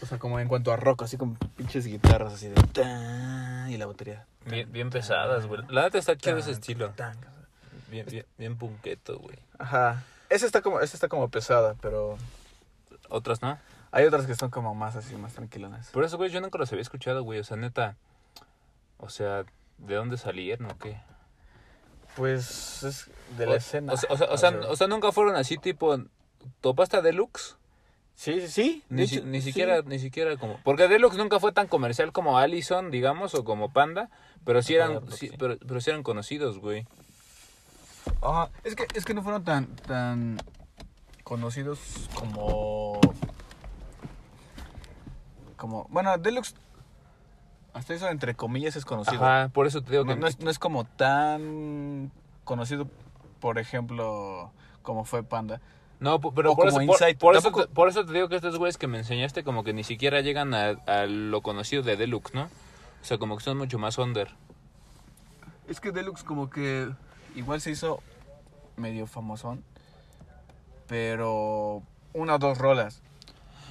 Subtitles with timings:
[0.00, 2.54] O sea, como en cuanto a rock, así con pinches guitarras así de...
[2.54, 4.26] tan, y la batería.
[4.46, 5.62] Bien, bien pesadas, güey.
[5.68, 6.92] La neta está chido ese estilo.
[7.90, 9.38] Bien, bien, bien punqueto, güey.
[9.58, 10.04] Ajá.
[10.30, 12.16] Esa está como, esa está como pesada, pero
[13.08, 13.58] Otras, ¿no?
[13.90, 15.90] hay otras que son como más así, más tranquilonas.
[15.90, 17.40] Por eso, güey, yo nunca los había escuchado, güey.
[17.40, 17.96] O sea, neta.
[18.98, 19.44] O sea,
[19.78, 21.00] ¿de dónde salieron o qué?
[22.16, 23.92] Pues es de la o, escena.
[23.92, 25.96] O, sea, o, sea, o, sea, o sea, nunca fueron así tipo.
[26.60, 27.56] ¿Topaste a Deluxe?
[28.18, 29.46] Sí, sí, Ni, hecho, si- ni sí.
[29.52, 30.58] siquiera, ni siquiera como.
[30.64, 34.10] Porque Deluxe nunca fue tan comercial como Allison, digamos, o como Panda.
[34.44, 35.36] Pero sí eran, sí, sí.
[35.38, 36.84] pero, pero sí eran conocidos, güey.
[38.20, 40.36] Ajá, es que, es que no fueron tan, tan
[41.22, 41.78] conocidos
[42.14, 43.00] como...
[45.56, 45.86] Como...
[45.90, 46.54] Bueno, Deluxe,
[47.72, 49.24] hasta eso entre comillas es conocido.
[49.24, 50.20] Ajá, por eso te digo No, que.
[50.20, 52.10] no es, no es como tan
[52.42, 52.88] conocido,
[53.38, 54.50] por ejemplo,
[54.82, 55.60] como fue Panda.
[56.00, 57.18] No, pero O por, como eso, por, Insight.
[57.18, 59.64] por eso, Tampoco- te, por eso te digo que estos güeyes que me enseñaste como
[59.64, 62.44] que ni siquiera llegan a, a lo conocido de Deluxe, ¿no?
[62.44, 64.28] O sea, como que son mucho más under.
[65.68, 66.88] Es que Deluxe como que
[67.34, 68.00] igual se hizo
[68.76, 69.64] medio famosón,
[70.86, 73.02] pero una o dos rolas.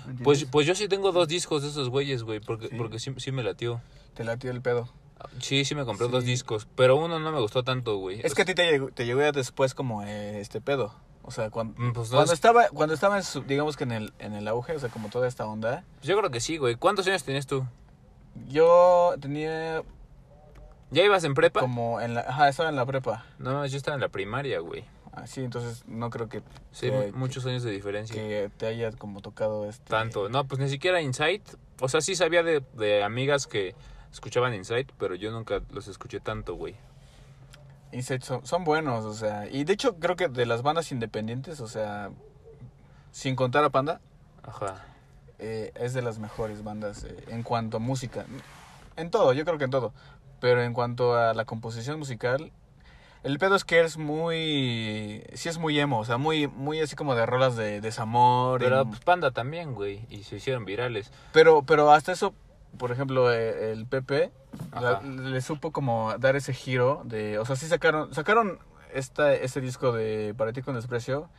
[0.06, 2.76] ¿me Pues, pues yo sí tengo dos discos de esos güeyes, güey, porque, Sí.
[2.78, 3.82] porque sí, sí me latió.
[4.14, 4.90] Te latió el pedo.
[5.40, 6.12] Sí, sí me compré Sí.
[6.12, 8.22] dos discos, pero uno no me gustó tanto, güey.
[8.24, 10.94] Es que a ti te llegó, te llegó ya después como eh, este pedo.
[11.28, 13.92] O sea, cuando, Mm, pues cuando es- estaba, cuando estaba en su- digamos que en
[13.92, 16.76] el, en el auge, o sea, como toda esta onda, Yo creo que sí, güey.
[16.76, 17.66] ¿Cuántos años tenías tú?
[18.48, 19.84] yo tenía
[20.92, 21.60] ¿Ya ibas en prepa?
[21.60, 23.26] como en la, ajá, estaba en la prepa.
[23.40, 24.86] No, yo estaba en la primaria, güey.
[25.12, 28.16] Así, entonces no creo que, Sí, que- muchos años de diferencia.
[28.16, 30.30] que te haya como tocado este Tanto.
[30.30, 31.44] No, pues ni siquiera Insight.
[31.82, 33.76] O sea, sí sabía de, de amigas que
[34.14, 36.76] escuchaban Insight, pero yo nunca los escuché tanto, güey.
[37.92, 41.60] Insect son, son buenos, o sea, y de hecho creo que de las bandas independientes,
[41.62, 42.10] o sea,
[43.12, 44.02] sin contar a Panda,
[44.44, 44.84] Ajá.
[45.40, 48.26] eh, es de las mejores bandas eh, en cuanto a música.
[48.98, 49.94] En todo, yo creo que en todo.
[50.40, 52.52] Pero en cuanto a la composición musical,
[53.24, 55.24] el pedo es que es muy...
[55.34, 58.62] Sí es muy emo, o sea, muy, muy así como de rolas de desamor.
[58.62, 60.06] y- Pero pues, Panda también, güey.
[60.10, 61.12] Y se hicieron virales.
[61.34, 62.34] pero, pero hasta eso,
[62.78, 64.32] por ejemplo, eh, el Pepe
[64.72, 65.02] Ajá.
[65.02, 67.40] le supo como dar ese giro de...
[67.40, 68.60] O sea, sí sacaron, sacaron
[68.94, 71.30] esta, este disco de Para ti con desprecio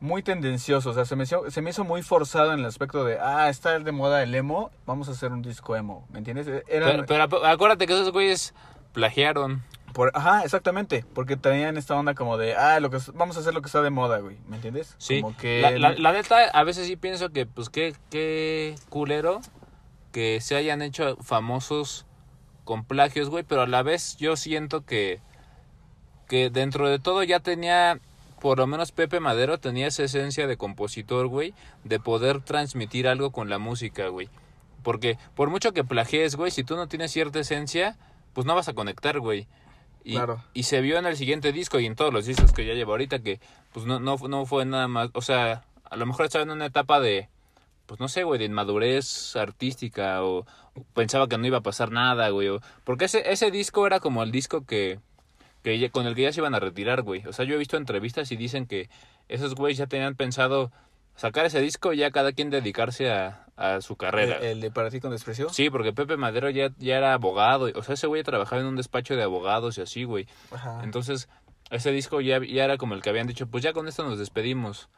[0.00, 3.04] muy tendencioso, o sea, se me, hizo, se me hizo muy forzado en el aspecto
[3.04, 6.48] de, ah, está de moda el emo, vamos a hacer un disco emo, ¿me entiendes?
[6.66, 8.52] Eran, Pero, acuérdate que esos güeyes
[8.92, 9.62] plagiaron.
[9.92, 13.54] por, ajá, exactamente, porque tenían esta onda como de, ah, lo que, vamos a hacer
[13.54, 14.96] lo que está de moda, güey, ¿me entiendes?
[14.98, 15.20] Sí.
[15.22, 15.60] Como que...
[15.60, 19.40] La, la- la neta, a veces sí pienso que, pues, qué, qué culero
[20.12, 22.06] que se hayan hecho famosos
[22.64, 23.44] con plagios, güey.
[23.44, 25.20] Pero a la vez yo siento que,
[26.28, 27.98] que dentro de todo ya tenía,
[28.40, 33.32] por lo menos Pepe Madero tenía esa esencia de compositor, güey, de poder transmitir algo
[33.32, 34.28] con la música, güey.
[34.82, 37.96] Porque por mucho que plagies, güey, si tú no tienes cierta esencia,
[38.32, 39.48] pues no vas a conectar, güey.
[40.04, 40.42] Y, Claro.
[40.52, 42.90] y se vio en el siguiente disco y en todos los discos que ya lleva
[42.90, 43.38] ahorita que
[43.72, 46.66] pues no, no, no fue nada más, o sea, a lo mejor estaba en una
[46.66, 47.28] etapa de,
[47.92, 50.38] pues no sé, güey, de inmadurez artística o,
[50.74, 52.48] o pensaba que no iba a pasar nada, güey.
[52.48, 54.98] o- porque ese, ese disco era como el disco que,
[55.62, 57.22] que ya- con el que ya se iban a retirar, güey.
[57.26, 58.88] O sea, yo he visto entrevistas y dicen que
[59.28, 60.72] esos güeyes ya tenían pensado
[61.16, 64.38] sacar ese disco y ya cada quien dedicarse a, a su carrera.
[64.38, 65.50] el, el de Para ti con desprecio.
[65.50, 67.68] Sí, porque Pepe Madero ya, ya era abogado.
[67.74, 70.26] O sea, ese güey trabajaba en un despacho de abogados y así, güey.
[70.50, 70.80] Ajá.
[70.82, 71.28] Entonces,
[71.70, 74.18] ese disco ya, ya era como el que habían dicho, pues ya con esto nos
[74.18, 74.88] despedimos.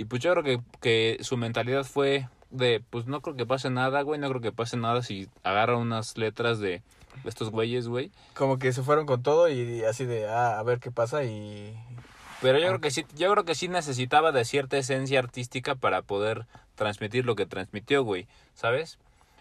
[0.00, 3.68] Y pues yo creo que, que su mentalidad fue de, pues no creo que pase
[3.68, 6.80] nada, güey, no creo que pase nada si agarra unas letras de,
[7.26, 8.10] estos güeyes, güey.
[8.32, 11.78] Como que se fueron con todo y así de, ah, a ver qué pasa y...
[12.40, 16.00] Pero yo creo que sí, yo creo que sí necesitaba de cierta esencia artística para
[16.00, 16.46] poder
[16.76, 18.98] transmitir lo que transmitió, güey, ¿sabes?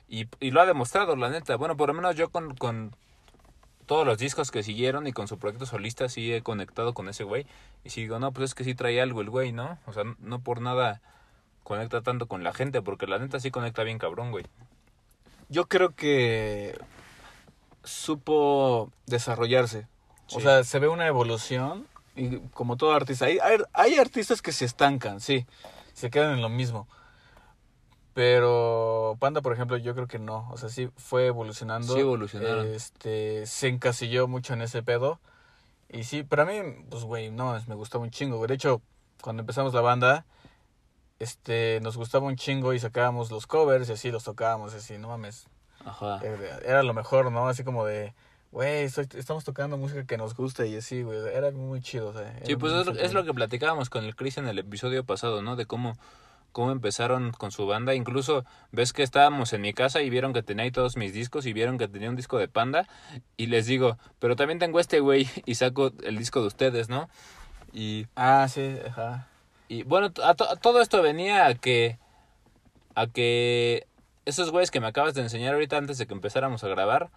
[0.09, 1.56] Y, y lo ha demostrado, la neta.
[1.56, 2.94] Bueno, por lo menos yo con, con
[3.90, 7.24] todos los discos que siguieron y con su proyecto solista sí he conectado con ese
[7.24, 7.48] güey.
[7.84, 9.80] Y sí digo, no, pues es que sí trae algo el güey, ¿no?
[9.88, 11.02] O sea, no- por nada
[11.64, 14.46] conecta tanto con la gente, porque la neta sí conecta bien cabrón, güey.
[15.50, 16.78] Yo creo que
[17.84, 19.88] supo desarrollarse.
[20.34, 24.52] O sea, se ve una evolución y como todo artista, hay, hay, hay artistas que
[24.52, 25.48] se estancan, sí,
[25.94, 26.88] se quedan en lo mismo.
[28.19, 30.50] Pero Panda, por ejemplo, yo creo que no.
[30.51, 31.94] O sea, sí fue evolucionando.
[31.94, 32.68] Sí evolucionaron.
[32.68, 35.21] Este, se encasilló mucho en ese pedo.
[35.88, 36.54] Y sí, para mí,
[36.89, 38.36] pues, güey, no, me gustaba un chingo.
[38.36, 38.50] güey.
[38.50, 38.81] De hecho,
[39.21, 40.25] cuando empezamos la banda,
[41.19, 45.07] este, nos gustaba un chingo y sacábamos los covers y así los tocábamos, así, no
[45.07, 45.48] mames.
[45.86, 46.19] Ajá.
[46.22, 47.48] Era era lo mejor, ¿no?
[47.48, 48.13] Así como de,
[48.51, 51.19] güey, estamos tocando música que nos gusta y así, güey.
[51.33, 52.38] Era muy chido, o sea.
[52.45, 55.42] Sí, pues es, lo- es lo que platicábamos con el Chris en el episodio pasado,
[55.42, 55.56] ¿no?
[55.56, 55.98] De cómo,
[56.51, 57.94] cómo empezaron con su banda.
[57.96, 61.46] Incluso ves que estábamos en mi casa y vieron que tenía ahí todos mis discos
[61.46, 62.88] y vieron que tenía un disco de Panda.
[63.38, 67.10] Y les digo, pero también tengo este güey y saco el disco de ustedes, ¿no?
[67.74, 69.28] Y, Ah, sí, ajá.
[69.68, 72.00] y bueno, a, to- a todo esto venía a que,
[72.96, 73.86] a que
[74.25, 77.10] esos güeyes que me acabas de enseñar ahorita antes de que empezáramos a grabar,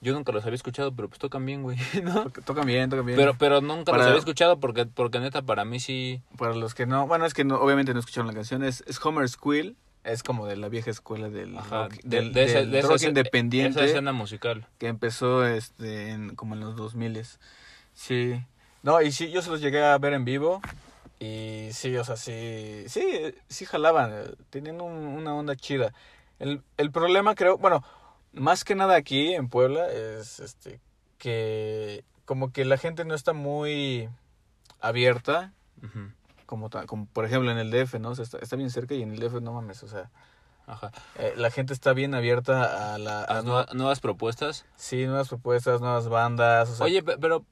[0.00, 1.76] yo nunca los había escuchado, pero pues tocan bien, güey,
[2.44, 3.16] Tocan bien, tocan bien.
[3.18, 6.22] Pero, pero nunca los había escuchado porque, porque neta para mí sí...
[6.38, 9.04] Para los que no, bueno, es que no, obviamente no escucharon la canción, es, es
[9.04, 12.54] Homer Squill, es como de la vieja escuela del Ajá, rock, de- del, de ese-
[12.60, 14.66] del de esa rock escena- independiente Esa escena musical.
[14.78, 17.22] que empezó este en, como en los 2000
[17.94, 18.42] Sí.
[18.82, 20.62] No, y sí, yo se los llegué a ver en vivo
[21.18, 23.02] y sí, o sea, sí, sí,
[23.48, 25.92] sí jalaban, eh, tenían un- una onda chida.
[26.38, 27.84] El, el problema creo, bueno,
[28.32, 30.80] más que nada aquí en Puebla es este
[31.18, 34.08] que como que la gente no está muy
[34.80, 35.52] abierta
[36.46, 38.10] como, ta- como por ejemplo en el DF, ¿no?
[38.10, 40.10] O sea, está, está bien cerca y en el DF no mames, o sea,
[40.66, 40.90] Ajá.
[41.16, 43.20] eh, la gente está bien abierta a la...
[43.22, 44.64] ¿Las A, nue- nuevas propuestas?
[44.76, 46.86] sí, nuevas propuestas, nuevas bandas, o sea...
[46.86, 47.44] Oye, pe- pero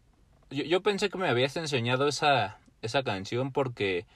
[0.51, 4.07] yo, yo pensé que me habías enseñado esa, esa canción porque,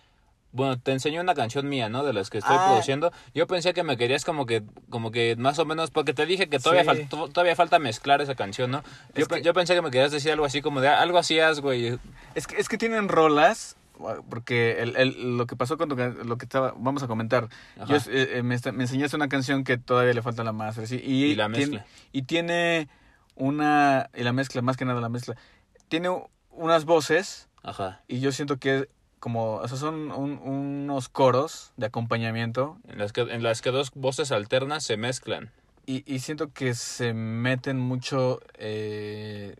[0.53, 2.05] bueno, te enseñé una canción mía, ¿no?
[2.05, 2.67] De las que estoy Ah.
[2.69, 3.11] produciendo.
[3.35, 6.49] Yo pensé que me querías como que, como que más o menos, porque te dije
[6.49, 7.07] que todavía, Sí.
[7.09, 8.83] fal- todavía falta mezclar esa canción, ¿no?
[9.15, 11.61] Yo, que- yo pensé que me querías decir algo así como de, "Ah, algo hacías,
[11.61, 11.99] güey.
[12.35, 13.77] Es que, es que tienen rolas,
[14.29, 17.49] porque el, el- lo que pasó con tu lo que estaba, vamos a comentar.
[17.89, 20.97] Yo, eh, eh, me, me enseñaste una canción que todavía le falta la master, ¿sí?
[21.05, 21.87] Y, Y la tiene- mezcla.
[22.13, 22.89] y tiene
[23.37, 25.37] una, y la mezcla, más que nada la mezcla,
[25.89, 26.09] tiene
[26.51, 28.03] unas voces Ajá.
[28.09, 28.89] y yo siento que
[29.23, 33.71] como, o sea, son un- unos coros de acompañamiento En las, que, en las que
[33.71, 35.53] dos voces alternas se mezclan,
[35.87, 39.55] y, y siento que se meten mucho eh,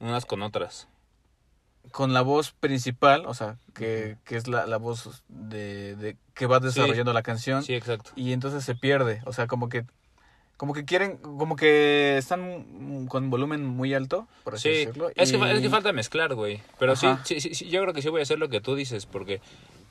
[0.00, 0.88] unas con otras.
[1.92, 6.46] con la voz principal, o sea, que, que es la, la voz de, de que
[6.46, 7.62] va desarrollando la canción.
[7.62, 8.12] Sí, exacto.
[8.16, 9.84] y entonces se pierde, o sea, como que
[10.56, 15.08] como que quieren, como que están con volumen muy alto, por así Sí, decirlo.
[15.14, 16.62] es, que, es que falta mezclar, güey.
[16.78, 18.74] Pero sí, sí, sí, sí, yo creo que sí voy a hacer lo que tú
[18.74, 19.40] dices, porque,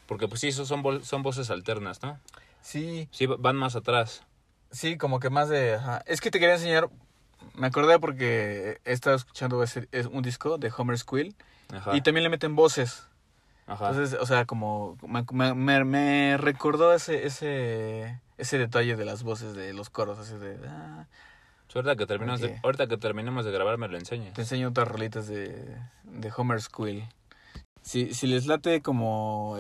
[0.07, 2.19] porque pues sí, esos son, vol- son voces alternas, ¿no?
[2.61, 4.23] Sí, Sí, va- van más atrás.
[4.71, 5.75] sí, como que más de...
[5.75, 6.01] ajá.
[6.07, 6.89] Es que te quería enseñar,
[7.53, 11.35] me acordé porque he estado escuchando ese, es un disco de Homer Squill
[11.71, 11.95] Ajá.
[11.95, 13.07] y también le meten voces.
[13.67, 13.89] Ajá.
[13.89, 19.23] Entonces, o sea, como me, me- me- me recordó ese, ese, ese detalle de las
[19.23, 20.57] voces de los coros, así de...
[20.67, 21.07] ah,
[21.73, 24.33] ahorita, que terminemos de, ahorita que terminemos de grabar me lo enseñas.
[24.33, 27.07] Te enseño otras rolitas de, de Homer Squill.
[27.81, 29.57] Si, si les late como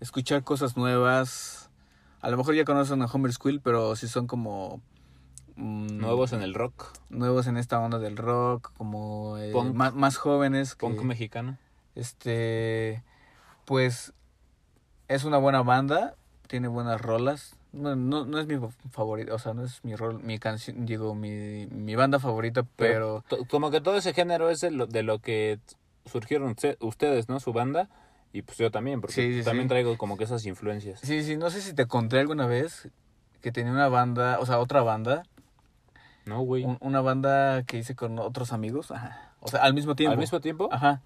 [0.00, 1.70] escuchar cosas nuevas,
[2.20, 4.80] a lo mejor ya conocen a Homer Squill, pero si son como...
[5.56, 9.74] mm, Nuevos en el rock, Nuevos en esta onda del rock, como eh, Punk.
[9.74, 10.74] más, más jóvenes.
[10.74, 11.58] Que, punk mexicano.
[11.94, 13.02] Este,
[13.64, 14.12] pues
[15.08, 16.14] es una buena banda,
[16.46, 17.56] tiene buenas rolas.
[17.72, 18.56] No, no, no es mi
[18.90, 23.24] favorita, o sea, no es mi rol, mi canción, digo, mi, mi banda favorita, pero...
[23.50, 25.58] como que todo ese género es de lo, de lo que
[26.06, 27.40] surgieron usted- ustedes, ¿no?
[27.40, 27.88] Su banda.
[28.32, 29.68] Y pues yo también, porque Sí, sí, también sí.
[29.68, 31.00] traigo como que esas influencias.
[31.00, 32.88] Sí, sí, no sé si te conté alguna vez
[33.42, 35.22] que tenía una banda, o sea, otra banda,
[36.24, 36.64] ¿No, güey?
[36.64, 40.12] un- una banda que hice con otros amigos, ajá, o sea, al mismo tiempo.
[40.12, 40.68] ¿Al mismo tiempo?
[40.72, 41.00] Ajá.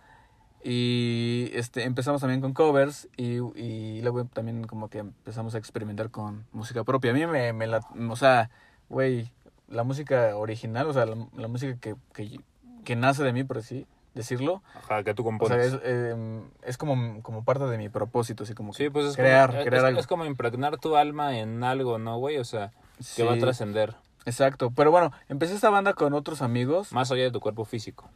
[0.64, 6.10] Y este empezamos también con covers y, y luego también como que empezamos a experimentar
[6.10, 7.10] con música propia.
[7.10, 7.80] A mí me, me la,
[8.10, 8.50] o sea,
[8.88, 9.30] güey,
[9.68, 12.38] la música original, o sea, la, la música que, que,
[12.84, 15.70] que nace de mí, por así decirlo, Ajá, que tú o compones.
[15.70, 19.16] sea, es, eh, es como, como parte de mi propósito, así como Sí, pues es
[19.16, 20.00] crear, como, crear es, algo.
[20.00, 22.36] es como impregnar tu alma en algo, ¿no, güey?
[22.36, 22.72] O sea,
[23.16, 23.96] que va a trascender
[24.26, 26.92] Exacto, pero bueno, empecé esta banda con otros amigos.
[26.92, 28.08] más allá de tu cuerpo físico.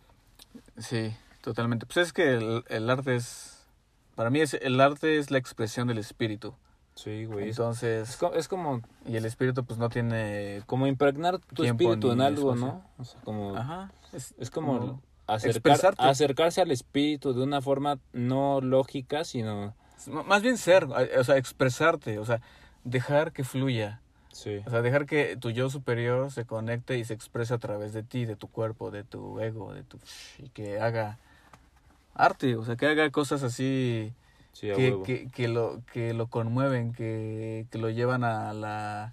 [0.79, 1.17] Sí,
[1.47, 1.87] totalmente.
[1.87, 3.65] Pues es que el, el arte es,
[4.17, 6.55] para mí es, el arte es la expresión del espíritu.
[6.97, 7.51] Sí, güey.
[7.51, 10.63] Es, Entonces, es co- es como, y el espíritu pues no tiene...
[10.67, 12.67] como impregnar tu espíritu en algo, espacio.
[12.75, 12.91] ¿no?
[12.99, 13.93] O sea, como, Ajá.
[14.13, 19.75] Es, es como como acercar- acercarse al espíritu de una forma no lógica, sino...
[20.27, 22.41] más bien ser, o sea, expresarte, o sea,
[22.83, 24.01] dejar que fluya.
[24.33, 24.63] Sí.
[24.67, 28.03] O sea, dejar que tu yo superior se conecte y se exprese a través de
[28.03, 29.99] ti, de tu cuerpo, de tu ego, de tu...
[30.39, 31.19] y que haga
[32.17, 34.13] arte, o sea, que haga cosas así
[34.53, 39.13] Sí, que, que, que lo, que lo conmueven, que, que lo llevan a la,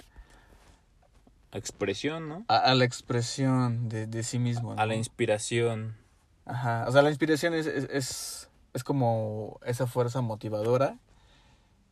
[1.51, 2.45] Expresión, ¿no?
[2.48, 4.74] a, a la expresión de, de sí mismo.
[4.77, 5.98] A la inspiración.
[6.45, 10.98] Ajá, o sea, la inspiración es, es, es, es como esa fuerza motivadora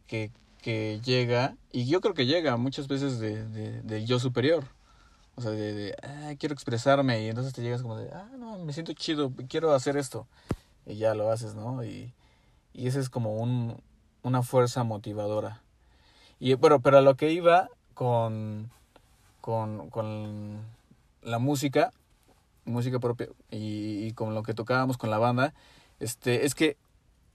[0.07, 4.63] que, que llega, y yo creo que llega muchas veces de, de, del yo superior.
[5.35, 8.57] O sea, de, de ah, quiero expresarme, y entonces te llegas como de, ah, no,
[8.59, 10.25] me siento chido, quiero hacer esto.
[10.85, 11.83] Y ya lo haces, ¿no?
[11.83, 12.13] Y,
[12.73, 13.81] y esa es como un,
[14.23, 15.61] una fuerza motivadora.
[16.39, 18.71] Y bueno, pero a lo que iba con,
[19.41, 20.59] con, con
[21.21, 21.91] la música,
[22.65, 25.53] música propia, y, y con lo que tocábamos con la banda,
[25.99, 26.77] este, es que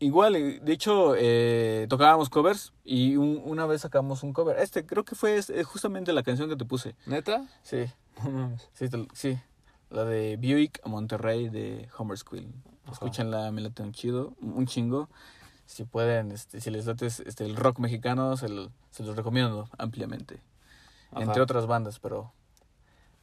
[0.01, 4.59] igual, eh, de hecho, eh, tocábamos covers y un- una vez sacamos un cover.
[4.59, 6.97] Este, creo que fue este, justamente la canción que te puse.
[7.07, 7.47] ¿Neta?
[7.63, 7.85] Sí,
[8.75, 9.39] sí, te- sí.
[9.91, 12.53] La de Buick a Monterrey de Homer Squill.
[12.87, 12.93] Ajá.
[12.93, 15.09] Escúchenla, me late un chido, un chingo.
[15.67, 19.69] Si pueden, este, si les late este, el rock mexicano, se, lo- se los recomiendo
[19.79, 20.41] ampliamente.
[21.11, 21.23] Ajá.
[21.23, 22.33] Entre otras bandas, pero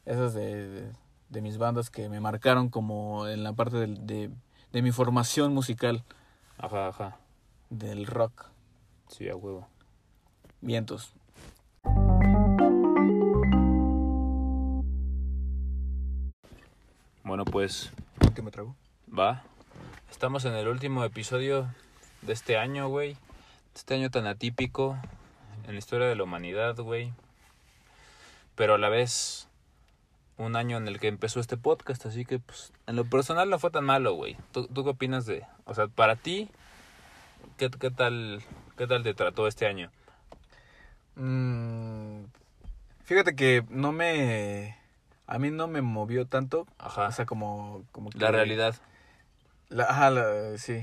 [0.05, 0.91] esas de, de,
[1.29, 4.29] de mis bandas que me marcaron como en la parte del- de,
[4.73, 6.03] de mi formación musical
[6.57, 7.17] Ajá, ajá.
[7.69, 8.47] del rock.
[9.07, 9.67] Sí, a huevo.
[10.59, 11.13] Vientos.
[17.23, 17.91] Bueno, pues
[18.35, 18.75] ¿Qué me trago?
[19.17, 19.43] va.
[20.13, 21.67] Estamos en el último episodio
[22.21, 23.17] de este año, güey.
[23.75, 24.95] Este año tan atípico
[25.65, 27.11] en la historia de la humanidad, güey.
[28.55, 29.47] Pero a la vez
[30.37, 33.57] un año en el que empezó este podcast, así que pues en lo personal no
[33.57, 34.37] fue tan malo, güey.
[34.51, 36.49] ¿Tú, tú qué opinas de, o sea, para ti
[37.57, 38.43] qué, qué tal
[38.77, 39.91] qué tal te trató este año?
[41.15, 42.25] Mm,
[43.03, 44.77] fíjate que no me...
[45.25, 46.67] A mí no me movió tanto.
[46.77, 47.07] Ajá.
[47.07, 47.83] O sea, como...
[47.91, 48.75] como que- la realidad.
[49.73, 50.81] La, ajá, la- sí.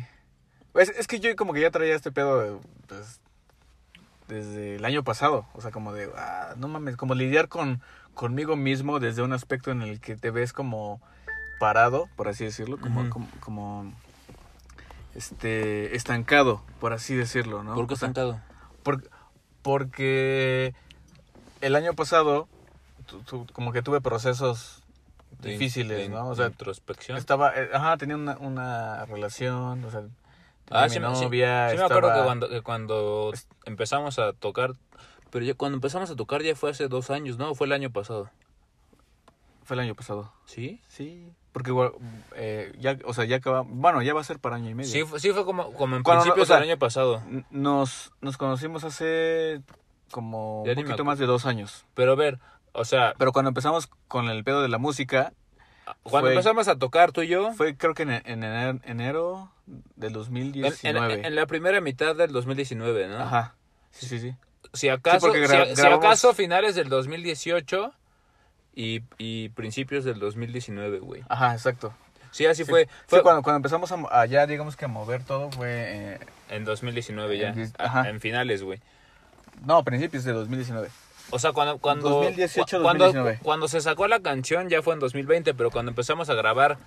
[0.73, 3.21] Pues, es que yo como que ya traía este pedo pues,
[4.29, 5.47] desde el año pasado.
[5.55, 7.81] O sea, como de, ah, no mames, como lidiar con
[8.15, 11.01] conmigo mismo desde un aspecto en el que te ves como
[11.61, 13.93] parado, por así decirlo, como, como, como,
[15.15, 17.75] este, estancado, por así decirlo, ¿no?
[17.75, 18.41] ¿Por qué O sea, estancado?
[18.83, 19.09] por-
[19.63, 20.75] porque
[21.61, 22.49] el año pasado
[23.07, 24.80] tu- tu- como que tuve procesos
[25.41, 26.29] De- difíciles, de- ¿no?
[26.29, 27.17] O sea, introspección.
[27.19, 30.13] estaba, eh, ajá, tenía una, una relación, o sea, tenía
[30.71, 33.33] Ah, mi sí, me- sí, novia, sí me acuerdo que cuando, que cuando
[33.65, 34.75] empezamos a tocar,
[35.31, 37.55] pero ya cuando empezamos a tocar ya fue hace dos años, ¿no?
[37.55, 38.31] Fue el año pasado.
[39.65, 40.33] Fue el año pasado.
[40.47, 40.81] ¿Sí?
[40.89, 41.93] Sí, porque igual,
[42.35, 44.91] eh, ya, o sea, ya acaba, bueno, ya va a ser para año y medio.
[44.91, 47.23] Sí, fue, sí fue como, como en Cuando principios o sea, del año pasado.
[47.51, 49.63] Nos, nos conocimos hace
[50.11, 51.85] como Ya un poquito más de dos años.
[51.95, 52.41] Pero a ver,
[52.73, 55.33] o sea, Pero cuando empezamos con el pedo de la música,
[56.03, 59.53] cuando fue- empezamos a tocar tú y yo, fue creo que en, en enero, enero
[59.97, 61.15] del en, 2019.
[61.15, 63.19] en- en la primera mitad del 2019, ¿no?
[63.19, 63.55] Ajá,
[63.91, 64.35] sí, sí, sí.
[64.73, 67.93] Si acaso, si- acaso finales del 2018
[68.75, 71.25] y, y principios del 2019, güey.
[71.29, 71.93] Ajá, exacto.
[72.31, 72.85] Sí, así Sí, fue.
[72.85, 75.69] sí, Fue cuando, cuando empezamos a, a ya, digamos que a mover todo fue...
[76.15, 76.19] eh,
[76.51, 77.49] en 2019 ya.
[77.49, 78.09] En- ajá.
[78.09, 78.81] En finales, güey.
[79.65, 80.89] no, principios de 2019.
[81.31, 83.41] O sea, cuando cuando 2018, cu- cuando, 2019.
[83.43, 86.79] cuando se sacó la canción ya fue en 2020, pero cuando empezamos a grabar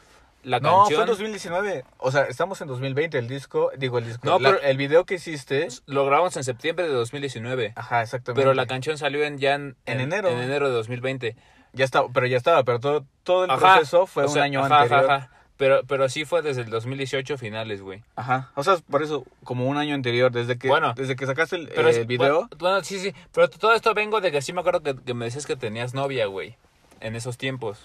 [0.44, 1.86] la No, canción fue en 2019.
[2.00, 3.18] O sea, estamos en 2020.
[3.18, 4.22] El disco, digo, el disco.
[4.28, 5.68] No, la- pero- el video que hiciste.
[5.86, 8.42] lo grabamos en septiembre de 2019, Ajá, exactamente.
[8.42, 10.28] pero la canción salió en ya en, En enero.
[10.30, 11.36] en enero de 2020.
[11.76, 14.44] Ya estaba, pero ya estaba, pero todo, todo el Ajá, proceso fue o un sea,
[14.44, 15.10] año ajá, anterior.
[15.12, 15.30] ajá.
[15.58, 18.04] Pero pero sí fue desde el 2018 finales, güey.
[18.16, 18.52] Ajá.
[18.56, 21.68] O sea, por eso, como un año anterior, desde que, Bueno, desde que sacaste el,
[21.70, 22.34] Pero eh, es- video.
[22.34, 25.14] Bueno, bueno, sí, sí, pero todo esto vengo de que sí me acuerdo que, que
[25.14, 26.56] me decías que tenías novia, güey,
[27.02, 27.80] en esos tiempos.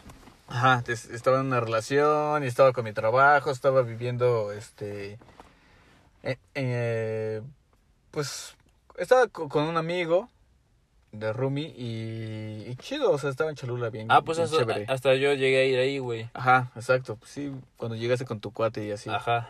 [0.49, 5.19] Ajá, es- estaba en una relación y estaba con mi trabajo, estaba viviendo, este,
[6.23, 7.43] eh, eh,
[8.11, 8.57] pues,
[8.97, 10.31] estaba co- con un amigo
[11.12, 14.59] de Rumi y, y chido, o sea, estaba en Cholula bien, Ah, pues bien hasta,
[14.59, 14.85] chévere.
[14.88, 16.29] hasta yo llegué a ir ahí, güey.
[16.35, 19.09] Ajá, exacto, pues sí, cuando llegaste con tu cuate y así.
[19.11, 19.49] Ajá.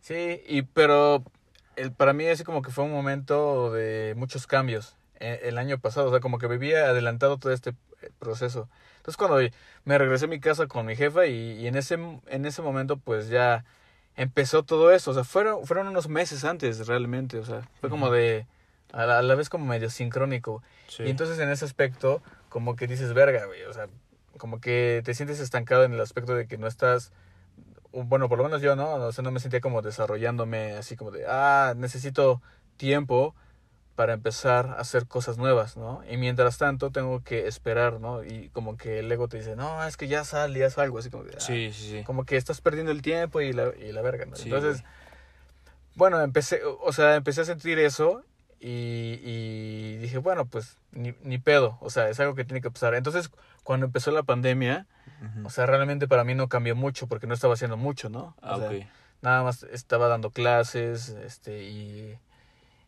[0.00, 1.22] Sí, y pero
[1.76, 5.78] el, para mí así como que fue un momento de muchos cambios eh, el año
[5.78, 7.70] pasado, o sea, como que vivía adelantado todo este
[8.02, 8.68] eh, proceso.
[8.98, 9.38] Entonces cuando
[9.84, 11.94] me regresé a mi casa con mi jefa y, y en ese
[12.26, 13.64] en ese momento pues ya
[14.16, 18.10] empezó todo eso, o sea, fueron fueron unos meses antes realmente, o sea, fue como
[18.10, 18.46] de
[18.96, 20.62] a la, a la vez como medio sincrónico.
[20.88, 21.04] Sí.
[21.04, 23.88] Y entonces en ese aspecto como que dices, verga, güey, o sea,
[24.38, 27.12] como que te sientes estancado en el aspecto de que no estás
[28.04, 28.94] bueno, por lo menos yo, ¿no?
[28.94, 32.42] O sea, no me sentía como desarrollándome así como de, ah, necesito
[32.76, 33.34] tiempo
[33.94, 36.02] para empezar a hacer cosas nuevas, ¿no?
[36.10, 38.22] Y mientras tanto tengo que esperar, ¿no?
[38.22, 40.98] Y como que el ego te dice, no, es que ya sal y haz algo,
[40.98, 42.04] así como de, ah, Sí, sí, sí.
[42.04, 44.36] como que estás perdiendo el tiempo y la, y la verga, ¿no?
[44.36, 44.92] Entonces, güey.
[45.94, 48.22] bueno, empecé, o sea, empecé a sentir eso
[48.60, 52.70] y, y dije, bueno, pues ni, ni pedo, o sea, es algo que tiene que
[52.70, 52.94] pasar.
[52.94, 53.30] Entonces,
[53.62, 54.86] cuando empezó la pandemia,
[55.44, 58.20] o sea, realmente para mí no cambió mucho porque no estaba haciendo mucho, ¿no?
[58.20, 58.84] O Ah, sea, ok.
[59.22, 62.18] Nada más estaba dando clases, este, y,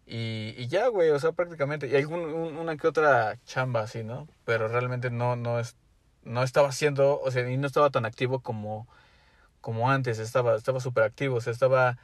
[0.07, 4.03] y, y ya, güey, o sea, prácticamente, y algún, un- una que otra chamba así,
[4.05, 4.29] ¿no?
[4.45, 5.77] Pero realmente no, no, es,
[6.23, 8.87] no estaba haciendo, o sea, y no estaba tan activo como,
[9.61, 11.99] como antes, estaba, estaba súper activo, o sea, estaba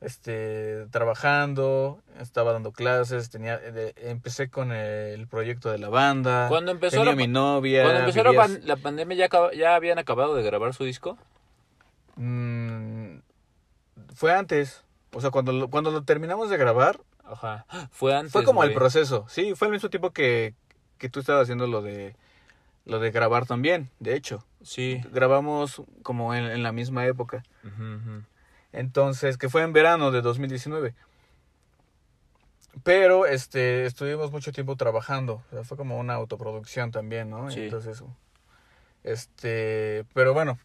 [0.00, 6.46] este, trabajando, estaba dando clases, tenía, de- empecé con el proyecto de la banda.
[6.48, 7.82] Cuando empezó tenía la mi novia.
[7.82, 10.84] Cuando empezó la, vivías- pan- la pandemia, ¿ya, acaba- ¿ya habían acabado de grabar su
[10.84, 11.18] disco?
[12.16, 13.18] Mm,
[14.14, 14.84] fue antes.
[15.12, 17.66] O sea, cuando lo, cuando lo terminamos de grabar, Ajá.
[17.90, 18.32] Fue antes.
[18.32, 19.26] fue como el proceso.
[19.28, 20.54] Sí, fue al mismo tiempo que,
[20.98, 22.16] que tú estabas haciendo lo de
[22.86, 24.44] lo de grabar también, de hecho.
[24.62, 25.00] Sí.
[25.12, 27.44] Grabamos como en, en la misma época.
[28.72, 30.94] Entonces, que fue en verano de 2019.
[32.84, 37.50] Pero este estuvimos mucho tiempo trabajando, o sea, fue como una autoproducción también, ¿no?
[37.50, 37.62] Sí.
[37.64, 38.02] Entonces,
[39.02, 40.58] este, pero bueno,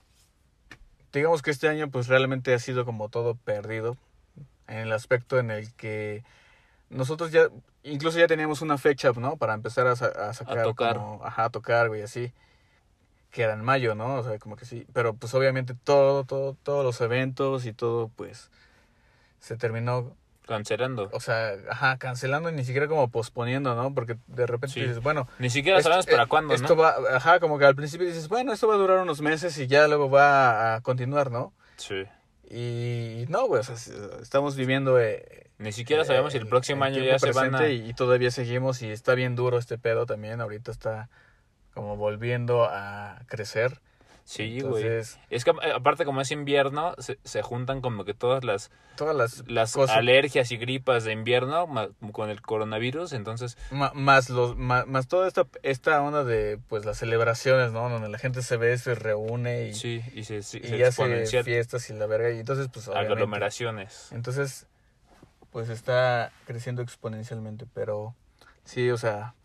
[1.12, 3.98] digamos que este año pues realmente ha sido como todo perdido
[4.68, 6.24] en el aspecto en el que
[6.90, 7.48] nosotros ya
[7.84, 9.36] incluso ya teníamos una fecha, ¿no?
[9.38, 10.98] Para empezar a, a sacar tocar.
[10.98, 12.32] como- ajá, a tocar, güey, así
[13.36, 14.16] que era en mayo, ¿no?
[14.16, 18.10] O sea, como que sí, pero pues obviamente todo, todo, todos los eventos y todo,
[18.16, 18.50] pues,
[19.42, 20.16] se terminó,
[20.48, 21.10] Cancelando.
[21.12, 23.94] o sea, ajá, cancelando y ni siquiera como posponiendo, ¿no?
[23.94, 24.80] Porque de repente Sí.
[24.82, 26.82] dices, bueno, Ni siquiera esto- sabemos para eh, cuándo, esto ¿no?
[26.82, 29.68] va, ajá, como que al principio dices, bueno, esto va a durar unos meses y
[29.68, 31.52] ya luego va a continuar, ¿no?
[31.76, 32.06] Sí.
[32.50, 33.76] Y no, güey, o sea,
[34.22, 34.98] estamos viviendo...
[34.98, 37.68] eh, Ni siquiera sabemos si el próximo año tiempo ya se van a...
[37.68, 41.10] y todavía seguimos y está bien duro este pedo también, ahorita está
[41.76, 43.80] como volviendo a crecer.
[44.24, 44.84] Sí, güey.
[44.86, 48.72] Entonces, Es que eh, aparte como es invierno, se, se juntan como que todas las,
[48.96, 53.92] todas las, las cosas, alergias y gripas de invierno ma- con el coronavirus, entonces ma-
[53.94, 57.88] más los más, más toda esta esta onda de pues las celebraciones, ¿no?
[57.88, 61.44] Donde la gente se ve, se reúne y, sí, y se, se, y se hace
[61.44, 64.12] fiestas y la verga y entonces pues aglomeraciones.
[64.12, 64.66] entonces
[65.52, 68.16] pues está creciendo exponencialmente, pero
[68.64, 69.36] sí, o sea,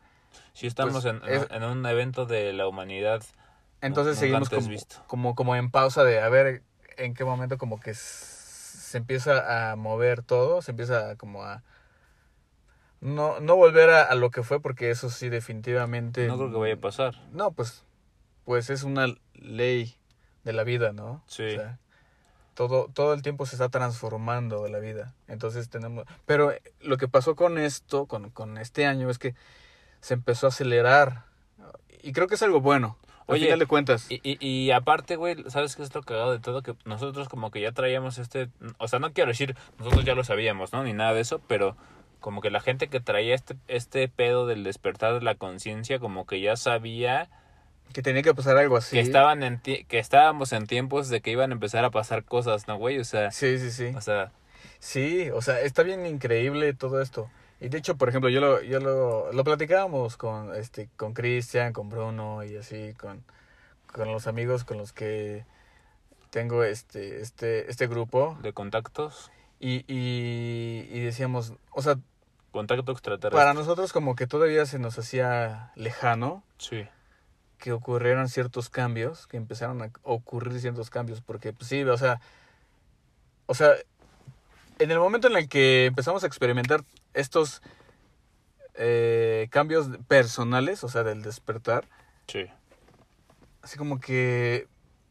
[0.52, 3.22] Sí estamos Pues, en, es- en un evento de la humanidad.
[3.80, 4.96] entonces nunca seguimos como, visto.
[5.06, 6.62] como como en pausa de a ver
[6.96, 11.62] en qué momento como que se empieza a mover todo, se empieza a como a
[13.00, 16.58] no no volver a, a lo que fue porque eso sí definitivamente No creo que
[16.58, 17.14] vaya a pasar.
[17.32, 17.84] No, pues,
[18.44, 19.94] pues es una ley
[20.44, 21.22] de la vida, ¿no?
[21.26, 21.44] Sí.
[21.44, 21.78] O sea,
[22.54, 25.14] todo, todo el tiempo se está transformando la vida.
[25.28, 26.04] Entonces tenemos...
[26.26, 29.34] Pero lo que pasó con esto, con, con este año, es que
[30.00, 31.24] se empezó a acelerar.
[32.02, 32.96] Y creo que es algo bueno.
[33.28, 34.06] Al Oye, final de cuentas.
[34.10, 36.62] Y, y, y aparte, güey, ¿sabes qué es lo cagado de todo?
[36.62, 38.48] Que nosotros como que ya traíamos este...
[38.78, 40.82] O sea, no quiero decir, nosotros ya lo sabíamos, ¿no?
[40.82, 41.76] Ni nada de eso, pero
[42.18, 46.26] como que la gente que traía este, este pedo del despertar de la conciencia, como
[46.26, 47.30] que ya sabía
[47.92, 48.96] Que tenía que pasar algo así.
[48.96, 52.66] que estaban en que estábamos en tiempos de que iban a empezar a pasar cosas,
[52.66, 52.98] ¿no, güey?
[52.98, 53.92] O sea, Sí, sí, sí.
[53.96, 54.32] o sea,
[54.80, 57.30] Sí, o sea, está bien increíble todo esto.
[57.60, 61.72] Y de hecho, por ejemplo, yo lo, yo lo, lo platicábamos con este, con Cristian,
[61.72, 63.22] con Bruno y así, con,
[63.92, 65.44] con los amigos con los que
[66.30, 68.38] tengo este, este, este grupo.
[68.40, 71.96] de contactos, Y, y, y decíamos, o sea,
[72.50, 73.36] contacto extraterrestre.
[73.38, 76.86] para nosotros como que todavía se nos hacía lejano Sí,
[77.58, 82.20] que ocurrieran ciertos cambios, que empezaron a ocurrir ciertos cambios, porque pues, sí, o sea,
[83.46, 83.72] o sea,
[84.80, 86.82] en el momento en el que empezamos a experimentar
[87.14, 87.62] estos
[88.74, 91.84] eh, cambios personales, o sea, del despertar,
[92.26, 92.46] sí.
[93.62, 94.66] así como que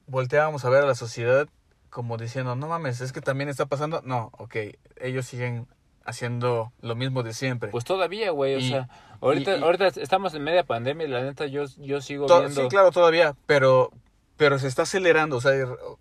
[0.07, 1.47] volteábamos a ver a la sociedad
[1.89, 4.55] como diciendo, no mames, es que también está pasando, no, ok,
[4.97, 5.67] ellos siguen
[6.05, 7.69] haciendo lo mismo de siempre.
[7.69, 8.89] Pues todavía, güey, o sea,
[9.21, 12.61] ahorita, y- y- ahorita estamos en media pandemia y la neta yo, yo sigo viendo...
[12.63, 13.91] Sí, claro, todavía, pero
[14.39, 15.51] pero se está acelerando, o sea,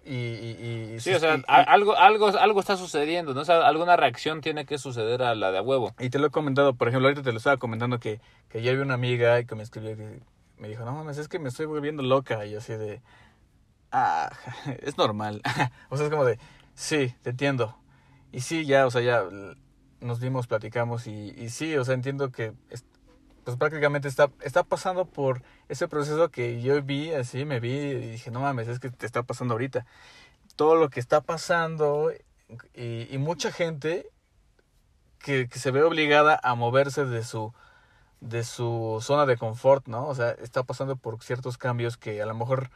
[0.05, 0.15] y...
[0.15, 3.41] y, y- Sí, o sea, y- algo, algo, algo está sucediendo, ¿no?
[3.41, 5.93] O sea, alguna reacción tiene que suceder a la de a huevo.
[5.99, 8.77] y te lo he comentado, por ejemplo, ahorita te lo estaba comentando que, que ayer
[8.77, 10.21] vi una amiga que me escribió que
[10.57, 13.03] me dijo, no mames, es que me estoy volviendo loca, y yo así de,
[13.93, 14.31] ah,
[14.83, 15.43] es normal,
[15.91, 16.39] o sea, es como de,
[16.75, 17.77] sí, te entiendo,
[18.31, 19.25] y sí, ya, o sea, ya
[20.01, 22.53] nos vimos, platicamos, y, y sí, o sea, entiendo que,
[23.49, 28.11] pues prácticamente está, está pasando por ese proceso que yo vi, así, me vi, y
[28.11, 29.87] dije, no mames, es que te está pasando ahorita,
[30.55, 32.13] todo lo que está pasando,
[32.75, 34.07] y, mucha gente
[35.19, 37.55] que, que se ve obligada a moverse de su
[38.21, 40.07] de su zona de confort, ¿no?
[40.09, 42.69] O sea, está pasando por ciertos cambios que a lo mejor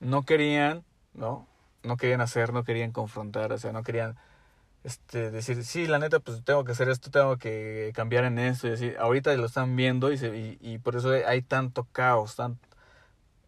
[0.00, 1.46] no querían, ¿no?
[1.82, 4.16] No querían hacer, no querían confrontar, o sea, no querían
[4.86, 8.68] este decir, sí, la neta, pues tengo que hacer esto, tengo que cambiar en esto,
[8.68, 8.92] y así.
[8.98, 12.58] Ahorita lo están viendo y, se, y, y por eso hay tanto caos, tan,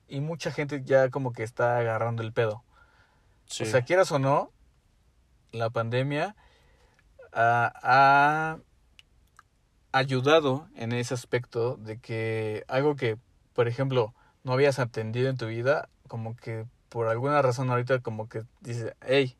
[0.09, 2.64] y mucha gente ya como que está agarrando el pedo.
[3.46, 3.62] Sí.
[3.62, 4.51] O sea, quieras o no,
[5.53, 6.35] la pandemia
[7.33, 8.59] ha, ha
[9.92, 13.16] ayudado en ese aspecto de que algo que,
[13.55, 18.29] por ejemplo, no habías atendido en tu vida, como que por alguna razón ahorita como
[18.29, 19.37] que dices, hey,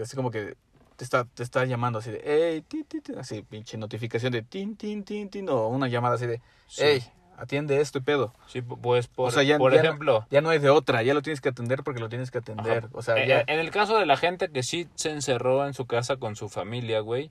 [0.00, 0.56] así como que
[0.96, 4.42] te está, te está llamando así de, hey, ti, ti, ti", así, pinche notificación de
[4.42, 6.82] tin, tin, tin, tin, o una llamada así de, Sí.
[6.82, 7.04] hey,
[7.36, 8.34] atiende esto y pedo.
[8.46, 11.02] Sí, pues por, o sea, ya, por ya no- ejemplo, ya no hay de otra,
[11.02, 12.78] ya lo tienes que atender porque lo tienes que atender.
[12.84, 12.88] Ajá.
[12.92, 13.40] O sea, Eh, ya.
[13.40, 16.34] eh, En el caso de la gente que sí se encerró en su casa con
[16.36, 17.30] su familia, güey.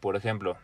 [0.00, 0.56] Por ejemplo.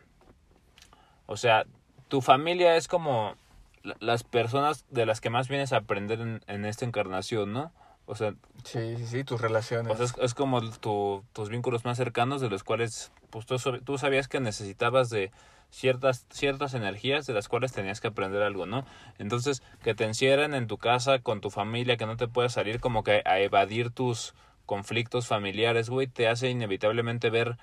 [1.26, 1.64] O sea,
[2.08, 3.34] tu familia es como
[3.82, 7.72] la- las personas de las que más vienes a aprender en, en esta encarnación, ¿no?
[8.06, 9.92] O sea, Sí, sí, sí, tus relaciones.
[9.92, 13.56] o sea, es, es como tu- tus vínculos más cercanos de los cuales pues tú,
[13.84, 15.30] tú sabías que necesitabas de
[15.70, 18.84] ciertas ciertas energías de las cuales tenías que aprender algo, ¿no?
[19.18, 22.80] Entonces, que te encierren en tu casa con tu familia, que no te puedas salir
[22.80, 27.56] como que a evadir tus conflictos familiares, güey, te hace inevitablemente ver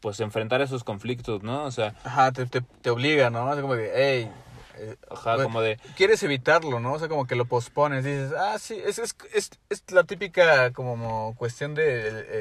[0.00, 1.64] pues enfrentar esos conflictos, ¿no?
[1.64, 3.48] O sea, Ajá, te, te, te obliga, ¿no?
[3.50, 4.30] Así como de, hey.
[4.78, 6.94] Eh, ajá, güey, como de Quieres evitarlo, ¿no?
[6.94, 8.04] O sea, como que lo pospones.
[8.04, 11.84] Dices, ah, sí, es, es, es, es la típica como cuestión de...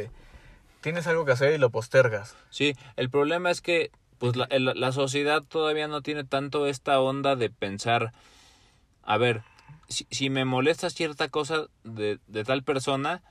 [0.04, 0.10] eh,
[0.82, 2.36] tienes algo que hacer y lo postergas.
[2.50, 7.00] Sí, el problema es que pues la, el- la sociedad todavía no tiene tanto esta
[7.00, 8.14] onda de pensar,
[9.04, 9.42] a ver,
[9.88, 13.22] si, si me molesta cierta cosa de, de tal persona,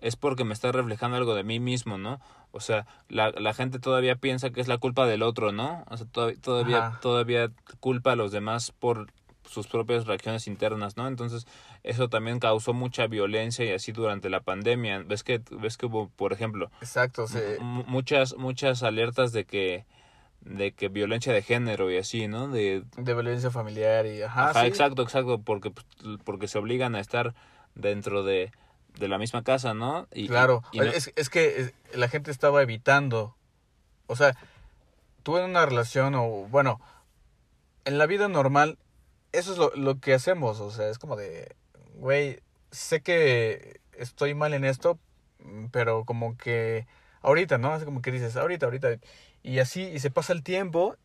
[0.00, 2.20] es porque me está reflejando algo de mí mismo, ¿no?
[2.52, 5.84] O sea, la, la gente todavía piensa que es la culpa del otro, ¿no?
[5.88, 7.00] O sea, to- todavía, Ajá.
[7.00, 9.06] todavía culpa a los demás por
[9.48, 11.06] sus propias reacciones internas, ¿no?
[11.06, 11.46] Entonces,
[11.84, 15.04] eso también causó mucha violencia y así durante la pandemia.
[15.06, 17.26] ¿Ves que, ves que hubo, por ejemplo, Exacto,
[17.60, 19.84] mu- muchas muchas alertas de que
[20.40, 24.22] de que violencia de género y así no de de violencia familiar y...
[24.22, 24.66] Ajá, Ajá, sí.
[24.68, 25.86] exacto exacto porque pues,
[26.24, 27.34] porque se obligan a estar
[27.74, 28.52] dentro de,
[28.98, 32.30] de la misma casa no y Claro, y- y no- es, es que la gente
[32.30, 33.36] estaba evitando,
[34.06, 34.36] o sea,
[35.22, 36.80] tú en una relación o, bueno,
[37.84, 38.78] en la vida normal,
[39.32, 41.54] eso es lo, lo que hacemos, o sea, es como de,
[41.94, 44.98] güey, sé que estoy mal en esto,
[45.70, 46.86] pero como que
[47.22, 47.74] ahorita, ¿no?
[47.76, 48.88] Es como que dices, ahorita, ahorita,
[49.42, 50.96] y así, y se pasa el tiempo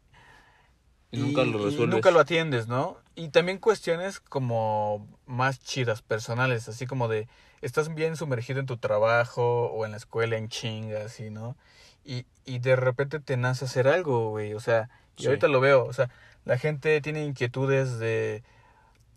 [1.11, 2.97] y nunca lo y resuelves nunca lo atiendes, ¿no?
[3.15, 7.27] Y también cuestiones como más chidas, personales, así como de
[7.61, 11.55] estás bien sumergido en tu trabajo o en la escuela en chingas, así, ¿no?
[12.03, 15.27] Y, y de repente te nace hacer algo, güey, o sea, y Sí.
[15.27, 16.09] ahorita lo veo, o sea,
[16.45, 18.43] la gente tiene inquietudes de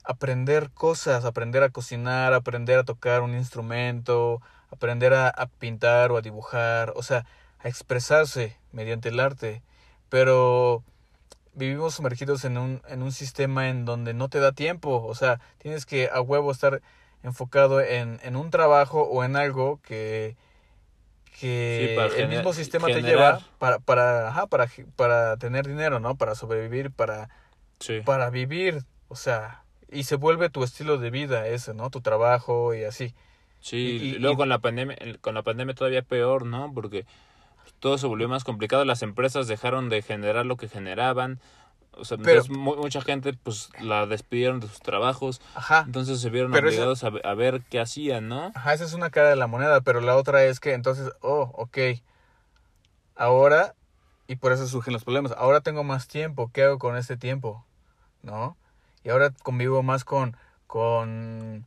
[0.04, 6.16] aprender cosas, aprender a cocinar, aprender a tocar un instrumento, aprender a, a pintar o
[6.18, 7.24] a dibujar, o sea,
[7.60, 9.62] a expresarse mediante el arte,
[10.10, 10.84] pero
[11.54, 15.40] vivimos sumergidos en un, en un sistema en donde no te da tiempo, o sea,
[15.58, 16.82] tienes que a huevo estar
[17.22, 20.36] enfocado en, en un trabajo o en algo que,
[21.40, 26.16] que Sí, el mismo sistema te lleva para, para, ajá, para, para tener dinero, ¿no?
[26.16, 27.28] Para sobrevivir, para,
[27.80, 31.90] sí para vivir, o sea, y se vuelve tu estilo de vida ese, ¿no?
[31.90, 33.14] Tu trabajo y así.
[33.60, 37.06] sí y- y luego y- con la pandemia con la pandemia todavía peor no porque
[37.84, 41.38] todo se volvió más complicado las empresas dejaron de generar lo que generaban
[41.92, 45.82] o sea, Pero- entonces, mu- mucha gente pues la despidieron de sus trabajos Ajá.
[45.86, 49.10] entonces se vieron eso- obligados a, a ver qué hacían no Ajá, esa es una
[49.10, 51.78] cara de la moneda, pero la otra es que entonces, oh, ok,
[53.16, 53.74] ahora,
[54.26, 57.64] y por eso surgen los problemas, ahora tengo más tiempo, ¿qué hago con este tiempo?
[58.22, 58.56] ¿No?
[59.04, 61.66] Y ahora convivo más con, con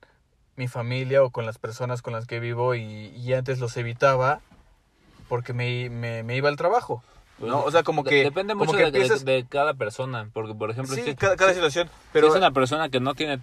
[0.56, 2.82] mi familia o con las personas con las que vivo y,
[3.16, 4.42] y antes los evitaba
[5.28, 7.04] porque me, me, me iba al trabajo.
[7.40, 7.64] Pues, ¿no?
[7.64, 8.24] O sea, como que...
[8.24, 11.36] depende mucho que de, de- empiezas- de cada persona porque por ejemplo Sí, si- cada,
[11.36, 12.28] cada si- situación, si pero...
[12.30, 13.40] es una persona que no tiene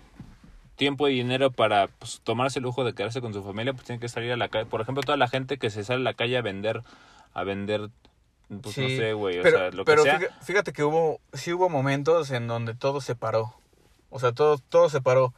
[0.77, 4.01] tiempo y dinero para pues, tomarse el lujo de quedarse con su familia pues tiene
[4.01, 6.15] que salir a la calle por ejemplo toda la gente que se sale a la
[6.15, 6.83] calle a vender
[7.35, 7.91] a vender
[8.49, 10.83] pues no Sí, sé güey o pero, sea lo pero que sea fíjate, fíjate que
[10.83, 13.55] hubo, sí hubo momentos en donde todo se paró.
[14.11, 15.33] O sea, todo, todo se paró.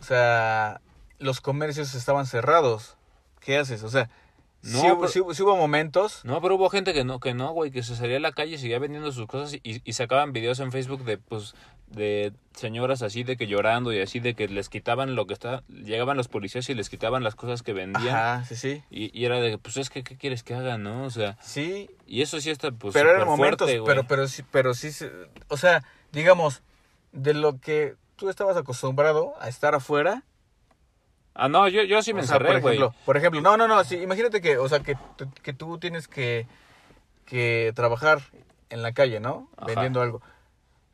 [0.00, 0.80] O sea,
[1.18, 2.96] los comercios estaban cerrados.
[3.40, 3.82] ¿Qué haces?
[3.82, 4.08] O sea,
[4.62, 6.24] No, sí, hubo, pero- sí hubo- sí hubo momentos.
[6.24, 8.54] No, pero hubo gente que no, que no, güey, que se salía a la calle
[8.54, 11.54] y seguía vendiendo sus cosas y, y sacaban videos en Facebook de, pues,
[11.88, 15.62] de señoras así de que llorando y así de que les quitaban lo que está,
[15.68, 18.82] llegaban los policías y les quitaban las cosas que vendían Ajá, sí, sí.
[18.90, 21.04] y, y era de, pues es que, ¿qué quieres que hagan, no?
[21.04, 24.42] O sea, Sí, y eso sí está, pues, pero eran momentos, fuerte, pero, pero sí,
[24.50, 24.88] pero sí,
[25.48, 26.62] o sea, digamos,
[27.12, 30.22] de lo que tú estabas acostumbrado a estar afuera,
[31.34, 32.76] Ah, no, yo, yo sí me O sea, encerré, por güey.
[32.76, 34.96] ejemplo, por ejemplo, no, no, no, sí, imagínate que, o sea, que,
[35.42, 36.46] que tú tienes que,
[37.24, 38.20] que trabajar
[38.70, 39.48] en la calle, ¿no?
[39.56, 39.66] Ajá.
[39.66, 40.20] Vendiendo algo.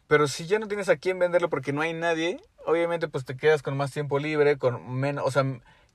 [0.06, 3.36] Pero si ya no tienes a quién venderlo porque no hay nadie, obviamente pues te
[3.36, 5.44] quedas con más tiempo libre, con menos, o sea,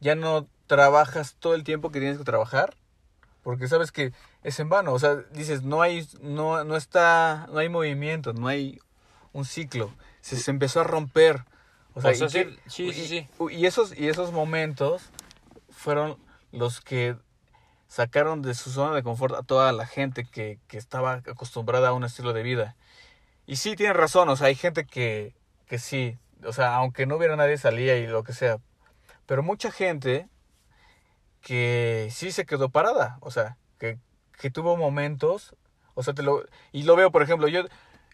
[0.01, 2.75] ya no trabajas todo el tiempo que tienes que trabajar,
[3.43, 4.11] porque sabes que
[4.43, 8.47] es en vano, o sea, dices, no hay, no, no está, no hay movimiento, no
[8.47, 8.79] hay
[9.31, 11.45] un ciclo, se, se empezó a romper.
[11.95, 13.27] O sea, O sea, y sí, sí, sí, sí.
[13.49, 15.09] y- Y esos, y esos momentos
[15.69, 16.17] fueron
[16.51, 17.15] los que
[17.87, 21.93] sacaron de su zona de confort a toda la gente que, que estaba acostumbrada a
[21.93, 22.75] un estilo de vida.
[23.45, 25.35] Y sí, tienen razón, o sea, hay gente que,
[25.67, 28.57] que sí, o sea, aunque no hubiera nadie salía y lo que sea,
[29.27, 30.27] pero mucha gente
[31.41, 33.99] que sí se quedó parada, o sea, que,
[34.39, 35.55] que tuvo momentos,
[35.93, 37.63] o sea, te lo, y lo veo, por ejemplo, yo,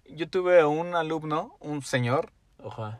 [0.08, 2.32] yo tuve un alumno, un señor,
[2.66, 3.00] Ajá.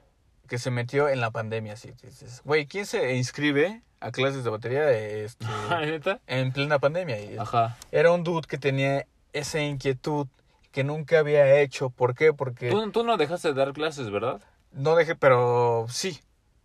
[0.50, 4.50] Que se metió en la pandemia, así, dices, güey, ¿quién se inscribe a clases de
[4.50, 5.46] batería este,
[5.86, 6.20] ¿Neta?
[6.28, 7.22] en plena pandemia?
[7.22, 7.78] Y Ajá.
[7.92, 10.28] era un dude que tenía esa inquietud
[10.72, 12.34] que nunca había hecho, ¿por qué?
[12.34, 14.42] Porque ¿Tú, tú no dejaste de dar clases, ¿verdad?
[14.72, 16.20] no dejé, pero sí,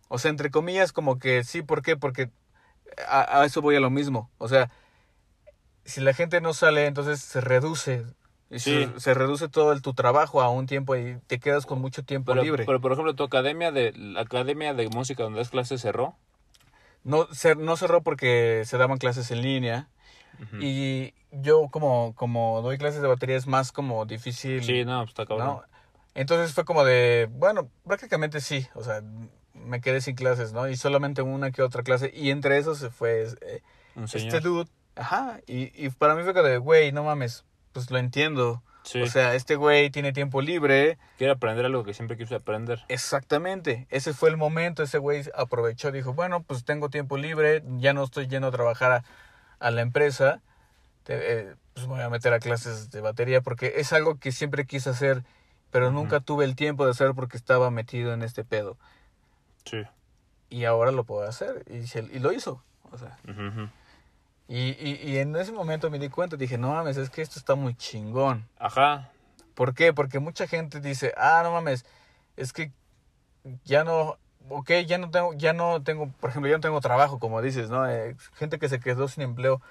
[0.09, 1.95] o sea, entre comillas, como que sí, ¿por qué?
[1.97, 2.29] Porque
[3.07, 4.69] a, a eso voy a lo mismo, o sea,
[5.85, 8.03] si la gente no sale, entonces se reduce.
[8.49, 8.85] Y Sí.
[8.93, 12.03] Se, se reduce todo el, tu trabajo a un tiempo y te quedas con mucho
[12.03, 12.63] tiempo Pero, libre.
[12.65, 16.15] pero por ejemplo, tu academia de la academia de música donde das clases cerró.
[17.03, 19.87] No, cer- no cerró porque se daban clases en línea.
[20.59, 24.61] Y yo como, como doy clases de batería es más como difícil.
[24.63, 25.47] Sí, no, pues está cabrón.
[25.47, 25.63] ¿no?
[26.13, 29.01] Entonces fue como de, bueno, prácticamente sí, o sea,
[29.53, 30.67] me quedé sin clases, ¿no?
[30.67, 32.11] Y solamente una que otra clase.
[32.13, 33.61] Y entre esos se fue eh,
[34.13, 34.69] este dude.
[34.95, 35.39] Ajá.
[35.47, 38.63] Y, y para mí fue como de, güey, no mames, pues lo entiendo.
[38.83, 39.01] Sí.
[39.01, 40.97] O sea, este güey tiene tiempo libre.
[41.17, 42.83] Quiere aprender algo que siempre quiso aprender.
[42.87, 43.85] Exactamente.
[43.89, 44.81] Ese fue el momento.
[44.83, 48.91] Ese güey aprovechó, dijo, bueno, pues tengo tiempo libre, ya no estoy yendo a trabajar
[48.91, 49.03] a,
[49.59, 50.41] a la empresa.
[51.03, 54.31] Te- eh, pues me voy a meter a clases de batería porque es algo que
[54.31, 55.23] siempre quise hacer,
[55.71, 55.95] pero Ujú.
[55.95, 58.77] nunca tuve el tiempo de hacer porque estaba metido en este pedo.
[59.65, 59.83] Sí.
[60.49, 61.65] Y ahora lo puedo hacer.
[61.69, 62.63] Y, se- y lo hizo.
[62.91, 63.69] O sea, Ujú, ujú.
[64.47, 67.39] Y, y, y en ese momento me di cuenta, dije, no mames, es que esto
[67.39, 68.47] está muy chingón.
[68.59, 69.11] Ajá.
[69.55, 69.93] ¿Por qué?
[69.93, 71.85] Porque mucha gente dice, ah, no mames,
[72.35, 72.71] es que
[73.63, 74.17] ya no,
[74.49, 77.69] ok, ya no tengo, ya no tengo, por ejemplo, ya no tengo trabajo, como dices,
[77.69, 77.89] ¿no?
[77.89, 79.61] Eh, gente que se quedó sin empleo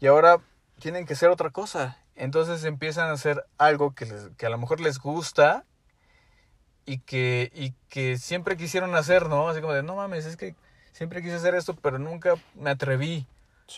[0.00, 0.40] y ahora
[0.78, 1.98] tienen que hacer otra cosa.
[2.16, 5.64] Entonces empiezan a hacer algo que, les, que a lo mejor les gusta
[6.86, 9.48] y que, y que siempre quisieron hacer, ¿no?
[9.48, 10.54] Así como de, no mames, es que
[10.92, 13.26] siempre quise hacer esto, pero nunca me atreví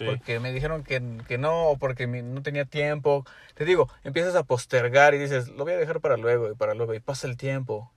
[0.05, 3.25] Porque me dijeron que, que no, o porque no tenía tiempo.
[3.55, 6.75] Te digo, empiezas a postergar y dices, lo voy a dejar para luego y para
[6.75, 7.93] luego, y pasa el tiempo,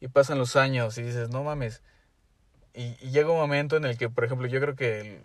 [0.00, 1.82] y pasan los años, y dices, no mames.
[2.74, 5.22] Y, y llega un momento en el que, por ejemplo, yo creo que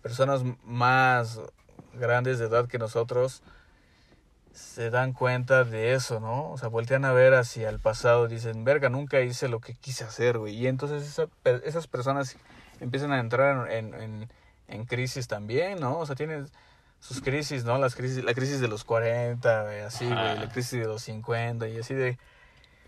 [0.00, 1.40] personas más
[1.94, 3.42] grandes de edad que nosotros
[4.52, 6.50] se dan cuenta de eso, ¿no?
[6.50, 10.04] O sea, voltean a ver hacia el pasado, dicen, verga, nunca hice lo que quise
[10.04, 10.54] hacer, güey.
[10.54, 11.28] Y entonces esa
[11.64, 12.36] esas personas
[12.80, 14.28] empiezan a entrar en, en,
[14.72, 15.98] en crisis también, ¿no?
[15.98, 16.48] O sea, tienen
[17.00, 17.78] sus crisis, ¿no?
[17.78, 21.68] Las crisis, la crisis de los 40, güey, así, güey, la crisis de los 50
[21.68, 22.18] y así de,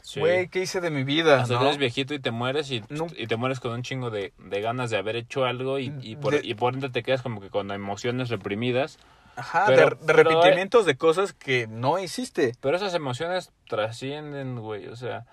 [0.03, 0.21] Sí.
[0.21, 1.41] güey, ¿qué hice de mi vida?
[1.41, 1.61] Hasta ¿no?
[1.61, 3.07] que eres viejito y te mueres y, No.
[3.17, 6.17] y te mueres con un chingo de, de ganas de haber hecho algo y, y,
[6.17, 8.99] por, De- y por ende te quedas como que con emociones reprimidas.
[9.37, 12.53] Ajá, Pero- de, de pero, arrepentimientos de cosas que no hiciste.
[12.61, 14.87] Pero esas emociones trascienden, güey.
[14.89, 15.25] O sea,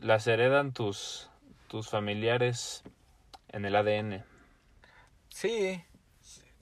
[0.00, 1.30] las heredan tus,
[1.68, 2.82] tus familiares
[3.50, 4.24] en el ADN.
[5.28, 5.82] Sí,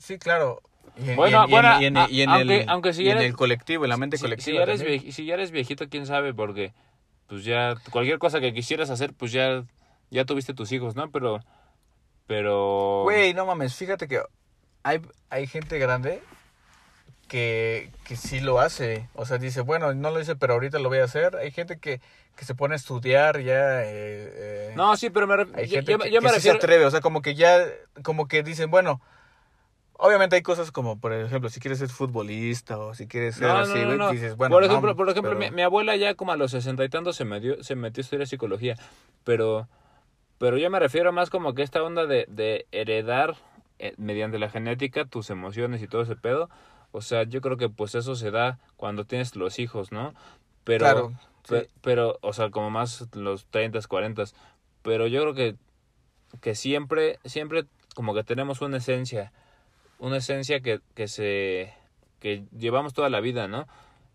[0.07, 0.63] sí, claro.
[0.99, 3.03] Y en, Bueno, y en- bueno, y en- a- y en aunque- el, aunque si
[3.05, 4.45] y en el colectivo, en la mente Si, colectiva.
[4.45, 6.73] si ya eres vie- si ya eres viejito, quién sabe, porque
[7.27, 9.65] pues ya cualquier cosa que quisieras hacer, pues ya,
[10.11, 11.11] ya tuviste tus hijos, ¿no?
[11.11, 11.41] Pero,
[12.27, 13.03] pero...
[13.05, 14.23] Güey, no mames, fíjate que
[14.85, 16.23] hay, hay gente grande
[17.29, 19.09] que, que sí lo hace.
[19.15, 21.37] O sea, dice, bueno, no lo hice, pero ahorita lo voy a hacer.
[21.37, 22.01] Hay gente que,
[22.37, 23.83] que se pone a estudiar ya.
[23.83, 26.43] eh, eh, No, sí, pero me, hay yo, gente yo- que, yo me que sí
[26.43, 26.85] se atreve.
[26.87, 27.65] O sea, como que ya,
[28.03, 29.01] como que dicen, bueno,
[29.99, 33.57] obviamente hay cosas como, por ejemplo, si quieres ser futbolista o si quieres ser No,
[33.59, 36.33] así, no, no, dices, bueno, por ejemplo, por ejemplo pero- mi, mi abuela ya como
[36.33, 38.77] a los sesenta y tantos se metió, se metió a estudiar psicología,
[39.25, 39.69] pero,
[40.39, 43.37] pero yo me refiero más como que esta onda de, de heredar
[43.79, 46.49] eh, mediante la genética tus emociones y todo ese pedo,
[46.93, 50.15] o sea, yo creo que pues eso se da cuando tienes los hijos, ¿no?
[50.65, 51.13] Pero, Claro,
[51.49, 51.71] pe- sí.
[51.83, 54.25] pero, o sea, como más los 30, 40,
[54.83, 55.57] pero yo creo que,
[56.41, 59.33] que siempre, siempre como que tenemos una esencia,
[59.99, 61.73] una esencia que, que se,
[62.21, 63.67] que llevamos toda la vida, ¿no?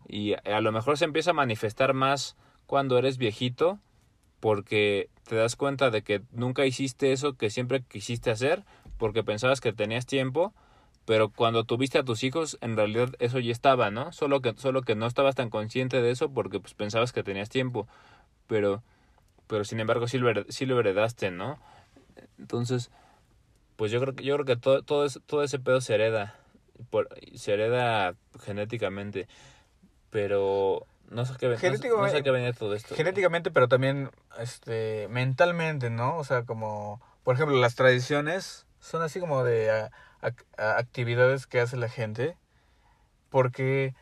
[0.08, 3.78] Y a lo mejor se empieza a manifestar más cuando eres viejito,
[4.40, 8.64] porque te das cuenta de que nunca hiciste eso que siempre quisiste hacer,
[8.98, 10.52] porque pensabas que tenías tiempo,
[11.04, 14.12] pero cuando tuviste a tus hijos, en realidad eso ya estaba, ¿no?
[14.12, 17.48] Solo que, solo que no estabas tan consciente de eso porque pues pensabas que tenías
[17.48, 17.88] tiempo,
[18.46, 18.82] pero,
[19.46, 21.58] pero sin embargo sí lo, sí lo heredaste, ¿no?
[22.38, 22.90] Entonces,
[23.82, 26.36] pues yo creo que, yo creo que todo, todo, ese, todo ese pedo se hereda,
[26.90, 28.14] por, se hereda
[28.44, 29.26] genéticamente,
[30.10, 32.94] pero no sé qué, no no sé, qué venía todo esto.
[32.94, 36.16] Genéticamente, pero también este mentalmente, ¿no?
[36.16, 39.90] O sea, como, por ejemplo, las tradiciones son así como de a-
[40.20, 42.36] ac- a- actividades que hace la gente
[43.30, 43.96] porque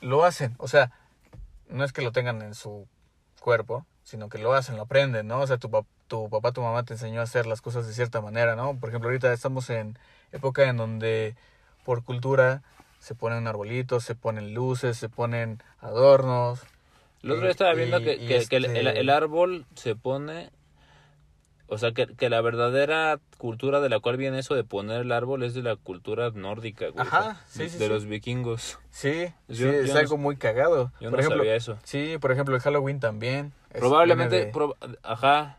[0.00, 0.56] lo hacen.
[0.58, 0.90] O sea,
[1.68, 2.88] no es que lo tengan en su
[3.40, 5.38] cuerpo, sino que lo hacen, lo aprenden, ¿no?
[5.38, 5.70] O sea, tu,
[6.08, 8.76] tu papá, tu mamá te enseñó a hacer las cosas de cierta manera, ¿no?
[8.78, 9.96] Por ejemplo, ahorita estamos en
[10.32, 11.36] época en donde
[11.84, 12.62] por cultura
[12.98, 16.62] se ponen arbolitos, se ponen luces, se ponen adornos.
[17.22, 19.66] El otro día estaba viendo y- que, y que- que el, el- este- el árbol
[19.74, 20.50] se pone...
[21.70, 25.12] O sea, que, que la verdadera cultura de la cual viene eso de poner el
[25.12, 27.06] árbol es de la cultura nórdica, güey.
[27.06, 27.92] Ajá, sí, de, sí, de sí.
[27.92, 28.78] los vikingos.
[28.90, 30.92] Sí, Yo- sí, es algo muy cagado.
[30.98, 31.76] Yo por no ejemplo, sabía eso.
[31.84, 33.52] Sí, por ejemplo, el Halloween también.
[33.78, 34.46] Probablemente...
[34.46, 34.52] de-
[35.02, 35.58] Ajá.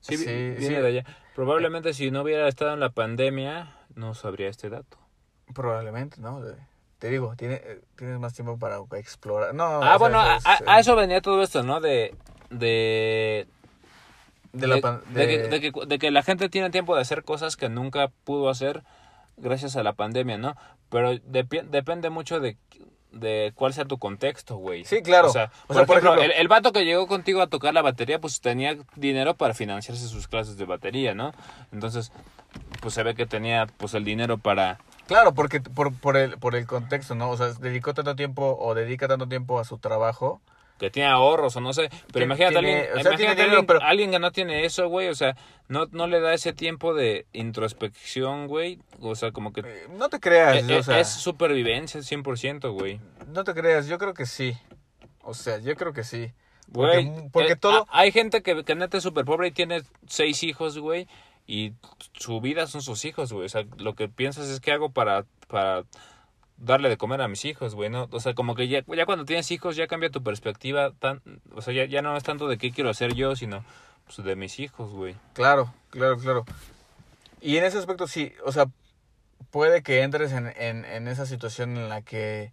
[0.00, 0.74] Sí, Sí, viene sí.
[0.74, 1.04] de allá.
[1.34, 4.98] Probablemente si no hubiera estado en la pandemia, no sabría este dato.
[5.54, 6.42] Probablemente, ¿no?
[6.98, 9.54] Te digo, tiene, eh, tienes más tiempo para explorar.
[9.54, 11.80] No, ah, bueno, a, es, a- eh, eso venía todo esto, ¿no?
[11.80, 12.14] De...
[12.50, 13.46] De...
[14.52, 17.24] de la de que, de- de que- de que la gente tiene tiempo de hacer
[17.24, 18.82] cosas que nunca pudo hacer
[19.36, 20.56] gracias a la pandemia, ¿no?
[20.90, 22.56] Pero depende mucho de,
[23.12, 24.84] de cuál sea tu contexto, güey.
[24.84, 25.28] Sí, claro.
[25.28, 27.46] O sea, O por, sea, por ejemplo, ejemplo- el, el vato que llegó contigo a
[27.48, 31.32] tocar la batería, pues tenía dinero para financiarse sus clases de batería, ¿no?
[31.72, 32.12] Entonces,
[32.80, 34.78] pues se ve que tenía pues el dinero para...
[35.06, 37.30] Claro, porque por, por, el, por el contexto, ¿no?
[37.30, 40.40] O sea, dedicó tanto tiempo o dedica tanto tiempo a su trabajo.
[40.80, 43.50] Que tiene ahorros o no sé, pero imagínate, tiene- alguien, o sea, tiene imagínate dinero,
[43.58, 45.36] alguien, pero- alguien que no tiene eso, güey, o sea,
[45.68, 47.26] no, no le da ese tiempo de
[47.64, 52.00] introspección, güey, o sea, como que Eh, No te creas, Eh, o sea, es supervivencia
[52.02, 53.00] 100%, güey.
[53.28, 54.56] no te creas, yo creo que sí.
[55.22, 56.32] O sea, yo creo que sí.
[56.68, 57.86] Güey, porque eh, todo...
[57.90, 61.06] ha- Hay gente que, que neta es súper pobre y tiene seis hijos, güey.
[61.46, 61.72] Y
[62.12, 63.44] su vida son sus hijos, güey.
[63.46, 65.82] O sea, lo que piensas es que hago para, para
[66.60, 68.08] darle de comer a mis hijos, güey, ¿no?
[68.12, 70.92] O sea, como que ya, ya cuando tienes hijos ya cambia tu perspectiva.
[70.98, 71.20] Tan,
[71.54, 73.64] o sea, ya, ya no es tanto de qué quiero hacer yo, sino
[74.04, 75.16] pues, de mis hijos, güey.
[75.32, 76.44] Claro, claro, claro.
[77.40, 78.66] Y en ese aspecto sí, o sea,
[79.50, 82.52] puede que entres en, en, en esa situación en la que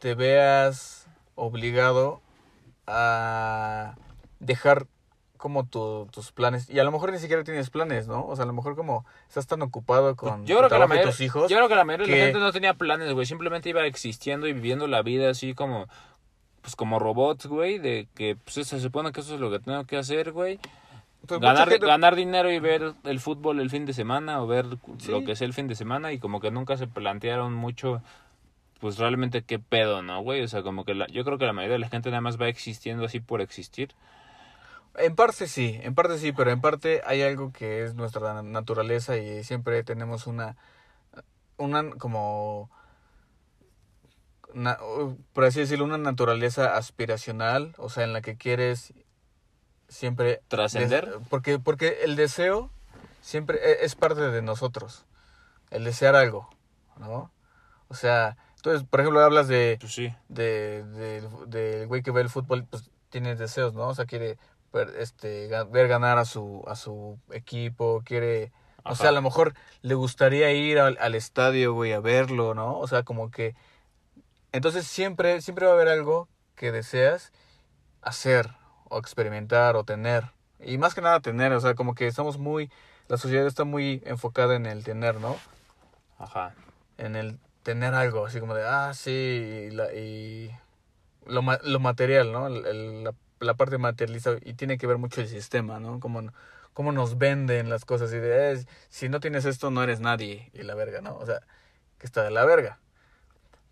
[0.00, 2.20] te veas obligado
[2.86, 3.94] a
[4.40, 4.86] dejar
[5.42, 6.70] como tu- tus planes.
[6.70, 8.24] Y a lo mejor ni siquiera tienes planes, ¿no?
[8.24, 11.02] O sea, a lo mejor como estás tan ocupado con Yo tu creo, que la
[11.02, 11.50] tus hijos.
[11.50, 13.26] yo creo que la mayoría de la gente no tenía planes, güey.
[13.26, 15.88] Simplemente iba existiendo y viviendo la vida así como,
[16.60, 17.80] pues como robots, güey.
[17.80, 20.60] De que pues, se supone que eso es lo que tengo que hacer, güey.
[21.26, 24.66] pues, ganar, gente- ganar dinero y ver el fútbol el fin de semana o ver
[24.98, 25.10] Sí.
[25.10, 28.00] lo que sea el fin de semana y como que nunca se plantearon mucho
[28.80, 30.42] pues realmente qué pedo, ¿no, güey?
[30.42, 32.40] O sea, como que la, yo creo que la mayoría de la gente nada más
[32.40, 33.90] va existiendo así por existir.
[34.96, 39.16] En parte sí, en parte sí, pero en parte hay algo que es nuestra naturaleza
[39.16, 40.56] y siempre tenemos una,
[41.56, 42.70] una como,
[44.54, 48.92] na- uh, por así decirlo, una naturaleza aspiracional, o sea, en la que quieres
[49.88, 50.42] siempre...
[50.48, 51.18] ¿Trascender?
[51.30, 52.70] Porque, porque el deseo
[53.22, 55.06] siempre e- es parte de nosotros,
[55.70, 56.50] el desear algo,
[56.98, 57.30] ¿no?
[57.88, 60.14] O sea, entonces, por ejemplo, hablas de Pues sí.
[60.28, 63.88] de, de, del güey que ve el fútbol, pues tiene deseos, ¿no?
[63.88, 64.38] O sea, quiere
[64.98, 68.52] este, ver ganar a su, a su equipo, quiere...
[68.84, 72.78] O sea, a lo mejor le gustaría ir al, al estadio, güey, a verlo, ¿no?
[72.78, 73.54] O sea, como que...
[74.50, 77.32] Entonces siempre, siempre va a haber algo que deseas
[78.02, 78.50] hacer,
[78.88, 80.24] o experimentar, o tener.
[80.60, 82.70] Y más que nada tener, o sea, como que estamos muy...
[83.08, 85.36] La sociedad está muy enfocada en el tener, ¿no?
[86.18, 86.54] Ajá.
[86.98, 90.50] en el tener algo, así como de, ah, sí, y, la- y
[91.26, 92.46] lo, ma- lo material, ¿no?
[92.48, 96.00] El- el- la, la parte materialista, y tiene que ver mucho el sistema, ¿no?
[96.00, 96.22] Cómo,
[96.72, 100.50] cómo nos venden las cosas, y de, "Eh, si no tienes esto, no eres nadie,
[100.54, 101.16] y la verga, ¿no?
[101.16, 101.40] O sea,
[101.98, 102.80] que está de la verga.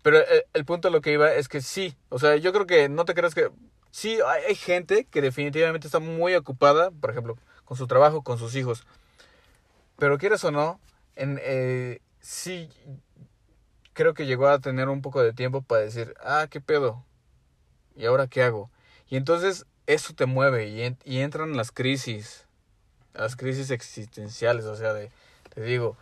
[0.03, 2.65] Pero el, el punto a lo que iba es que sí, o sea, yo creo
[2.67, 3.51] que no te creas que...
[3.91, 8.37] Sí, hay, hay gente que definitivamente está muy ocupada, por ejemplo, con su trabajo, con
[8.37, 8.85] sus hijos.
[9.97, 10.79] Pero quieras o no,
[11.15, 12.69] en, eh, sí
[13.93, 17.03] creo que llegó a tener un poco de tiempo para decir, ah, ¿qué pedo?
[17.95, 18.71] ¿Y ahora qué hago?
[19.11, 22.45] Y entonces eso te mueve y, y entran las crisis,
[23.13, 25.11] las crisis existenciales, o sea, de,
[25.53, 25.97] te digo,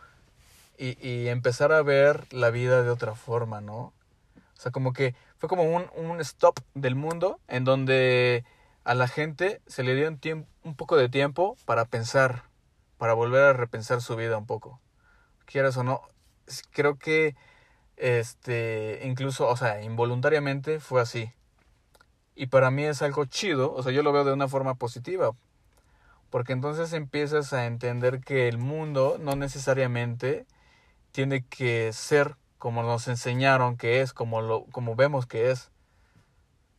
[0.78, 3.78] y, y empezar a ver la vida de otra forma, ¿no?
[4.36, 8.46] O sea, como que fue como un, un stop del mundo en donde
[8.84, 12.44] a la gente se le dio un, tiemp- un poco de tiempo para pensar,
[13.00, 14.80] para volver a repensar su vida un poco.
[15.46, 16.02] Quieras o no,
[16.70, 17.36] creo que
[17.98, 21.32] este incluso, o sea, involuntariamente fue así.
[22.40, 25.34] Y para mí es algo chido, o sea, yo lo veo de una forma positiva.
[26.30, 30.46] Porque entonces empiezas a entender que el mundo no necesariamente
[31.12, 35.70] tiene que ser como nos enseñaron que es, como lo como vemos que es.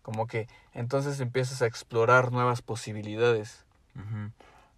[0.00, 3.66] Como que entonces empiezas a explorar nuevas posibilidades.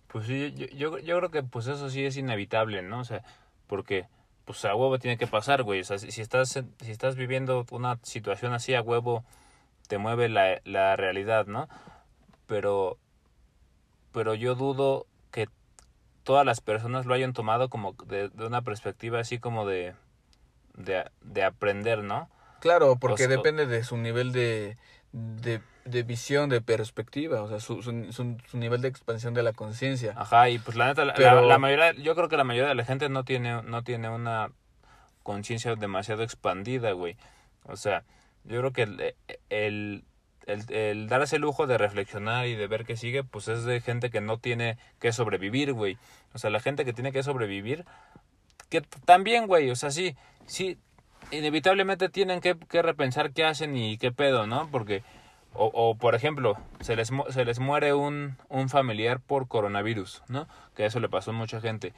[0.09, 2.99] Pues sí, yo, yo, yo creo que pues eso sí es inevitable, ¿no?
[2.99, 3.23] O sea,
[3.69, 4.09] Porque,
[4.47, 5.83] pues a huevo tiene que pasar, güey.
[5.83, 6.49] O sea, si estás,
[6.81, 9.25] si estás viviendo una situación así, a huevo
[9.93, 11.69] te mueve la, la realidad, ¿no?
[12.47, 12.97] Pero,
[14.11, 15.49] pero yo dudo que
[16.23, 19.93] todas las personas lo hayan tomado como de, de una perspectiva así como de,
[20.73, 22.31] de, de aprender, ¿no?
[22.61, 24.79] Claro, porque O sea, depende de su nivel de,
[25.13, 29.43] de, de visión, de perspectiva, o sea, su, su, su- su nivel de expansión de
[29.43, 30.15] la conciencia.
[30.17, 32.77] Ajá, y pues la neta, Pero- la- la mayoría, yo creo que la mayoría de
[32.77, 34.53] la gente no tiene, no tiene una
[35.23, 37.19] conciencia demasiado expandida, güey.
[37.65, 38.05] O sea,
[38.45, 39.15] yo creo que el,
[39.51, 40.05] el,
[40.47, 43.81] el, el darse el lujo de reflexionar y de ver qué sigue, pues es de
[43.81, 45.99] gente que no tiene que sobrevivir, güey.
[46.35, 47.85] O sea, la gente que tiene que sobrevivir,
[48.69, 50.17] que también, güey, o sea, sí,
[50.47, 50.79] sí,
[51.31, 54.69] inevitablemente tienen que, que repensar qué hacen y qué pedo, ¿no?
[54.71, 55.03] Porque,
[55.55, 60.49] o, o por ejemplo, se les, se les muere un, un familiar por coronavirus, ¿no?
[60.75, 61.93] Que eso le pasó a mucha gente.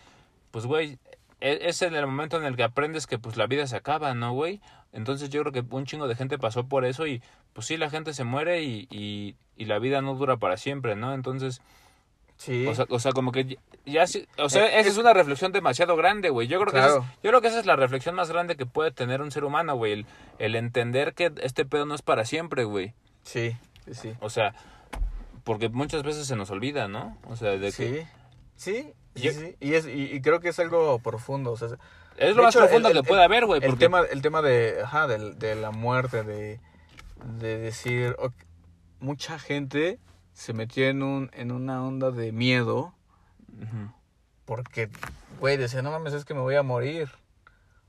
[0.51, 0.99] Pues, güey,
[1.45, 4.33] es en el momento en el que aprendes que pues la vida se acaba, ¿no,
[4.33, 4.61] güey?
[4.93, 7.23] Entonces yo creo que un chingo de gente pasó por eso y
[7.53, 10.97] pues sí, la gente se muere y, y, y la vida no dura para siempre,
[10.97, 11.13] ¿no?
[11.15, 11.61] Entonces,
[12.37, 12.67] Sí.
[12.67, 14.05] o sea, o sea, como que ya,
[14.39, 16.49] o sea, Eh, esa es una reflexión demasiado grande, güey.
[16.49, 18.67] Yo creo que esa es, yo creo que esa es la reflexión más grande que
[18.67, 20.07] puede tener un ser humano, güey, el,
[20.41, 22.93] el entender que este pedo no es para siempre, güey.
[23.23, 24.15] sí, sí, sí.
[24.21, 24.53] O sea,
[25.45, 27.17] porque muchas veces se nos olvida, ¿no?
[27.29, 28.07] O sea, de que sí,
[28.57, 29.57] sí, Yo- sí.
[29.61, 31.69] Y, es, y, y creo que es algo profundo, o sea,
[32.17, 34.01] es de lo más hecho, profundo el- que el- puede haber, güey, el porque tema,
[34.01, 36.61] el tema de, ajá, del- de, la muerte, de,
[37.39, 38.17] de decir,
[39.01, 39.99] mucha gente
[40.33, 42.95] se metió en, un, en una onda de miedo
[44.45, 44.91] porque,
[45.41, 47.09] güey, decía, no mames, es que me voy a morir.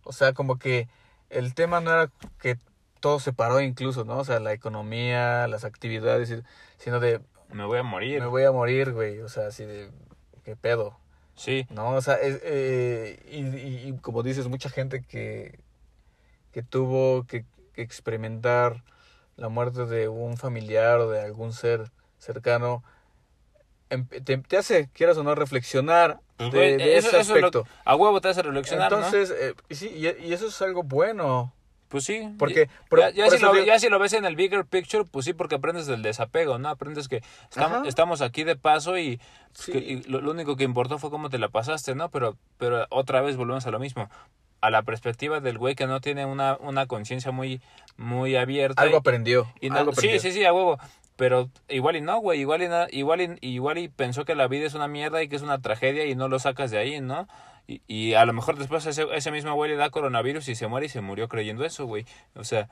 [0.03, 0.87] O sea, como que
[1.29, 2.57] el tema no era que
[2.99, 4.19] todo se paró incluso, ¿no?
[4.19, 6.33] O sea, la economía, las actividades,
[6.77, 7.19] sino de,
[7.51, 8.21] me voy a morir.
[8.21, 9.19] me voy a morir, güey.
[9.19, 9.91] O sea, así de,
[10.43, 10.97] ¿qué pedo?
[11.35, 11.91] Sí, ¿no?
[11.91, 15.59] O sea, es, eh, y, y- y como dices, mucha gente que,
[16.51, 18.83] que tuvo que, que experimentar
[19.35, 22.83] la muerte de un familiar o de algún ser cercano,
[23.89, 27.41] em- te, te hace, quieras o no, reflexionar de, güey, de eso- ese eso es
[27.41, 27.67] lo- aspecto.
[27.83, 28.97] a huevo te hace reflexionar, ¿no?
[29.05, 31.53] Entonces, eh, sí, y, y eso es algo bueno,
[31.95, 32.27] Pues sí.
[32.37, 32.67] porque...
[32.67, 35.05] Ya, por- ya por si lo, digo- ya si lo ves en el bigger picture,
[35.09, 36.67] pues sí, porque aprendes del desapego, ¿no?
[36.67, 39.21] Aprendes que estamos, estamos aquí de paso y,
[39.53, 39.71] Sí.
[39.71, 42.09] que- y lo, lo único que importó fue cómo te la pasaste, ¿no?
[42.09, 44.09] Pero, pero otra vez volvemos a lo mismo.
[44.59, 47.61] A la perspectiva del güey que no tiene una, una conciencia muy,
[47.95, 48.81] muy abierta.
[48.81, 49.47] algo y- aprendió.
[49.61, 50.19] y no- algo sí, aprendió.
[50.19, 50.77] sí, sí, a huevo.
[51.15, 52.41] Pero igual y no, güey.
[52.41, 55.37] Igual y, igual, y, igual y pensó que la vida es una mierda y que
[55.37, 57.25] es una tragedia y no lo sacas de ahí, ¿no?
[57.67, 60.67] Y, y a lo mejor después ese, ese mismo güey le da coronavirus y se
[60.67, 62.05] muere y se murió creyendo eso, güey.
[62.35, 62.69] O sea,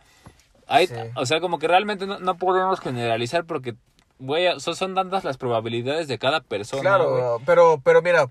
[0.68, 0.94] hay, Sí.
[1.16, 3.76] o sea, como que realmente no, no podemos generalizar porque,
[4.20, 6.82] güey, son, son tantas las probabilidades de cada persona.
[6.82, 8.28] Claro, pero, pero mira,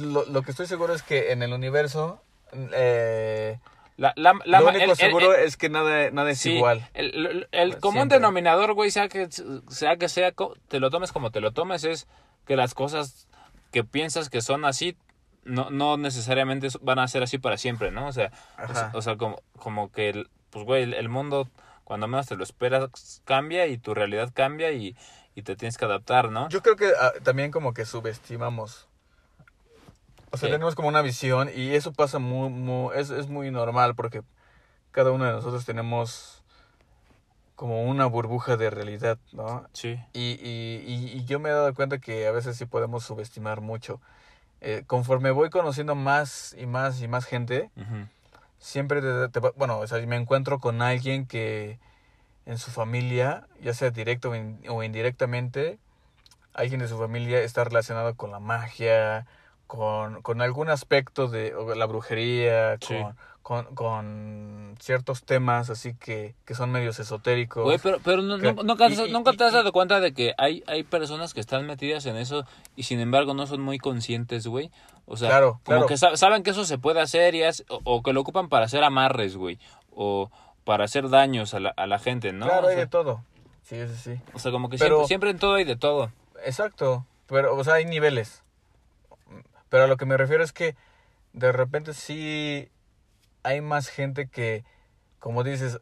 [0.00, 2.20] lo, lo que estoy seguro es que en el universo...
[2.72, 3.58] Eh,
[3.96, 6.88] La, la, la- lo único el- seguro el- es que nada, nada es Sí, igual.
[6.94, 8.18] El, el- el común Siempre.
[8.18, 9.28] denominador, güey, sea que
[9.68, 10.32] sea que sea,
[10.68, 12.06] te lo tomes como te lo tomes, es
[12.46, 13.28] que las cosas
[13.70, 14.96] que piensas que son así,
[15.44, 18.06] no, no necesariamente van a ser así para siempre, ¿no?
[18.06, 18.30] O sea,
[18.68, 18.90] o sea, Ajá.
[18.94, 21.48] o sea, como, como que, el- pues, güey, el, el mundo,
[21.84, 24.96] cuando menos te lo esperas, cambia y tu realidad cambia y,
[25.34, 26.48] y te tienes que adaptar, ¿no?
[26.48, 28.88] Yo creo que ah, también como que subestimamos.
[30.30, 30.52] O sea, Sí.
[30.52, 34.22] tenemos como una visión y eso pasa muy, muy es, es muy normal porque
[34.90, 36.42] cada uno de nosotros tenemos
[37.54, 39.66] como una burbuja de realidad, ¿no?
[39.72, 43.04] Sí, Y, y, y, y yo me he dado cuenta que a veces sí podemos
[43.04, 44.00] subestimar mucho.
[44.64, 47.70] Eh, conforme voy conociendo más y más y más gente,
[48.58, 51.80] siempre te- bueno, o sea, me encuentro con alguien que
[52.46, 55.78] en su familia, ya sea directo o, in- o indirectamente,
[56.54, 59.26] alguien de su familia está relacionado con la magia,
[59.66, 63.00] con, con algún aspecto de la brujería, Sí.
[63.00, 67.64] con, con, con ciertos temas así que, que son medios esotéricos.
[67.64, 70.12] Güey, pero, pero no- Que- no- nunca, y- y- nunca te has dado cuenta de
[70.14, 72.44] que hay, hay personas que están metidas en eso
[72.76, 74.70] y sin embargo no son muy conscientes, güey.
[75.06, 75.86] O sea, Claro, como claro.
[75.86, 78.48] que sa- saben que eso se puede hacer y es- o, o que lo ocupan
[78.48, 79.58] para hacer amarres, güey.
[79.90, 80.30] O
[80.64, 82.46] para hacer daños a la, a la gente, ¿no?
[82.46, 83.24] claro, o, hay de todo.
[83.62, 84.20] Sí, sí, sí.
[84.34, 86.10] o sea, como que Pero- siempre, siempre en todo hay de todo.
[86.44, 88.42] Exacto, pero, o sea, hay niveles.
[89.68, 90.76] Pero a lo que me refiero es que
[91.32, 92.68] de repente sí
[93.42, 94.64] hay más gente que,
[95.18, 95.80] como dices,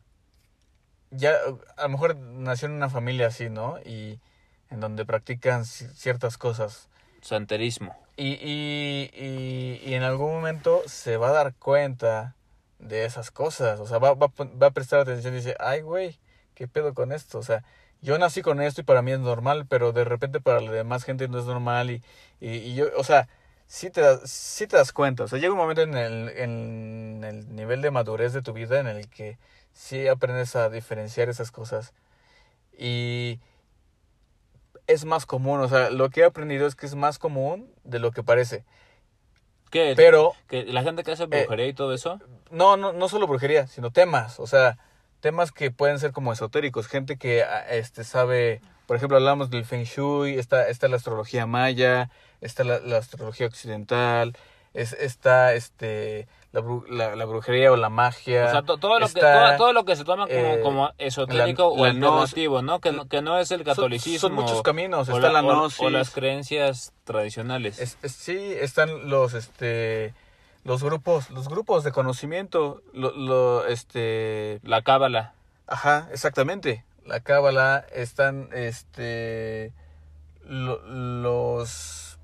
[1.11, 1.35] ya
[1.77, 3.79] a lo mejor nació en una familia así, ¿no?
[3.85, 4.21] Y
[4.71, 6.89] en donde practican ci- ciertas cosas.
[7.21, 7.97] Santerismo.
[8.17, 12.37] Y, y, y, y en algún momento se va a dar cuenta
[12.79, 13.81] de esas cosas.
[13.81, 16.19] O sea, va, va, va a prestar atención y dice, ay, güey,
[16.55, 17.39] ¿qué pedo con esto?
[17.39, 17.65] O sea,
[18.03, 21.05] yo nací con esto y para mí es normal, pero de repente para la demás
[21.05, 21.91] gente no es normal.
[21.91, 22.03] Y,
[22.41, 23.29] y, y yo, o sea,
[23.71, 25.23] sí te, das, sí te das cuenta.
[25.23, 28.81] O sea, llega un momento en el, en el nivel de madurez de tu vida
[28.81, 29.39] en el que
[29.73, 31.95] sí aprendes a diferenciar esas cosas.
[32.77, 33.39] Y
[34.89, 38.01] es más común, o sea, lo que he aprendido es que es más común de
[38.01, 38.65] lo que parece.
[39.71, 39.95] ¿Qué?
[39.97, 42.19] Pero, ¿Que la gente que hace brujería y todo eso?
[42.51, 44.79] no, no, no solo brujería, sino temas, o sea,
[45.21, 49.65] temas que pueden ser como esotéricos, gente que ah, este sabe, por ejemplo, hablamos del
[49.65, 52.11] Feng Shui, está, está la astrología maya,
[52.41, 54.37] está la, la astrología occidental,
[54.75, 58.47] es, está este la, la, la brujería o la magia.
[58.47, 60.91] O sea, to- todo, lo que, todo, todo lo que se toma como, eh, como
[60.99, 62.81] esotérico o alternativo, ¿no?
[62.81, 63.07] Que, no?
[63.07, 64.19] que no es el catolicismo.
[64.19, 65.81] Son, muchos caminos, o, está la, o- gnosis.
[65.83, 67.79] o las creencias tradicionales.
[67.79, 70.15] Es- es- sí, están los este
[70.65, 75.35] los grupos, los grupos de conocimiento, lo, lo este La cábala.
[75.69, 76.83] Ajá, exactamente.
[77.11, 79.73] La cábala están, este,
[80.45, 82.21] lo- los,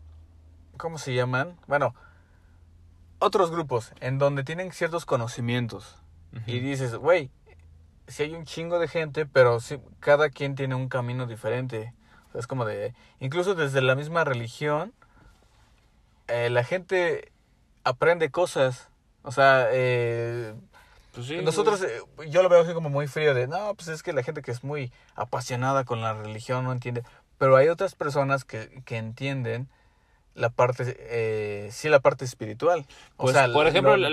[0.76, 1.59] ¿cómo se llaman?
[1.66, 1.93] Bueno,
[3.18, 5.97] otros grupos en donde tienen ciertos conocimientos
[6.47, 7.32] y dices, güey,
[8.07, 11.93] si hay un chingo de gente, pero sí, cada quien tiene un camino diferente.
[12.28, 14.93] O sea, es como de, incluso desde la misma religión,
[16.28, 17.32] eh, la gente
[17.82, 18.89] aprende cosas.
[19.24, 20.55] O sea, eh,
[21.17, 24.03] Pues sí, nosotros, eh, yo lo veo así como muy frío de, no, pues es
[24.05, 27.03] que la gente que es muy apasionada con la religión no entiende.
[27.39, 29.69] Pero hay otras personas que, que entienden
[30.35, 32.85] la parte, eh, sí, la parte espiritual.
[33.17, 34.11] O Pues, sea, por ejemplo, lo-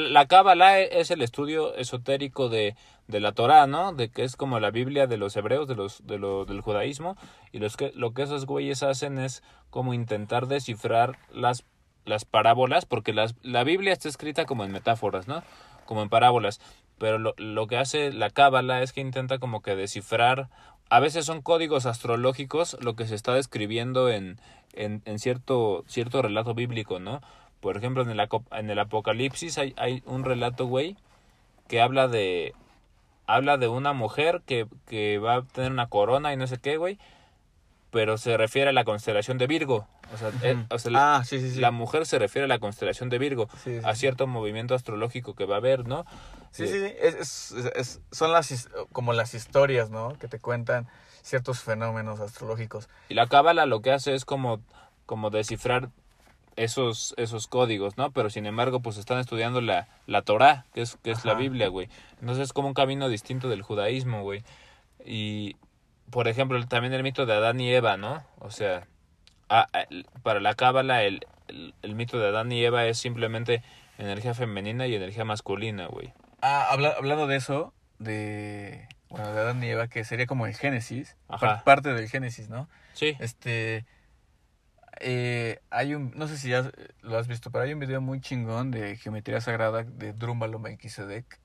[0.55, 2.75] la, e- es el estudio esotérico de,
[3.09, 3.91] de la Torá, ¿no?
[3.91, 7.17] De que es como la Biblia de los hebreos, de los, de lo, del judaísmo.
[7.51, 11.65] Y los que, lo que esos güeyes hacen es como intentar descifrar las,
[12.05, 15.43] las parábolas, porque las, la Biblia está escrita como en metáforas, ¿no?
[15.85, 16.61] Como en parábolas.
[16.97, 20.49] Pero lo, lo que hace la cábala es que intenta como que descifrar,
[20.89, 24.39] a veces son códigos astrológicos lo que se está describiendo en,
[24.73, 27.21] en, en cierto, cierto relato bíblico, ¿no?
[27.59, 28.21] Por ejemplo, en el,
[28.51, 30.97] en el Apocalipsis hay, hay un relato, güey,
[31.67, 32.53] que habla de
[33.25, 36.75] habla de una mujer que, que va a tener una corona y no sé qué,
[36.75, 36.99] güey,
[37.89, 39.87] pero se refiere a la constelación de Virgo.
[40.13, 41.59] O sea, eh, o sea, la- ah, sí, sí, sí.
[41.61, 43.47] la mujer se refiere a la constelación de Virgo,
[43.83, 46.05] a cierto movimiento astrológico que va a haber, ¿no?
[46.53, 46.93] Sí, sí, sí.
[47.01, 50.17] Es, es- son las, como las historias, ¿no?
[50.19, 50.87] Que te cuentan
[51.21, 52.87] ciertos fenómenos astrológicos.
[53.09, 54.61] Y la cábala lo que hace es como,
[55.05, 55.89] como descifrar
[56.55, 58.11] esos, esos códigos, ¿no?
[58.11, 61.33] Pero sin embargo, pues están estudiando la, la Torá, que es, que es la.
[61.33, 61.89] Biblia, güey.
[62.21, 64.43] Entonces es como un camino distinto del judaísmo, güey.
[65.05, 65.55] Y,
[66.11, 68.23] por ejemplo, también el mito de Adán y Eva, ¿no?
[68.39, 68.85] O sea,
[69.49, 72.99] a- a- el- para la cábala el, el, el mito de Adán y Eva es
[72.99, 73.63] simplemente
[73.97, 76.13] energía femenina y energía masculina, güey.
[76.45, 80.53] Ah, habla- hablando de eso, de, bueno, de Adán y Eva, que sería como el
[80.53, 81.39] Génesis, Ajá.
[81.39, 82.67] par- parte del Génesis, ¿no?
[82.93, 83.85] Sí, Este,
[84.99, 86.69] eh, hay un, no sé si ya
[87.01, 91.39] lo has visto, pero hay un video muy chingón de geometría sagrada de Drúmbalo Melquisedec,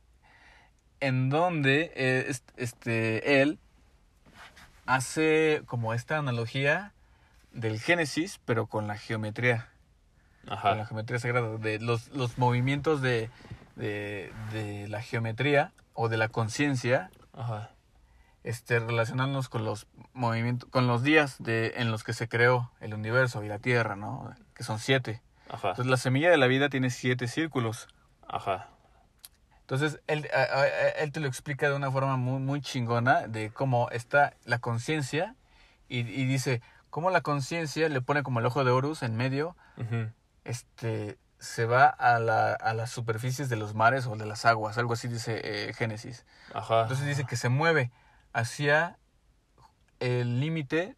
[0.98, 3.60] en donde eh, est- este, él
[4.86, 6.92] hace como esta analogía
[7.52, 9.68] del Génesis, pero con la geometría,
[10.44, 13.30] con la ajá, geometría sagrada, de los, los movimientos de,
[13.78, 17.10] de, de la geometría o de la conciencia
[18.44, 22.94] este, relacionarnos con los movimientos, con los días de, en los que se creó el
[22.94, 24.34] universo y la Tierra, ¿no?
[24.54, 25.22] Que son siete.
[25.48, 27.88] ajá, Entonces la semilla de la vida tiene siete círculos.
[28.26, 28.68] ajá.
[29.60, 33.26] Entonces él, a- a- a- él te lo explica de una forma muy, muy chingona
[33.26, 35.34] de cómo está la conciencia
[35.88, 39.56] y, y dice cómo la conciencia le pone como el ojo de Horus en medio,
[40.44, 44.76] este, se va a, la, a las superficies de los mares o de las aguas,
[44.78, 46.24] algo así dice eh, Génesis.
[46.52, 46.82] Ajá.
[46.82, 47.90] Entonces dice que se mueve
[48.32, 48.98] hacia
[50.00, 50.96] el límite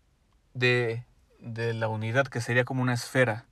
[0.55, 1.05] de,
[1.39, 3.47] de la unidad, que sería como una esfera.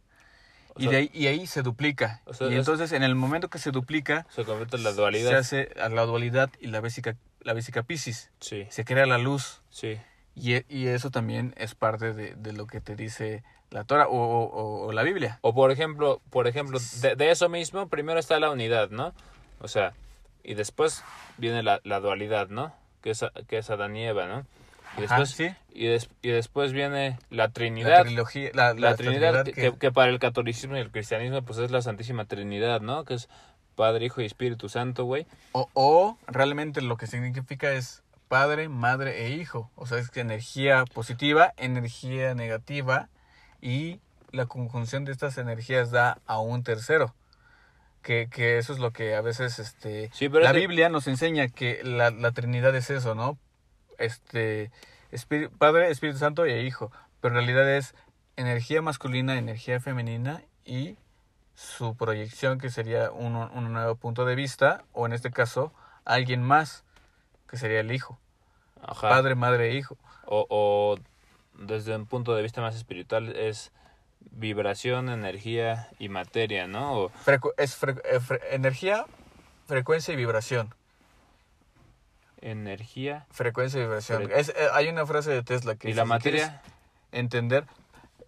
[0.74, 2.22] O y, sea, de ahí, y ahí se duplica.
[2.26, 4.90] o sea, y es- entonces en el momento que se duplica, se convierte en la
[4.90, 5.34] se dualidad.
[5.38, 8.30] hace a la dualidad y la vésica, la vésica piscis.
[8.40, 9.62] Sí, Se crea la luz.
[9.70, 9.98] sí.
[10.40, 14.16] Y, y eso también es parte de, de lo que te dice la Torah o,
[14.16, 15.38] o- o la Biblia.
[15.42, 19.12] O por ejemplo, por ejemplo, de, de eso mismo, primero está la unidad, ¿no?
[19.60, 19.92] O sea,
[20.42, 21.04] y después
[21.36, 22.72] viene la, la dualidad, ¿no?
[23.02, 24.46] Que es, que es Adán y Eva, ¿no?
[24.96, 25.54] Y Ajá, después, sí.
[25.74, 28.02] y, des- y después viene la La Trinidad.
[28.04, 31.58] trilogía, la, la, la Trinidad, Trinidad que, que para el catolicismo y el cristianismo, pues
[31.58, 33.04] es la Santísima Trinidad, ¿no?
[33.04, 33.28] Que es
[33.76, 35.26] Padre, Hijo y Espíritu Santo, güey.
[35.52, 39.70] O, o realmente lo que significa es padre, madre e hijo.
[39.76, 43.08] O sea, es que energía positiva, energía negativa
[43.60, 44.00] y
[44.30, 47.14] la conjunción de estas energías da a un tercero.
[48.02, 51.48] Que, que eso es lo que a veces este, Sí, pero la Biblia nos enseña
[51.48, 53.38] que la, la Trinidad es eso, ¿no?
[53.98, 54.70] Este,
[55.10, 56.92] Espíritu- Padre, Espíritu Santo e Hijo.
[57.20, 57.94] Pero en realidad es
[58.36, 60.96] energía masculina, energía femenina y
[61.54, 65.72] su proyección, que sería un, un nuevo punto de vista, o en este caso,
[66.04, 66.84] alguien más,
[67.50, 68.20] que sería el hijo.
[68.80, 69.08] Ajá.
[69.08, 69.98] Padre, madre, hijo.
[70.24, 70.98] O, o
[71.58, 73.72] desde un punto de vista más espiritual es
[74.30, 76.92] vibración, energía y materia, ¿no?
[76.92, 79.04] O- Frecu- es fre- eh, fre- energía,
[79.66, 80.74] frecuencia y vibración.
[82.40, 84.22] energía Frecuencia y vibración.
[84.24, 86.62] Fre- Es, eh, hay una frase de Tesla que y dice, la materia.
[87.10, 87.64] entender,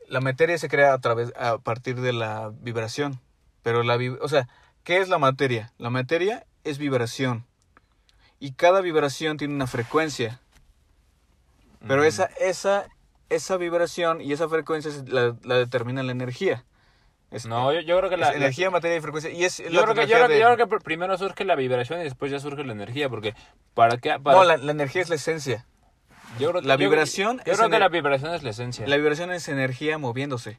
[0.09, 3.21] la materia se crea a través, a partir de la vibración.
[3.63, 4.49] Pero la, vib- o sea,
[4.85, 5.73] ¿qué es la materia?
[5.79, 7.47] La materia es vibración.
[8.41, 10.41] Y cada vibración tiene una frecuencia.
[11.87, 12.89] Pero Mm, esa, esa,
[13.31, 16.65] esa vibración y esa frecuencia la, la determina la energía.
[17.49, 19.31] No, yo, yo creo que la, la- energía, materia y frecuencia.
[19.31, 21.55] Y es yo, creo que, yo, creo que, yo creo que pr- primero surge la
[21.55, 23.35] vibración y después ya surge la energía, porque
[23.75, 25.65] para qué para, No, la, la energía es la esencia.
[26.41, 28.85] yo creo que- la vibración Yo, es creo que la vibración es la esencia.
[28.89, 30.59] La vibración es energía moviéndose.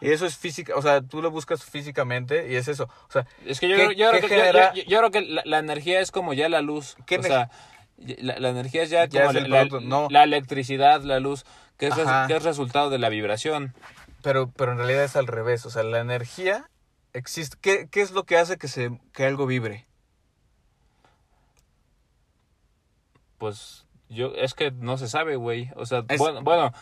[0.00, 2.88] Y eso es física, o sea, tú lo buscas físicamente y es eso.
[3.08, 5.20] O sea, Es que yo, ¿Qué- creo- yo, creo qué que, yo- genera- creo que
[5.44, 6.96] la, energía es como ya la luz.
[7.06, 7.50] ¿Qué o sea,
[7.98, 10.08] la, la energía es ya, Ya como es el la, producto, no.
[10.10, 11.44] la electricidad, la luz,
[11.78, 13.74] que es, res- que es resultado de la vibración.
[14.22, 15.66] pero, pero en realidad es al revés.
[15.66, 16.68] O sea, la energía
[17.12, 17.56] existe.
[17.60, 19.86] ¿Qué, qué es lo que hace que, se, que algo vibre?
[23.38, 25.70] Pues yo es que no se sabe, güey.
[25.76, 26.72] O sea, Es- bueno, bueno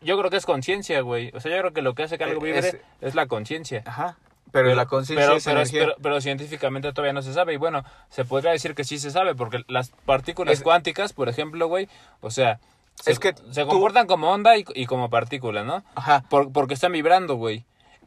[0.00, 1.30] yo creo que es conciencia, güey.
[1.34, 3.26] O sea, yo creo que lo que hace que algo Eh, vibre es- es, la
[3.26, 3.82] conciencia.
[3.86, 4.16] Ajá.
[4.52, 5.80] Pero, la conciencia pero, es pero, energía.
[5.80, 7.54] pero- pero científicamente todavía no se sabe.
[7.54, 11.28] Y bueno, se podría decir que sí se sabe, porque las partículas Es- cuánticas, por
[11.28, 11.88] ejemplo, güey,
[12.20, 12.60] o sea,
[12.94, 15.82] se, Es que se tú- comportan como onda y, y como partícula, ¿no?
[15.96, 16.24] Ajá.
[16.30, 17.64] Por- porque están vibrando, güey.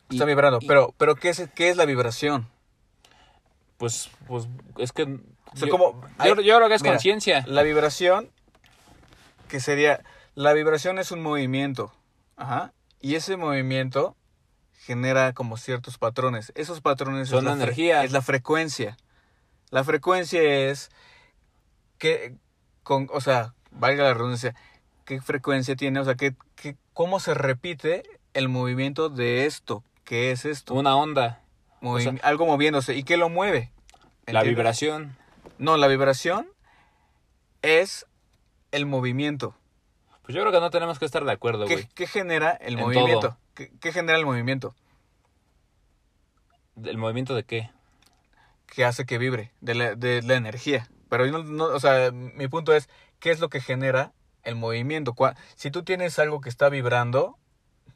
[0.09, 0.59] Y- Está vibrando.
[0.61, 2.47] y- pero, pero ¿qué es, qué es la vibración?
[3.77, 5.03] Pues, pues, es que...
[5.03, 7.43] O sea, yo, como- yo, hay- yo creo que es conciencia.
[7.47, 8.29] La vibración,
[9.49, 10.01] que sería,
[10.35, 11.91] la vibración es un movimiento,
[12.37, 12.71] ajá,
[13.01, 14.15] y ese movimiento
[14.77, 16.51] genera como ciertos patrones.
[16.55, 18.03] Esos patrones Son es la, energía.
[18.03, 18.97] es la frecuencia.
[19.69, 20.89] La frecuencia es
[21.97, 22.35] que,
[22.83, 24.55] con, o sea, valga la redundancia,
[25.05, 28.03] qué frecuencia tiene, o sea, qué, qué- cómo se repite
[28.33, 31.41] el movimiento de esto, qué es esto, Una onda.
[31.81, 33.71] Movi- o sea- algo moviéndose y qué lo mueve.
[34.25, 35.15] La vibración.
[35.57, 36.47] No, la vibración
[37.61, 38.05] es
[38.71, 39.55] el movimiento.
[40.27, 41.87] Pues yo creo que no tenemos que estar de acuerdo, ¿Qué, güey.
[41.95, 43.37] qué genera el En movimiento?
[43.55, 44.75] ¿Qué, qué genera el movimiento?
[46.83, 47.69] ¿El movimiento de qué?
[48.65, 50.89] Que hace que vibre, de la, de la energía.
[51.07, 52.89] Pero yo no, no- o sea, mi punto es,
[53.21, 54.11] ¿qué es lo que genera
[54.43, 55.15] el movimiento?
[55.55, 57.37] Si tú tienes algo que está vibrando,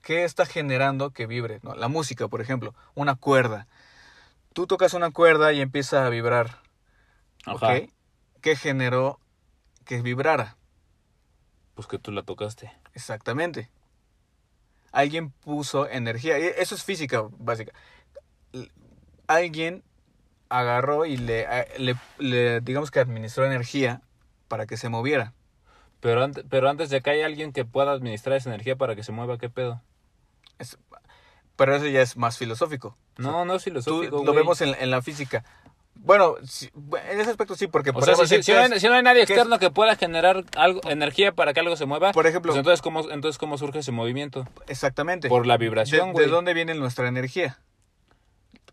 [0.01, 1.59] ¿qué está generando que vibre?
[1.63, 1.75] ¿No?
[1.75, 3.67] La música, por ejemplo, una cuerda.
[4.53, 6.59] Tú tocas una cuerda y empieza a vibrar.
[7.45, 7.73] Ajá.
[7.73, 7.89] ¿Ok?
[8.39, 9.19] ¿Qué generó
[9.83, 10.55] que vibrara?
[11.75, 12.71] Pues que tú la tocaste.
[12.93, 13.69] Exactamente.
[14.91, 16.37] Alguien puso energía.
[16.39, 17.71] y Eso es física básica.
[19.27, 19.83] Alguien
[20.49, 21.47] agarró y le,
[21.77, 24.01] le, le, digamos que administró energía
[24.49, 25.33] para que se moviera.
[26.01, 29.03] Pero, antes, pero antes de que haya alguien que pueda administrar esa energía para que
[29.03, 29.81] se mueva, ¿qué pedo?
[30.59, 30.77] Es-
[31.55, 32.97] pero eso ya es más filosófico.
[33.17, 35.45] No, no es Tú, filosófico, lo vemos en, en la física.
[35.95, 36.69] Bueno, sí,
[37.09, 38.93] en ese aspecto sí, porque O por sea, si, si- si no hay, si no
[38.95, 42.51] hay nadie externo que pueda generar algo, energía para que algo se mueva, Por ejemplo-
[42.53, 44.47] pues entonces, ¿cómo, entonces ¿cómo surge ese movimiento?
[44.67, 45.29] exactamente.
[45.29, 46.29] Por la ¿De, vibración, de güey.
[46.29, 47.59] dónde viene nuestra energía?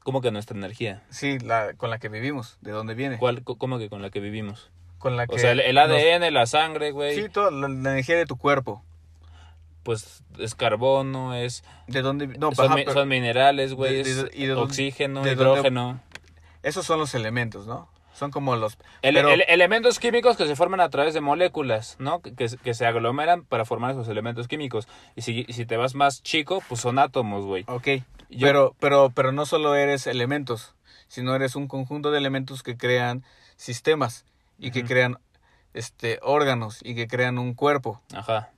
[0.03, 1.03] ¿Cómo que nuestra energía?
[1.11, 2.57] Sí, la, con la que vivimos.
[2.62, 3.19] ¿De dónde viene?
[3.19, 4.71] ¿Cuál, ¿Cómo que con la que vivimos?
[4.99, 7.69] Con la que O sea, el, el nos- ADN, la sangre, güey, Sí, toda la,
[7.69, 8.83] la energía de tu cuerpo.
[9.83, 12.27] pues es carbono, es ¿De dónde?
[12.27, 16.01] No, son, mi- son minerales, güey, de- de- de oxígeno, de hidrógeno.
[16.63, 17.89] Esos son los elementos, ¿no?
[18.13, 18.79] Son como los...
[19.03, 22.21] Ele- pero- ele- elementos químicos que se forman a través de moléculas, ¿no?
[22.21, 24.89] Que, que, se- aglomeran para formar esos elementos químicos.
[25.15, 27.65] Y si, si te vas más chico, pues son átomos, güey.
[27.69, 27.87] Ok,
[28.29, 30.75] Yo- pero, pero, pero no solo eres elementos,
[31.07, 33.25] sino eres un conjunto de elementos que crean
[33.57, 34.25] sistemas
[34.59, 35.19] y que crean
[35.73, 38.03] este órganos y que crean un cuerpo.
[38.13, 38.51] Ajá.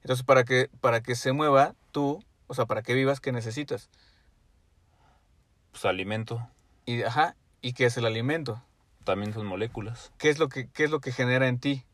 [0.00, 3.90] Entonces, para que, para que se mueva, tú, o sea, para que vivas, ¿qué necesitas?
[5.72, 6.48] Pues alimento.
[6.86, 8.62] Y, ajá, ¿y qué es el alimento?
[9.04, 10.12] También son moléculas.
[10.18, 11.84] ¿Qué es lo que, qué es lo que genera en ti?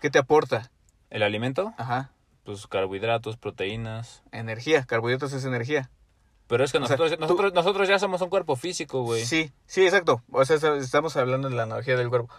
[0.00, 0.70] ¿Qué te aporta?
[1.10, 2.10] El alimento, Ajá,
[2.44, 4.22] pues carbohidratos, proteínas.
[4.32, 5.90] energía, carbohidratos es energía.
[6.46, 9.24] Pero es que O sea, nosotros, tú- nosotros, nosotros ya somos un cuerpo físico, güey.
[9.24, 10.22] Sí, sí, exacto.
[10.30, 12.32] O sea, estamos hablando de la analogía del cuerpo.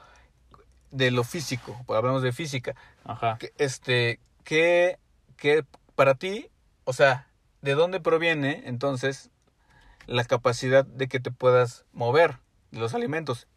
[0.91, 2.75] De lo físico, pues hablamos de física.
[3.05, 3.37] Ajá.
[3.37, 4.97] que, este, que,
[5.37, 5.63] que
[5.95, 6.49] para ti,
[6.85, 7.27] o sea,
[7.61, 9.29] ¿de dónde proviene entonces
[10.09, 12.37] la capacidad de que te puedas mover
[12.71, 13.47] de los alimentos?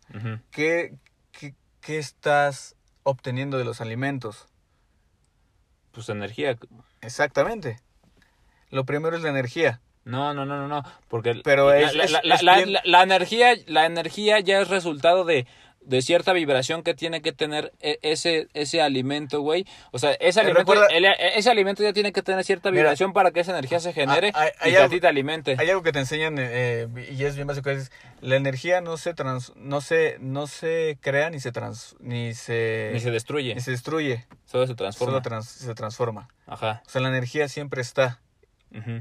[0.50, 0.94] ¿Qué,
[1.32, 4.46] qué, qué estás obteniendo de los alimentos?
[5.92, 6.58] Pues energía.
[7.00, 7.80] Exactamente.
[8.70, 9.80] Lo primero es la energía.
[10.04, 12.72] No, no, no, no, no, porque Pero la, es- la- es- la- es la- bien-
[12.72, 15.46] la- la energía, la energía ya es resultado de,
[15.84, 19.66] de cierta vibración que tiene que tener e- ese, ese alimento, güey.
[19.90, 21.04] O sea, ese Eh, alimento, recuerda- el-
[21.34, 24.32] ese alimento ya tiene que tener cierta Mira, vibración para que esa energía se genere
[24.34, 25.56] hay- hay y a ti te alimente.
[25.58, 29.14] Hay algo que te enseñan eh, y es bien básico, es la energía no se
[29.14, 33.60] trans, no se no se crea ni se trans ni se Ni se destruye, ni
[33.60, 35.12] se destruye, solo se transforma.
[35.12, 36.28] solo trans- se transforma.
[36.46, 36.82] Ajá.
[36.86, 38.20] O sea, la energía siempre está,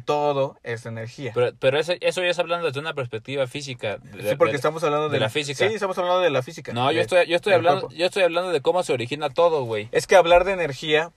[0.05, 1.31] todo es energía.
[1.33, 3.97] Pero, pero eso, eso ya es hablando desde una perspectiva física.
[3.97, 5.67] de- sí, porque de- estamos hablando de, de la física.
[5.67, 6.73] Sí, estamos hablando de la física.
[6.73, 7.95] No, yo estoy, yo estoy hablando, cuerpo.
[7.97, 9.87] yo estoy hablando de cómo se origina todo, güey.
[9.91, 11.11] Es que hablar de energía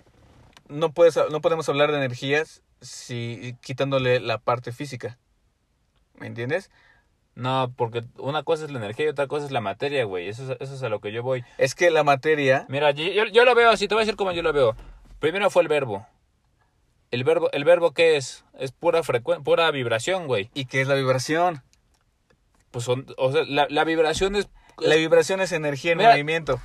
[0.69, 5.19] no puedes no podemos hablar de energías si quitándole la parte física.
[6.19, 6.71] ¿Me entiendes?
[7.35, 10.29] No, porque una cosa es la energía y otra cosa es la materia, güey.
[10.29, 11.45] Eso es, eso es a lo que yo voy.
[11.59, 14.15] Es que la materia Mira, yo, yo- yo lo veo así, te voy a decir
[14.17, 14.77] cómo yo lo veo.
[15.19, 16.07] Primero fue el verbo.
[17.15, 18.45] ¿El verbo, el verbo qué es?
[18.59, 20.51] Es pura pura vibración, güey.
[20.53, 21.62] y qué es la vibración.
[22.71, 24.49] Pues son, o sea, la, la vibración es...
[24.79, 26.61] La vibración es energía en Mira, movimiento.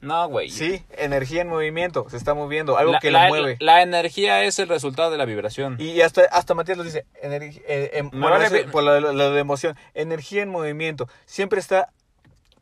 [0.00, 0.48] No, güey.
[0.48, 3.56] Sí, energía en movimiento, se está moviendo, algo la, que la- la mueve.
[3.60, 5.76] La energía es el resultado de la vibración.
[5.78, 8.38] Y hasta, hasta Matías lo dice, energi- eh, em- bueno,
[8.72, 11.06] por lo, lo- lo de emoción, energía en movimiento.
[11.26, 11.90] Siempre está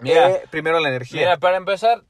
[0.01, 1.21] Mira, eh, primero la energía.
[1.21, 2.03] mira, para empezar,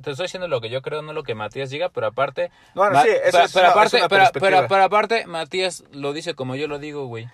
[0.00, 2.50] te estoy diciendo lo que yo creo, no lo que Matías diga, pero aparte...
[2.74, 4.50] Bueno, Ma- sí, eso pero, es pero una- aparte, es una pero, perspectiva.
[4.58, 7.28] pero- pero aparte, Matías lo dice como yo lo digo, güey.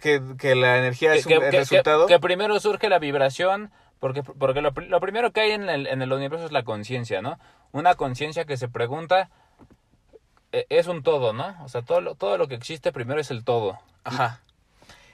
[0.00, 2.06] que, que la energía que, es un que- el resultado.
[2.06, 3.70] que primero surge la vibración,
[4.00, 7.22] porque, porque lo, lo primero que hay en el, en el universo es la conciencia,
[7.22, 7.38] ¿no?
[7.72, 9.30] Una conciencia que se pregunta,
[10.52, 11.56] eh, es un todo, ¿no?
[11.64, 13.78] O sea, todo lo, todo lo que existe primero es el todo.
[14.04, 14.40] Ajá.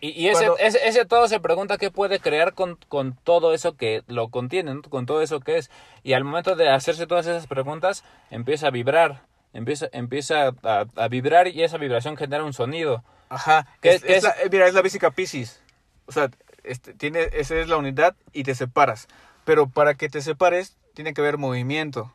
[0.00, 3.52] Y, y ese, Cuando- ese, ese todo se pregunta qué puede crear con, con todo
[3.52, 4.82] eso que lo contiene, ¿no?
[4.82, 5.70] con todo eso que es.
[6.02, 9.22] Y al momento de hacerse todas esas preguntas, empieza a vibrar,
[9.52, 13.04] empieza, empieza a, a vibrar y esa vibración genera un sonido.
[13.28, 13.66] Ajá.
[13.82, 14.22] ¿Qué- Es, es es?
[14.24, 15.62] la- mira, es la física Pisces.
[16.06, 16.30] O sea,
[16.64, 19.06] este, tiene, esa es la unidad y te separas.
[19.44, 22.12] Pero para que te separes, tiene que haber movimiento.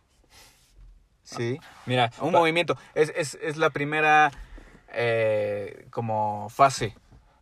[1.24, 1.60] Sí.
[1.86, 2.78] Mira, Un movimiento.
[2.94, 4.32] Es, es, es la primera
[4.94, 6.96] eh, como fase.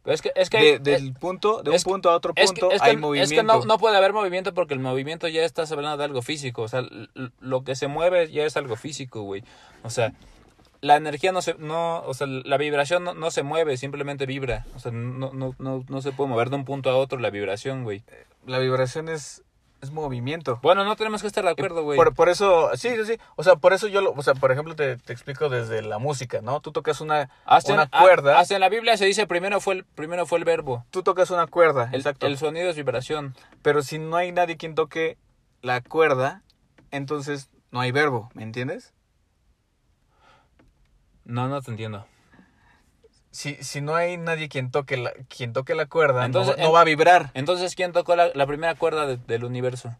[0.05, 2.33] Es que, es que De- hay- del punto, de un es que- punto a otro
[2.35, 3.35] Es que- punto es que, hay es movimiento.
[3.35, 6.61] que no, no puede haber movimiento porque el movimiento ya estás hablando de algo físico.
[6.63, 6.83] O sea,
[7.39, 9.43] lo que se mueve ya es algo físico, güey.
[9.83, 10.13] O sea,
[10.81, 14.65] la energía no se, no, o sea, la vibración no, no se mueve, simplemente vibra.
[14.75, 17.29] O sea, no, no, no, no se puede mover de un punto a otro la
[17.29, 18.03] vibración, güey.
[18.45, 19.43] La vibración es,
[19.83, 20.59] es movimiento.
[20.63, 21.97] Bueno, no tenemos que estar de acuerdo, güey.
[21.97, 23.17] Por, por eso, sí, sí, sí.
[23.35, 25.99] O sea, por eso yo, lo, o sea, por ejemplo, te, te explico desde la
[25.99, 26.59] música, ¿no?
[26.61, 29.59] Tú tocas una, Hasta, una en, cuerda, a- hasta en la Biblia se dice primero
[29.61, 30.85] fue el, primero fue el verbo.
[30.89, 32.25] tú tocas una cuerda, El, exacto.
[32.27, 33.35] el sonido es vibración.
[33.61, 35.17] Pero si no hay nadie quien toque
[35.61, 36.41] la cuerda,
[36.91, 38.93] entonces no hay verbo, ¿me entiendes?
[41.25, 42.05] No, no te entiendo.
[43.33, 46.61] Si, si no hay nadie quien toque la, quien toque la cuerda, no Entonces, va-
[46.61, 47.31] no, en- va a vibrar.
[47.33, 49.97] Entonces, ¿quién tocó la, la primera cuerda de- del universo?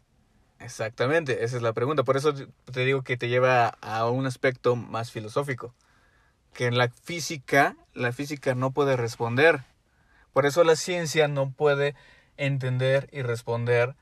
[0.59, 2.03] Exactamente, esa es la pregunta.
[2.03, 5.73] Por eso te digo que te lleva a un aspecto más filosófico.
[6.53, 9.61] Que en la física, la física no puede responder.
[10.31, 11.95] Por eso la ciencia no puede
[12.37, 13.95] entender y responder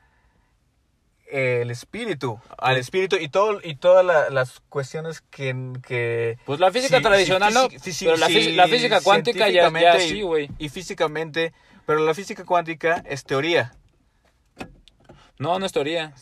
[1.32, 6.70] el espíritu, al espíritu y todo y todas la- las cuestiones que, que Pues la
[6.70, 7.70] física Sí, tradicional, sí, ¿no?
[7.80, 10.50] sí, sí, Pero la, física, la física cuántica ya, ya científicamente sí, y- güey.
[10.58, 11.52] y físicamente,
[11.86, 13.72] pero la física cuántica es teoría,
[15.38, 16.12] No, no es teoría.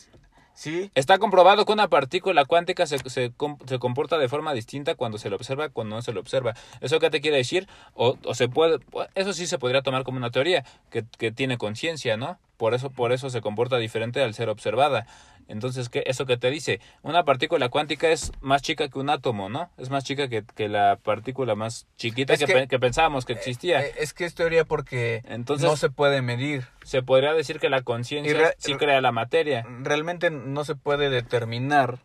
[0.61, 0.91] ¿Sí?
[0.93, 3.33] Está comprobado que una partícula cuántica se, se,
[3.65, 6.53] se comporta de forma distinta cuando se lo observa cuando no se lo observa.
[6.81, 7.67] ¿Eso qué te quiere decir?
[7.95, 8.77] O, o se puede,
[9.15, 12.37] eso sí se podría tomar como una teoría, que, que tiene conciencia, ¿no?
[12.57, 15.07] Por eso, por eso se comporta diferente al ser observada.
[15.47, 16.79] Entonces, ¿qué, ¿eso que te dice?
[17.01, 19.69] Una partícula cuántica es más chica que un átomo, ¿no?
[19.77, 23.81] Es más chica que, que la partícula más chiquita que, que- que pensábamos que existía.
[23.85, 26.65] Eh, Es que es teoría porque Entonces- no se puede medir.
[26.83, 29.65] se podría decir que la conciencia sí crea la materia.
[29.81, 31.99] Realmente no se puede determinar,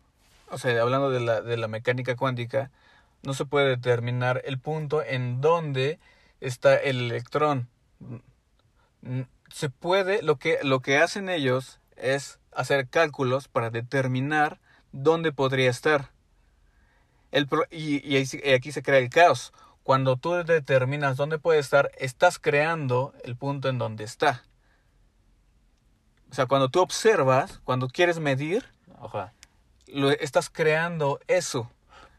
[0.50, 2.70] o sea, hablando de la, de la mecánica cuántica,
[3.22, 5.98] no se puede determinar el punto en donde
[6.40, 7.68] está el electrón.
[9.52, 14.60] Se puede, lo que, lo que hacen ellos es hacer cálculos para determinar
[14.92, 16.10] dónde podría estar.
[17.32, 19.52] El pro- y, y aquí se crea el caos.
[19.82, 24.44] Cuando tú determinas dónde puede estar, estás creando el punto en donde está.
[26.30, 28.64] O sea, cuando tú observas, cuando quieres medir,
[28.98, 29.32] Ojalá.
[29.86, 31.70] lo estás creando eso.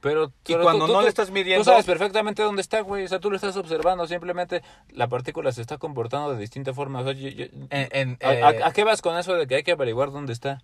[0.02, 2.82] Pero, Y pero cuando tú- no tú- le estás midiendo- Tú sabes perfectamente dónde está,
[2.82, 3.06] güey.
[3.06, 4.06] O sea, tú lo estás observando.
[4.08, 7.00] Simplemente la partícula se está comportando de distinta forma.
[7.00, 9.48] O sea, yo- yo- En, en, ¿a, eh, a- a qué vas con eso de
[9.48, 10.62] que hay que averiguar dónde está?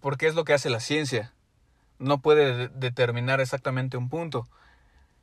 [0.00, 1.34] porque es lo que hace la ciencia.
[1.98, 4.46] No puede de- determinar exactamente un punto.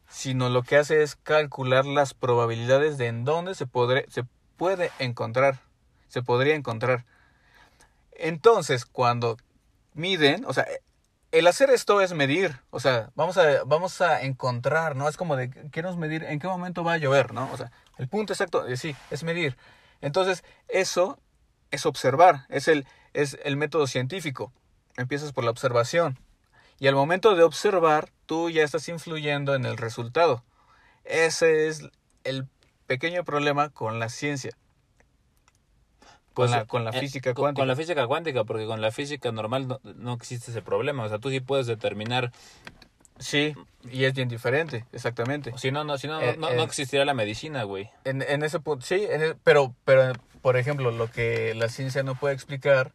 [0.09, 3.65] sino lo que hace es calcular las probabilidades de en dónde se,
[4.09, 4.23] se
[4.57, 5.59] puede encontrar,
[6.07, 7.05] se podría encontrar.
[8.11, 9.37] Entonces, cuando
[9.93, 10.67] miden, o sea,
[11.33, 15.09] el hacer esto es medir, o sea, vamos a, vamos a encontrar, ¿no?
[15.09, 17.49] Es como de, queremos medir en qué momento va a llover, ¿no?
[17.51, 19.57] O sea, el punto exacto, eh, sí, es medir.
[19.99, 21.17] Entonces, eso
[21.71, 24.53] es observar, es el, es el método científico.
[24.95, 26.19] Empiezas por la observación.
[26.77, 30.43] Y al momento de observar, tú ya estás influyendo en el resultado.
[31.03, 31.89] Ese es
[32.23, 32.47] el
[32.85, 34.55] pequeño problema con la ciencia.
[36.33, 37.61] Con, Pues, la, con la eh, física cuántica.
[37.61, 41.03] Con la física cuántica, porque con la física normal no, no existe ese problema.
[41.03, 42.31] O sea, tú sí puedes determinar.
[43.19, 43.53] Sí,
[43.83, 45.53] y es bien diferente, exactamente.
[45.57, 46.55] Si no, no, si no, Eh, no, eh.
[46.55, 47.89] no existiría la medicina, güey.
[48.03, 52.01] En, en ese punto, sí, en el- pero, pero, por ejemplo, lo que la ciencia
[52.01, 52.91] no puede explicar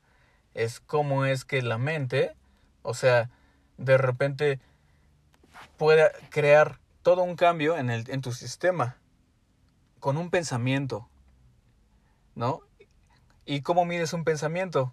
[0.54, 2.34] es cómo es que la mente,
[2.82, 3.30] o sea,
[3.76, 4.58] de repente
[5.76, 8.96] pueda crear todo un cambio en, el, en tu sistema
[10.00, 11.08] con un pensamiento,
[12.34, 12.62] ¿no?
[13.50, 14.92] ¿Y cómo mides un pensamiento?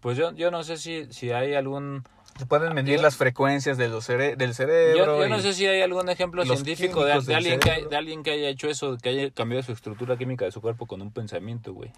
[0.00, 2.04] Pues yo, yo no sé si, si hay algún...
[2.38, 5.18] Se pueden medir yo- las frecuencias de los cere- del Yo, cerebro.
[5.20, 8.30] yo no y- sé si hay algún ejemplo científico de, alguien que, de alguien que
[8.30, 11.72] haya hecho eso, que haya cambiado su estructura química de su cuerpo con un pensamiento,
[11.72, 11.90] güey.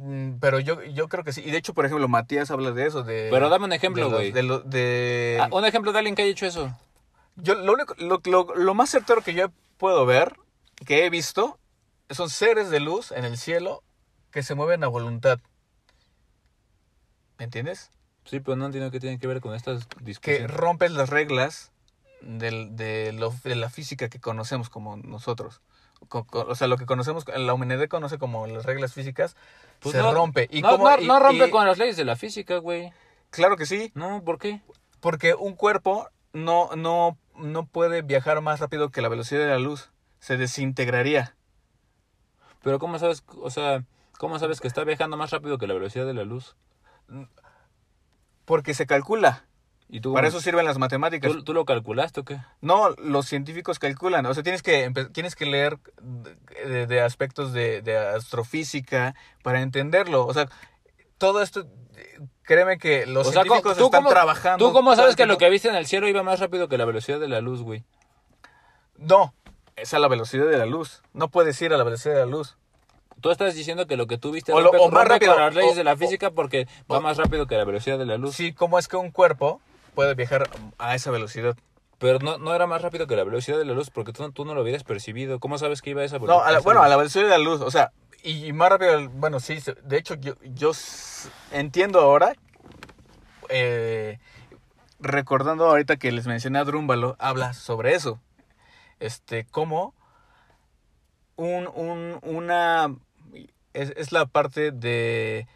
[0.00, 1.42] Mm, Pero yo, yo creo que sí.
[1.44, 3.02] Y de hecho, por ejemplo, Matías habla de eso.
[3.04, 4.32] De, Pero dame un ejemplo, güey.
[4.32, 6.76] De- Ah, un ejemplo de alguien que haya hecho eso.
[7.36, 10.34] Yo lo, único, lo, lo- lo más certero que yo puedo ver,
[10.86, 11.58] que he visto,
[12.10, 13.82] son seres de luz en el cielo
[14.30, 15.40] que se mueven a voluntad.
[17.38, 17.90] ¿Me entiendes?
[18.24, 20.50] Sí, pero no entiendo qué tiene que ver con estas Que discusiones.
[20.50, 21.72] rompes las reglas
[22.20, 25.62] del- de, lo- de la física que conocemos como nosotros.
[26.08, 29.36] Co- co- o sea, lo que conocemos, la humanidad conoce como las reglas físicas,
[29.80, 30.48] Pues se no- rompe.
[30.50, 32.92] ¿Y no, cómo- no, y- no rompe y- con las leyes de la física, güey.
[33.30, 34.60] Claro que sí, No, ¿por qué?
[35.00, 39.58] porque un cuerpo no, no, no puede viajar más rápido que la velocidad de la
[39.58, 39.90] luz.
[40.20, 41.34] Se desintegraría.
[42.62, 43.84] Pero ¿cómo sabes, o sea,
[44.18, 46.56] cómo sabes que está viajando más rápido que la velocidad de la luz?
[48.44, 49.44] Porque se calcula.
[49.90, 51.32] ¿Y tú, Para eso sirven las matemáticas.
[51.32, 52.38] ¿tú, tú lo calculaste o qué?
[52.60, 54.26] No, los científicos calculan.
[54.26, 55.78] O sea, tienes que, tienes que leer
[56.66, 60.26] de, de aspectos de, de astrofísica para entenderlo.
[60.26, 60.46] O sea,
[61.16, 61.66] todo esto,
[62.42, 64.66] créeme que los O científicos ¿tú están cómo- trabajando.
[64.66, 66.84] ¿Tú cómo sabes que lo que viste en el cielo iba más rápido que la
[66.84, 67.84] velocidad de la luz, güey?
[68.98, 69.32] No,
[69.76, 71.02] es a la velocidad de la luz.
[71.14, 72.58] No puedes ir a la velocidad de la luz.
[73.20, 75.32] Tú estás diciendo que lo que tú viste O lo- rompe- o más rompe rápido,
[75.34, 78.06] con las leyes o- de la física porque va más rápido que la velocidad de
[78.06, 78.34] la luz.
[78.36, 79.60] Sí, ¿cómo es que un cuerpo
[79.94, 80.48] puede viajar
[80.78, 81.56] a esa velocidad?
[81.98, 84.44] Pero no, no era más rápido que la velocidad de la luz porque tú, tú
[84.44, 85.40] no lo hubieras percibido.
[85.40, 86.48] ¿Cómo sabes que iba a esa No, velocidad?
[86.48, 87.90] a la- bueno, a la velocidad de la luz, o sea,
[88.22, 90.70] y, más rápido, bueno, sí, de hecho yo, yo
[91.50, 92.34] entiendo ahora,
[93.48, 94.18] eh,
[95.00, 98.20] recordando ahorita que les mencioné a Drúmbalo, habla sobre eso,
[99.00, 99.94] este, cómo
[101.36, 102.94] un, un, una,
[103.74, 105.46] es, es la parte de,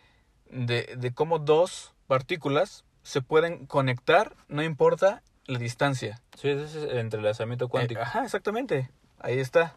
[0.50, 6.20] de, de cómo dos partículas se pueden conectar, no importa la distancia.
[6.38, 8.00] Sí, ese es el entrelazamiento cuántico.
[8.00, 9.76] Eh, ajá, exactamente, ahí está.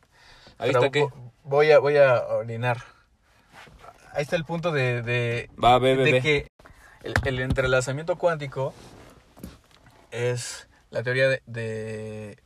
[0.58, 1.04] Ahí Pero está que...
[1.04, 2.82] vo- Voy a, voy a orinar.
[4.14, 6.48] Ahí está el punto de, de, Va, de que
[7.04, 8.74] el, el entrelazamiento cuántico
[10.12, 12.40] es la teoría de, de,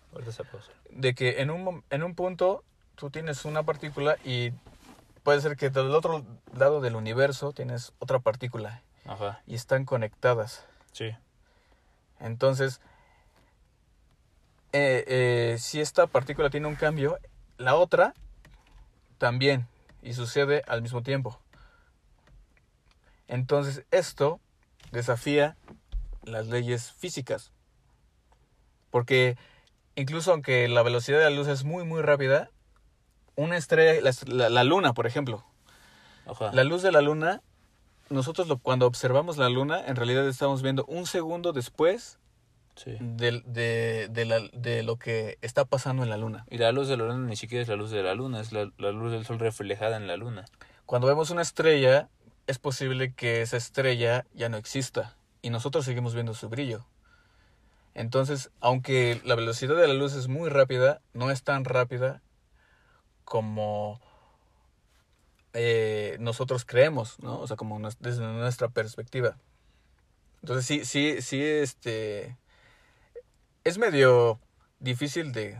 [0.89, 2.63] de que en un, en un punto
[2.95, 4.51] tú tienes una partícula y
[5.23, 10.65] puede ser que del otro lado del universo tienes otra partícula Ajá, y están conectadas.
[10.91, 11.15] sí.
[12.19, 12.81] Entonces,
[14.73, 17.17] eh, eh, si esta partícula tiene un cambio,
[17.57, 18.13] la otra
[19.17, 19.67] también,
[20.01, 21.39] y sucede al mismo tiempo.
[23.27, 24.39] Entonces, esto
[24.91, 25.55] desafía
[26.23, 27.51] las leyes físicas.
[28.91, 29.37] Porque
[29.95, 32.49] incluso aunque la velocidad de la luz es muy, muy rápida,
[33.39, 35.43] una estrella, la, la- la luna, por ejemplo,
[36.25, 36.51] Ajá.
[36.53, 37.41] la luz de la luna,
[38.09, 42.17] nosotros lo- cuando observamos la luna, en realidad estamos viendo un segundo después
[42.75, 42.95] Sí.
[42.99, 46.45] de, de la- de lo que está pasando en la luna.
[46.49, 48.51] Y la luz de la luna ni siquiera es la luz de la luna, es
[48.51, 50.45] la, la luz del sol reflejada en la luna.
[50.85, 52.07] Cuando vemos una estrella,
[52.47, 56.85] es posible que esa estrella ya no exista y nosotros seguimos viendo su brillo.
[57.95, 62.21] Entonces, aunque la velocidad de la luz es muy rápida, no es tan rápida
[63.29, 64.01] como
[65.53, 67.39] eh, nosotros creemos, ¿no?
[67.39, 69.37] O sea, como nos- desde nuestra perspectiva.
[70.41, 72.37] Entonces, sí, sí, sí, este...
[73.63, 74.39] Es medio
[74.79, 75.57] difícil de,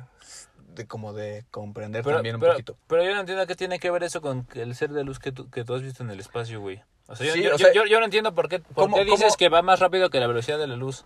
[0.74, 2.78] de como de comprender Pero, también un pero, poquito.
[2.88, 5.32] pero yo no entiendo qué tiene que ver eso con el ser de luz que
[5.32, 6.82] tú, que tú has visto en el espacio, güey.
[7.08, 8.98] O sea, yo, Sí, yo, o sea, yo- yo no entiendo por qué, por ¿cómo-
[8.98, 11.04] qué dices cómo- que va más rápido que la velocidad de la luz.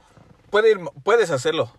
[0.51, 1.71] Puede ir, puedes hacerlo.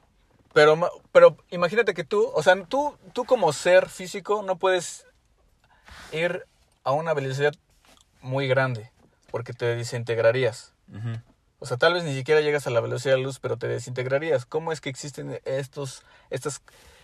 [0.54, 5.04] Pero, ma- pero imagínate que tú, o sea, tú, tú como ser físico no puedes
[6.12, 6.46] ir
[6.84, 7.52] a una velocidad
[8.20, 8.90] muy grande
[9.30, 10.72] porque te desintegrarías.
[11.58, 13.66] O sea, tal vez ni siquiera llegas a la velocidad de la luz, pero te
[13.66, 14.46] desintegrarías.
[14.46, 16.62] ¿Cómo es que existen estos, estos,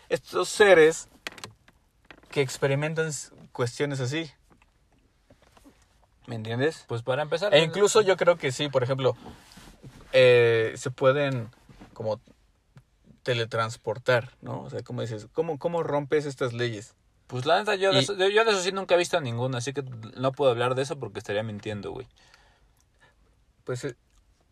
[0.08, 1.08] estos seres
[2.30, 3.10] que experimentan
[3.52, 4.30] cuestiones así?
[6.26, 6.84] ¿Me entiendes?
[6.86, 7.52] Pues para empezar...
[7.52, 9.16] E incluso yo creo que sí, por ejemplo,
[10.12, 11.50] eh, se pueden
[11.94, 12.20] como
[13.32, 14.62] teletransportar, ¿no?
[14.62, 15.28] O sea, ¿cómo dices?
[15.32, 16.94] ¿Cómo, cómo rompes estas leyes?
[17.26, 19.58] Pues la neta, yo, de eso, yo, yo de eso sí nunca he visto ninguna,
[19.58, 19.84] así que
[20.16, 22.08] no puedo hablar de eso porque estaría mintiendo, güey.
[23.64, 23.94] Pues eh,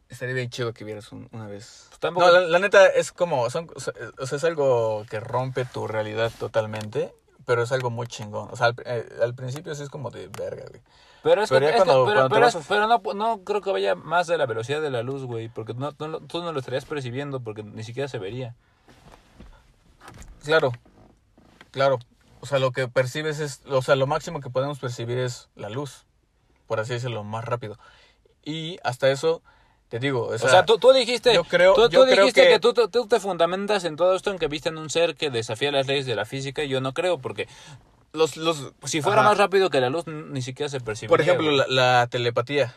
[0.09, 1.87] estaría bien chido que vieras un- una vez.
[1.89, 5.65] Pues tampoco- No, la, la neta es como, son, o sea, es algo que rompe
[5.65, 7.13] tu realidad totalmente,
[7.47, 8.49] pero es algo muy chingón.
[8.53, 10.83] O sea, al, eh, al principio sí es como de verga, güey.
[11.25, 11.73] Pero es Pero que,
[12.69, 15.49] pero, a- no, no creo que vaya más de la velocidad de la luz, güey,
[15.49, 16.07] porque no, tú
[16.43, 18.55] no lo estarías percibiendo porque ni siquiera se vería.
[20.49, 20.73] Claro,
[21.71, 21.99] claro.
[22.41, 25.69] O sea, lo que percibes es, o sea, lo máximo que podemos percibir es la
[25.69, 26.07] luz,
[26.67, 27.79] por así decirlo, más rápido.
[28.45, 29.43] Y hasta eso,
[29.91, 32.45] te digo, o O sea, tú, tú dijiste, yo creo- tú, yo tú creo dijiste
[32.45, 35.29] que, que- tú, te fundamentas en todo esto en que viste en un ser que
[35.31, 37.47] desafía las leyes de la física y yo no creo porque
[38.15, 39.31] los, los, si fuera ajá.
[39.31, 41.11] más rápido que la luz ni siquiera se percibiría.
[41.11, 42.75] Por ejemplo, la telepatía.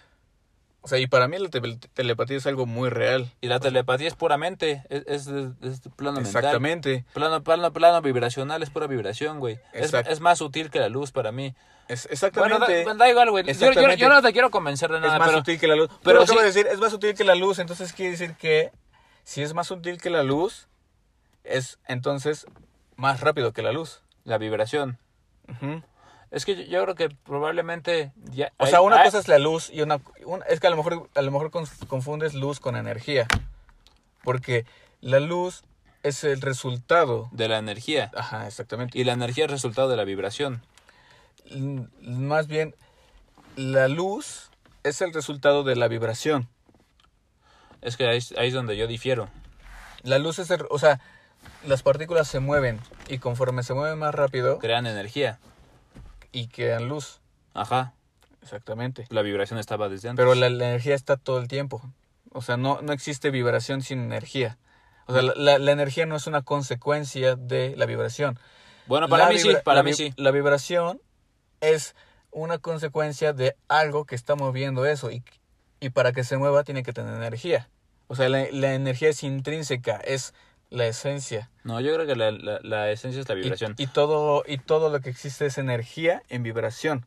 [0.84, 1.62] O sea, y para mí la te-
[1.94, 3.32] telepatía es algo muy real.
[3.40, 5.28] Y la telepatía es puramente, es, es,
[5.62, 6.26] es plano mental.
[6.44, 7.06] Exactamente.
[7.14, 9.60] Plano, plano, plano vibracional, es pura vibración, güey.
[9.74, 10.12] Es, Exacto.
[10.12, 11.54] es más sutil que la luz para mí.
[11.88, 12.84] Es, Bueno, exactamente.
[12.86, 13.44] da, da igual, güey.
[13.54, 15.40] Yo, yo- yo no te quiero convencer de es nada, más pero...
[15.40, 15.90] sutil que la luz.
[16.04, 17.60] pero Pero sí- de decir, es más sutil que la luz.
[17.60, 18.72] Entonces quiere decir que
[19.24, 20.68] si es más sutil que la luz,
[21.44, 22.48] es entonces
[22.96, 24.02] más rápido que la luz.
[24.24, 24.98] La vibración.
[25.48, 25.84] Ujú.
[26.32, 28.52] Es que yo, yo creo que probablemente ya...
[28.58, 30.70] O hay- sea, una hay- cosa es la luz y una, una- es que a
[30.70, 33.28] lo mejor a lo mejor conf- confundes luz con energía.
[34.24, 34.66] Porque
[35.02, 35.64] la luz
[36.04, 37.28] es el resultado.
[37.32, 38.12] De la energía.
[38.16, 38.98] Ajá, exactamente.
[38.98, 40.62] Y la energía es resultado de la vibración.
[41.50, 42.76] L- Más bien
[43.58, 44.50] la luz
[44.84, 46.48] es el resultado de la vibración.
[47.82, 49.28] Es que ahí, es- ahí es donde yo difiero.
[50.04, 51.00] La luz es el, o sea,
[51.66, 52.80] las partículas se mueven
[53.10, 55.40] y conforme se mueven más rápido Crean energía.
[56.32, 57.20] Y crean luz.
[57.54, 57.94] Ajá.
[58.42, 59.06] Exactamente.
[59.10, 60.24] La vibración estaba desde antes.
[60.24, 61.82] Pero la, la energía está todo el tiempo.
[62.32, 64.58] O sea, no, no existe vibración sin energía.
[65.06, 68.40] O sea, la, la- la energía no es una consecuencia de la vibración.
[68.88, 70.14] Bueno, para mí sí, para la mí sí.
[70.18, 71.00] La vibración
[71.60, 71.96] es
[72.32, 75.12] una consecuencia de algo que está moviendo eso.
[75.12, 75.24] Y,
[75.80, 77.70] y para que se mueva tiene que tener energía.
[78.08, 80.34] O sea, la, la energía es intrínseca, es
[80.72, 81.50] la esencia.
[81.64, 83.76] No, yo creo que la, la, la esencia es la Y- vibración.
[83.78, 87.06] Y, todo, y todo lo que existe es energía en vibración.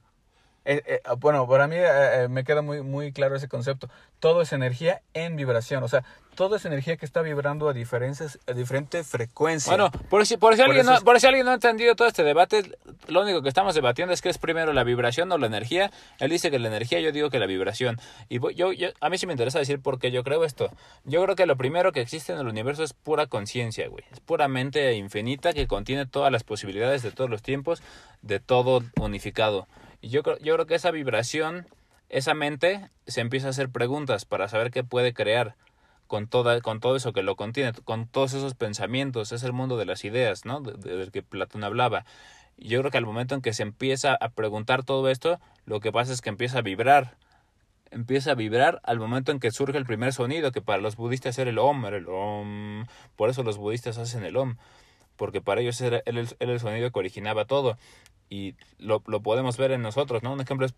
[0.66, 1.84] Eh, eh, bueno, para mí eh,
[2.24, 3.88] eh, me queda muy, muy claro ese concepto.
[4.20, 5.82] Todo es energía en vibración.
[5.82, 6.04] O sea,
[6.34, 9.70] todo es energía que está vibrando a, diferencias, a diferente frecuencia.
[9.70, 11.94] Bueno, por si, por, si Por alguien no, es- por si alguien no ha entendido
[11.94, 12.62] todo este debate,
[13.08, 15.90] lo único que estamos debatiendo es que es primero la vibración o la energía.
[16.18, 18.00] Él dice que la energía, yo digo que la vibración.
[18.30, 20.70] Y voy- yo, yo, a mí sí me interesa decir por qué yo creo esto.
[21.04, 24.04] Yo creo que lo primero que existe en el universo es pura conciencia, güey.
[24.10, 27.82] Es pura mente infinita que contiene todas las posibilidades de todos los tiempos,
[28.22, 29.68] de todo unificado.
[30.04, 31.66] Y yo, creo- yo creo que esa vibración,
[32.10, 35.56] esa mente, se empieza a hacer preguntas para saber qué puede crear
[36.08, 39.78] con, toda, con todo eso que lo contiene, con todos esos pensamientos, es el mundo
[39.78, 40.60] de las ideas, ¿no?
[40.60, 42.04] De- de- del que Platón hablaba.
[42.58, 45.90] Yo creo que al momento en que se empieza a preguntar todo esto, lo que
[45.90, 47.16] pasa es que empieza a vibrar.
[47.90, 51.38] Empieza a vibrar al momento en que surge el primer sonido, que para los budistas
[51.38, 52.84] era el om, era el om.
[53.16, 54.56] Por eso los budistas hacen el om,
[55.16, 57.78] porque para ellos era, el, el sonido que originaba todo.
[58.30, 60.32] Y lo, lo podemos ver en nosotros, ¿no?
[60.32, 60.74] Un ejemplo es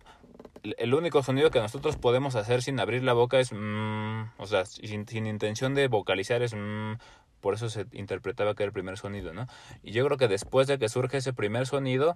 [0.78, 4.64] el único sonido que nosotros podemos hacer sin abrir la boca es mm, o sea,
[4.66, 6.94] sin, sin intención de vocalizar es mm,
[7.40, 9.46] por eso se interpretaba que era el primer sonido, ¿no?
[9.82, 12.14] Y yo creo que después de que surge ese primer sonido,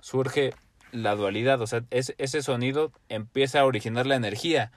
[0.00, 0.54] surge
[0.90, 4.72] la dualidad, o sea, es, ese sonido empieza a originar la energía.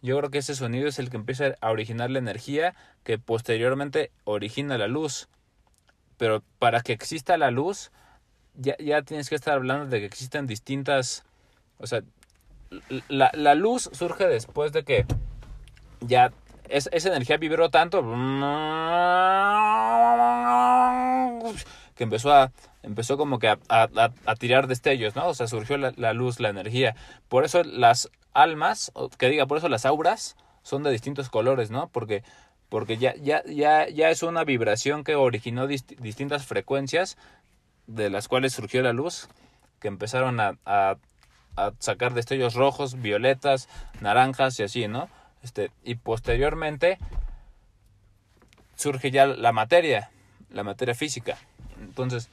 [0.00, 4.12] Yo creo que ese sonido es el que empieza a originar la energía que posteriormente
[4.24, 5.28] origina la luz.
[6.18, 7.90] Pero para que exista la luz,
[8.54, 11.24] ya, ya tienes que estar hablando de que existen distintas,
[11.78, 12.02] o sea,
[13.08, 15.06] la, la luz surge después de que
[16.00, 16.32] ya
[16.68, 18.02] es, esa energía vibró tanto
[21.94, 22.52] que empezó a
[22.82, 25.26] empezó como que a, a- tirar destellos, ¿no?
[25.28, 26.94] O sea, surgió la, la luz, la energía.
[27.28, 31.88] Por eso las almas, que diga, por eso las auras son de distintos colores, ¿no?
[31.88, 32.22] Porque
[32.68, 37.16] porque ya ya ya ya es una vibración que originó dist- distintas frecuencias
[37.86, 39.28] de las cuales surgió la luz
[39.80, 40.96] que empezaron a, a
[41.78, 43.68] sacar destellos rojos, violetas,
[44.00, 45.08] naranjas y así, ¿no?
[45.42, 46.98] Este, y posteriormente
[48.76, 50.10] surge ya la materia,
[50.50, 51.38] la materia física.
[51.80, 52.28] Entonces,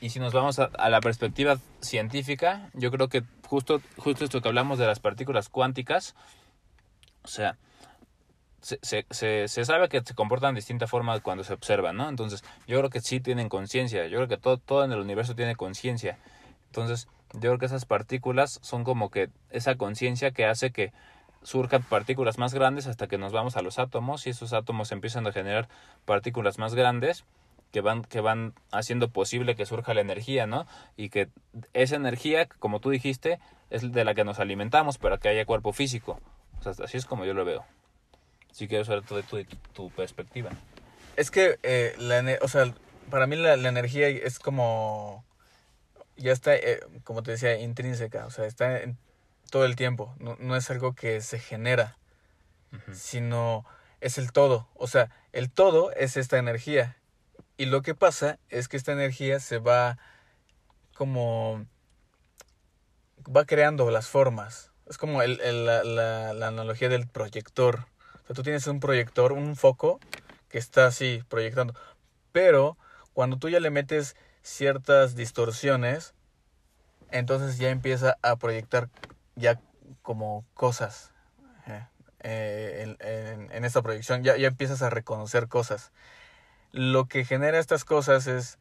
[0.00, 4.24] y, y si nos vamos a, a la perspectiva científica, yo creo que justo, justo
[4.24, 6.14] esto que hablamos de las partículas cuánticas,
[7.22, 7.56] o sea,
[8.60, 12.08] se, se, sabe que se comportan de distinta forma cuando se observan, ¿no?
[12.08, 15.34] Entonces, yo creo que sí tienen conciencia, yo creo que todo, todo en el universo
[15.34, 16.18] tiene conciencia.
[16.66, 20.92] Entonces, yo creo que esas partículas son como que esa conciencia que hace que
[21.42, 25.26] surjan partículas más grandes hasta que nos vamos a los átomos y esos átomos empiezan
[25.26, 25.68] a generar
[26.04, 27.24] partículas más grandes
[27.70, 30.66] que van que van haciendo posible que surja la energía, ¿no?
[30.96, 31.28] Y que
[31.74, 33.38] esa energía, como tú dijiste,
[33.70, 36.18] es de la que nos alimentamos para que haya cuerpo físico.
[36.60, 37.64] O sea, así es como yo lo veo.
[38.52, 39.44] Si quiero saber tu, tu,
[39.74, 40.50] tu perspectiva.
[41.16, 42.72] Es que, eh, la, o sea,
[43.10, 45.24] para mí la, la energía es como,
[46.16, 48.98] ya está, eh, como te decía, intrínseca, o sea, está en
[49.50, 51.96] todo el tiempo, no, no es algo que se genera,
[52.92, 53.64] sino
[54.00, 56.96] es el todo, o sea, el todo es esta energía.
[57.56, 59.98] Y lo que pasa es que esta energía se va
[60.94, 61.66] como,
[63.24, 64.70] va creando las formas.
[64.86, 67.86] Es como el, el- la, la- la analogía del proyector.
[68.34, 70.00] Tú tienes un proyector, un foco
[70.48, 71.74] que está así proyectando.
[72.32, 72.76] Pero
[73.14, 76.14] cuando tú ya le metes ciertas distorsiones,
[77.10, 78.88] entonces ya empieza a proyectar
[79.36, 79.60] ya
[80.02, 81.12] como cosas.
[81.66, 81.86] eh,
[82.20, 85.92] eh, en, en- en esta proyección ya, ya empiezas a reconocer cosas.
[86.72, 88.58] Lo que genera estas cosas es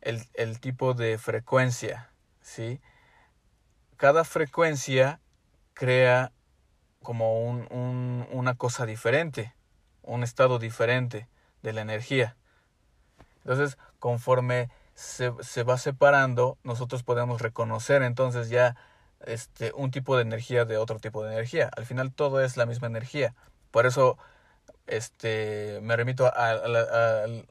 [0.00, 2.10] el, el tipo de frecuencia,
[2.42, 2.80] ¿sí?
[3.96, 5.20] Cada frecuencia
[5.74, 6.32] crea
[7.06, 9.54] como un, un- una cosa diferente,
[10.02, 11.28] un estado diferente
[11.62, 12.34] de la energía.
[13.44, 18.74] Entonces, conforme se, se va separando, nosotros podemos reconocer entonces ya
[19.24, 21.70] este, un tipo de energía de otro tipo de energía.
[21.76, 23.36] Al final todo es la misma energía.
[23.70, 24.18] Por eso
[24.88, 26.50] este, me remito a-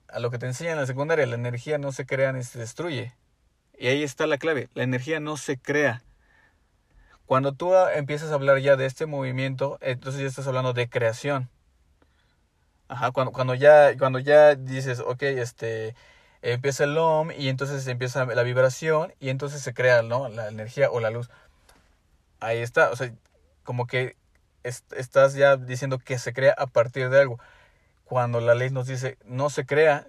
[0.10, 1.26] a lo que te enseñan en la secundaria.
[1.28, 3.14] La energía no se crea ni se destruye.
[3.80, 4.68] Y ahí está la clave.
[4.74, 6.02] La energía no se crea.
[7.26, 10.90] Cuando tú ah, empiezas a hablar ya de este movimiento, entonces ya estás hablando de
[10.90, 11.50] creación.
[12.88, 15.96] Ajá, cuando, cuando ya, cuando ya dices, ok, este,
[16.44, 20.30] empieza el OM y entonces empieza la vibración y entonces se crea, ¿no?
[20.30, 21.30] La energía o la luz.
[22.40, 23.12] Ahí está, o sea,
[23.64, 24.16] como que
[24.64, 27.40] est- estás ya diciendo que se crea a partir de algo.
[28.04, 30.06] Cuando la ley nos dice no se crea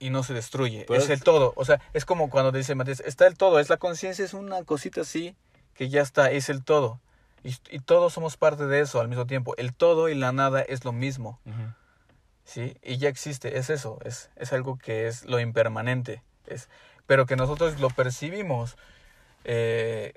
[0.00, 1.52] y no se destruye, Pero es es- el todo.
[1.54, 4.64] O sea, es como cuando dice Matías, está el todo, es la conciencia, es una
[4.64, 5.36] cosita así
[5.80, 7.00] que ya está, es el todo.
[7.42, 9.56] Y, y todos somos parte de eso al mismo tiempo.
[9.56, 11.40] El todo y la nada es lo mismo.
[12.44, 12.76] ¿sí?
[12.82, 16.68] Y ya existe, es eso, es, es algo que es lo impermanente, es,
[17.06, 18.76] pero que nosotros lo percibimos
[19.44, 20.12] eh,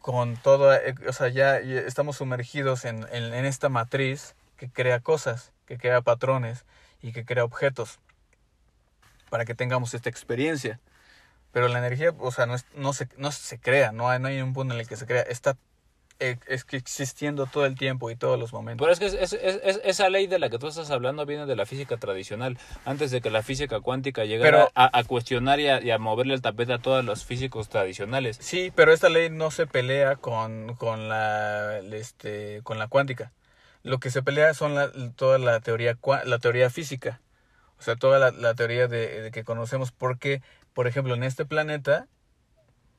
[0.00, 4.68] con todo, eh, o sea, ya, ya estamos sumergidos en, en, en esta matriz que
[4.68, 6.64] crea cosas, que crea patrones
[7.02, 8.00] y que crea objetos
[9.30, 10.80] para que tengamos esta experiencia.
[11.56, 14.28] Pero la energía, o sea, no, es- no, se, no se crea, no hay, no
[14.28, 15.56] hay un punto en el que se crea, está
[16.20, 18.84] eh, es que existiendo todo el tiempo y todos los momentos.
[18.84, 21.46] Pero es que es- es- es- esa ley de la que tú estás hablando viene
[21.46, 25.58] de la física tradicional, antes de que la física cuántica llegara Pero- a, a cuestionar
[25.60, 28.36] y a, y a moverle el tapete a todos los físicos tradicionales.
[28.38, 33.32] Sí, pero esta ley no se pelea con, con la este con la cuántica.
[33.82, 35.96] Lo que se pelea son la, toda la teoría
[36.26, 37.22] la teoría física.
[37.78, 40.42] O sea, toda la, la teoría de, de que conocemos porque,
[40.76, 42.06] por ejemplo, en este planeta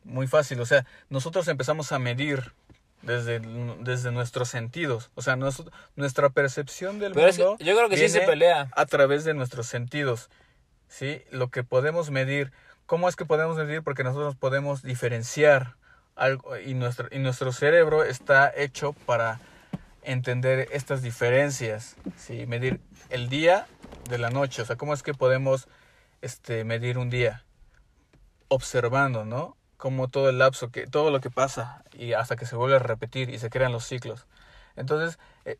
[0.03, 2.53] muy fácil, o sea, nosotros empezamos a medir
[3.03, 3.39] desde,
[3.81, 5.63] desde nuestros sentidos, o sea, nos-
[5.95, 8.67] nuestra percepción del Pero es que mundo yo creo que sí se pelea.
[8.75, 10.29] a través de nuestros sentidos,
[10.87, 11.21] ¿sí?
[11.29, 12.51] Lo que podemos medir.
[12.87, 13.83] ¿Cómo es que podemos medir?
[13.83, 15.75] Porque nosotros podemos diferenciar
[16.15, 19.39] algo y nuestro, y nuestro cerebro está hecho para
[20.01, 22.47] entender estas diferencias, ¿sí?
[22.47, 22.79] Medir
[23.09, 23.67] el día
[24.09, 25.67] de la noche, o sea, ¿cómo es que podemos
[26.21, 27.43] este, medir un día?
[28.49, 29.57] Observando, ¿no?
[29.77, 32.79] Como todo el lapso, que, todo lo que pasa y hasta que se vuelve a
[32.79, 34.25] repetir y se crean los ciclos.
[34.75, 35.57] Entonces, eh,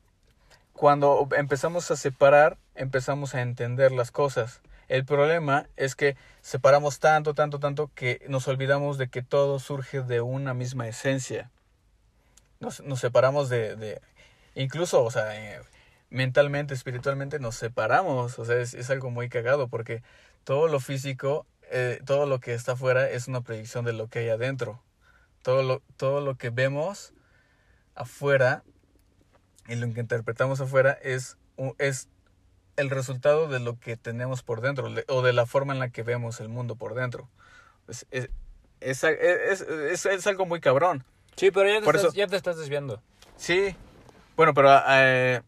[0.74, 4.62] cuando empezamos a separar, empezamos a entender las cosas.
[4.88, 10.02] El problema es que separamos tanto, tanto, tanto que nos olvidamos de que todo surge
[10.02, 11.52] de una misma esencia.
[12.60, 14.02] Nos, separamos de, de,
[14.56, 15.62] incluso, o sea, eh,
[16.10, 18.40] mentalmente, espiritualmente nos separamos.
[18.40, 20.04] O sea, es algo muy cagado porque
[20.44, 24.20] todo lo físico, eh, todo lo que está afuera es una proyección de lo que
[24.20, 24.82] hay adentro.
[25.42, 27.14] Todo lo, todo lo que vemos
[27.96, 28.64] afuera
[29.68, 31.38] y lo que interpretamos afuera es,
[31.78, 32.10] es
[32.76, 36.04] el resultado de lo que tenemos por dentro o de la forma en la que
[36.04, 37.30] vemos el mundo por dentro.
[37.88, 38.30] Es, es,
[38.80, 41.04] es, es- es- es algo muy cabrón.
[41.36, 43.02] Sí, pero ya te, Por estás, eso- ya te estás desviando.
[43.36, 43.76] Sí,
[44.36, 45.42] bueno, pero eh,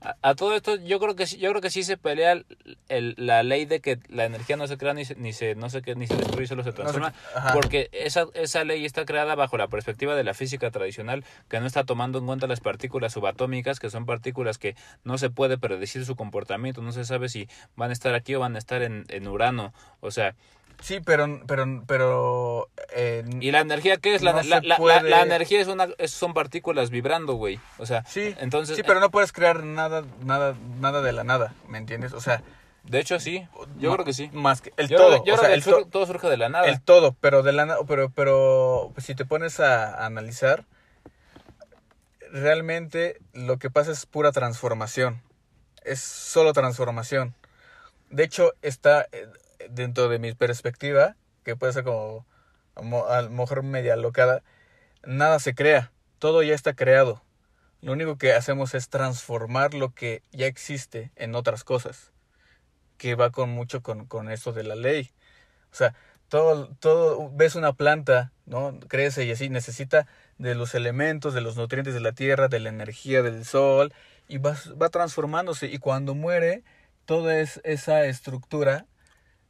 [0.00, 2.46] A, a todo esto yo creo que sí, yo creo que sí se pelea el-
[2.88, 5.70] el- la ley de que la energía no se crea ni se, ni se no
[5.70, 7.12] sé qué ni se destruye solo se transforma
[7.52, 11.66] porque esa esa ley está creada bajo la perspectiva de la física tradicional que no
[11.66, 16.04] está tomando en cuenta las partículas subatómicas que son partículas que no se puede predecir
[16.04, 19.04] su comportamiento no se sabe si van a estar aquí o van a estar en,
[19.08, 20.36] en Urano o sea
[20.80, 22.68] Sí, pero, pero, pero...
[22.94, 24.22] eh, ¿Y la energía qué es?
[24.22, 24.60] La, No la,
[25.02, 27.58] la- energía es una, es- son partículas vibrando, güey.
[27.78, 28.76] O sea, sí, entonces...
[28.76, 32.12] sí, pero no puedes crear nada, nada, nada de la nada, ¿me entiendes?
[32.12, 32.42] O sea,
[32.84, 33.46] De hecho, sí.
[33.78, 34.30] Yo creo que sí.
[34.32, 36.06] Más que el yo todo, creo, yo o creo sea, que el, sur- to- todo
[36.06, 36.66] surge de la nada.
[36.68, 40.64] el todo, pero de la nada, pero, pero si te pones a, a analizar,
[42.30, 45.22] realmente lo que pasa es pura transformación,
[45.84, 47.34] es solo transformación.
[48.10, 49.26] De hecho, está eh,
[49.70, 52.26] dentro de mi perspectiva, que puede ser como
[52.82, 54.42] mo- a lo mejor media locada,
[55.04, 57.22] nada se crea, todo ya está creado.
[57.80, 62.12] Lo único que hacemos es transformar lo que ya existe en otras cosas,
[62.96, 65.12] que va con mucho con, con eso de la ley.
[65.72, 65.94] O sea,
[66.28, 68.78] todo, todo, ves una planta, ¿no?
[68.88, 70.06] Crece y así, necesita
[70.38, 73.92] de los elementos, de los nutrientes de la tierra, de la energía del sol,
[74.28, 75.66] y va, va transformándose.
[75.68, 76.64] Y cuando muere,
[77.06, 78.86] toda es, esa estructura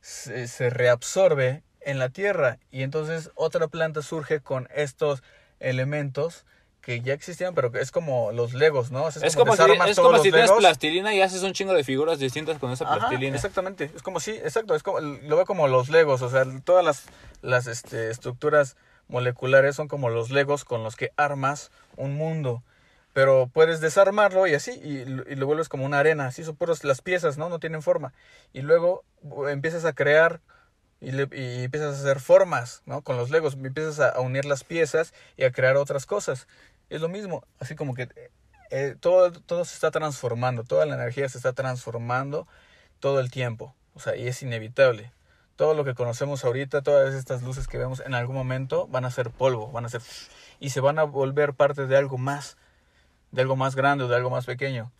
[0.01, 2.59] se, se reabsorbe en la tierra.
[2.71, 5.23] Y entonces otra planta surge con estos
[5.61, 6.45] elementos
[6.81, 9.05] que ya existían, pero que es como los legos, ¿no?
[9.05, 10.59] O sea, es como si, es como tienes Legos.
[10.59, 13.37] plastilina y haces un chingo de figuras distintas con esa Ajá, plastilina.
[13.37, 13.91] exactamente.
[13.95, 14.75] Es como sí, exacto.
[14.75, 17.05] Es como lo veo como los legos, o sea, todas las
[17.43, 18.77] las este, estructuras
[19.09, 22.63] moleculares son como los legos con los que armas un mundo.
[23.13, 26.27] Pero puedes desarmarlo y así, y, lo vuelves como una arena.
[26.27, 27.49] Así son las piezas, ¿no?
[27.49, 28.13] No tienen forma.
[28.53, 29.05] Y luego
[29.49, 30.41] empiezas a crear
[31.01, 33.03] y, le- y empiezas a hacer formas, ¿no?
[33.03, 33.55] Con los legos.
[33.55, 36.47] Empiezas a, a unir las piezas y a crear otras cosas.
[36.91, 37.45] Es lo mismo.
[37.59, 38.09] Así como que
[38.71, 40.65] eh, todo, todo se está transformando.
[40.65, 42.47] Toda la energía se está transformando
[43.01, 43.75] todo el tiempo.
[43.95, 45.13] O sea, y es inevitable.
[45.57, 49.11] Todo lo que conocemos ahorita, todas estas luces que vemos en algún momento van a
[49.11, 50.03] ser polvo, van a ser
[50.61, 52.57] y se van a volver parte de algo más,
[53.33, 54.91] de algo más grande o de algo más pequeño.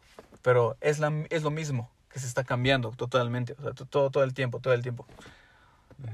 [0.43, 4.11] Pero es la es lo mismo que se está cambiando totalmente, o sea, to- todo
[4.11, 5.07] todo el tiempo, todo el tiempo.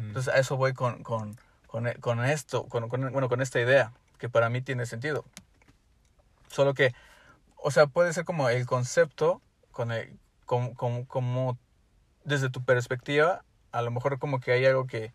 [0.08, 1.36] Entonces a eso voy con con
[1.66, 5.24] con, con esto, con, bueno, con esta idea que para mí tiene sentido.
[6.48, 6.94] Solo que
[7.56, 9.40] o sea, puede ser como el concepto
[9.72, 11.58] con el, como, como, como
[12.24, 13.42] desde tu perspectiva,
[13.72, 15.12] a lo mejor como que hay algo que,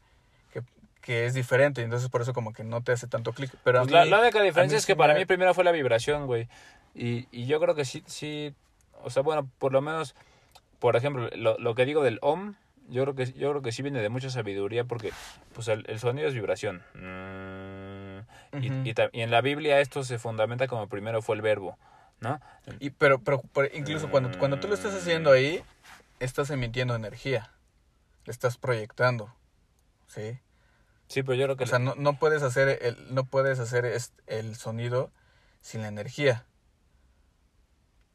[0.51, 0.63] que,
[1.01, 3.51] que es diferente, entonces por eso como que no te hace tanto clic.
[3.63, 5.63] Pero Pues la, mí- la única diferencia es que sí para me- mí primero fue
[5.63, 6.49] la vibración, güey.
[6.93, 8.53] Y, y yo creo que sí, sí,
[9.03, 10.15] o sea, bueno, por lo menos,
[10.79, 12.55] por ejemplo, lo, lo que digo del OM,
[12.89, 15.11] yo creo que yo creo que sí viene de mucha sabiduría porque
[15.53, 16.81] pues el, el sonido es vibración.
[16.95, 18.19] Mm,
[18.63, 21.77] y- en la Biblia esto se fundamenta como primero fue el verbo,
[22.19, 22.39] ¿no?
[22.79, 25.61] Y, pero, pero, pero incluso cuando, cuando tú lo estás haciendo ahí,
[26.19, 27.51] estás emitiendo energía,
[28.25, 29.33] le estás proyectando,
[30.07, 30.39] ¿sí?
[31.07, 33.85] Sí, pero yo creo que O sea, no, no puedes hacer el, no puedes hacer
[34.27, 35.11] el sonido
[35.61, 36.45] sin la energía.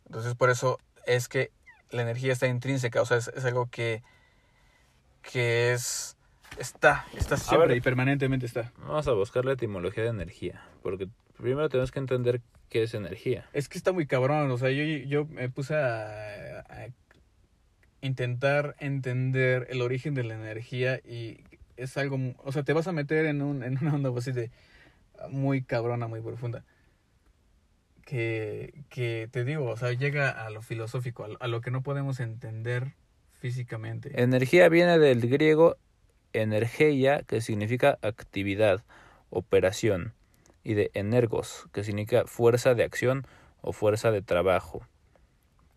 [0.07, 1.51] Entonces por eso es que
[1.91, 4.03] la energía está intrínseca, o sea, es, es algo que,
[5.23, 6.17] que es,
[6.59, 7.77] está, está siempre ver.
[7.79, 8.73] y permanentemente está.
[8.79, 13.49] vamos a buscar la etimología de energía, porque primero tenemos que entender qué es energía.
[13.53, 16.89] Es que está muy cabrón, o sea, yo, yo me puse a, a
[18.01, 21.39] intentar entender el origen de la energía y
[21.77, 24.33] es algo, mu- o sea, te vas a meter en, un, en una onda así
[24.33, 24.51] de
[25.31, 26.65] muy cabrona, muy profunda.
[28.05, 32.21] Que, que te digo, o sea, llega a lo filosófico, a lo, que no podemos
[32.21, 32.95] entender
[33.33, 34.13] físicamente.
[34.21, 35.77] Energía viene del griego
[36.35, 38.83] energeia, que significa actividad,
[39.31, 40.13] operación,
[40.65, 43.27] y de energos, que significa fuerza de acción
[43.61, 44.87] o fuerza de trabajo.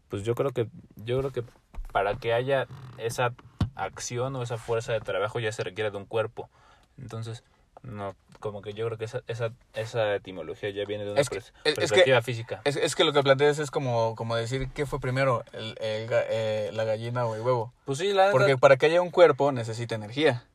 [0.10, 1.44] Pues yo creo que yo creo que
[1.92, 2.68] para que haya
[2.98, 3.34] esa
[3.76, 6.50] acción o esa fuerza de trabajo ya se requiere de un cuerpo.
[6.98, 7.44] Entonces,
[7.84, 11.30] no, como que yo creo que esa esa, esa etimología ya viene de una Es
[11.30, 12.62] que- pers- es- que- perspectiva física.
[12.64, 16.70] Es, es que lo que planteas es como, como decir qué fue primero, el, eh,
[16.74, 17.74] la gallina o el huevo.
[17.86, 20.46] Pues sí, la Porque para que haya un cuerpo necesita energía.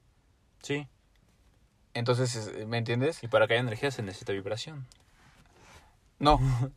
[0.62, 0.88] sí,
[1.94, 3.22] Entonces, es- ¿me entiendes?
[3.22, 4.86] y para que haya energía se necesita vibración.
[6.18, 6.38] No.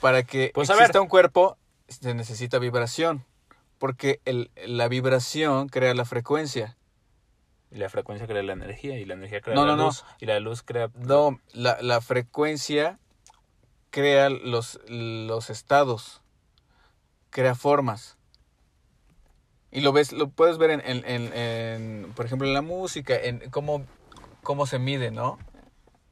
[0.00, 1.56] Para que Pues, exista un cuerpo,
[1.88, 3.24] se necesita vibración.
[3.78, 6.76] Porque el, la vibración crea la frecuencia.
[7.74, 9.84] Y la frecuencia crea la energía y la energía crea No, la no, no.
[9.86, 13.00] luz y la luz crea No, la, la frecuencia
[13.90, 16.22] crea los, los estados.
[17.30, 18.16] Crea formas.
[19.72, 23.16] Y lo ves, lo puedes ver en, en, en- en, por ejemplo, en la música,
[23.16, 23.84] en cómo,
[24.44, 25.36] cómo se mide, ¿no?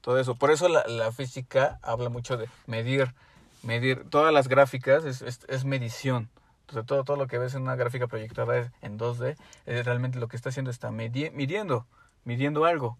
[0.00, 0.34] Todo eso.
[0.34, 3.14] Por eso la, la física habla mucho de medir
[3.62, 6.28] medir todas las gráficas es, es, es medición.
[6.72, 9.36] Entonces, todo, todo lo que ves en una gráfica proyectada es- en 2D
[9.66, 11.86] es realmente lo que está haciendo, está midi- midiendo,
[12.24, 12.98] midiendo algo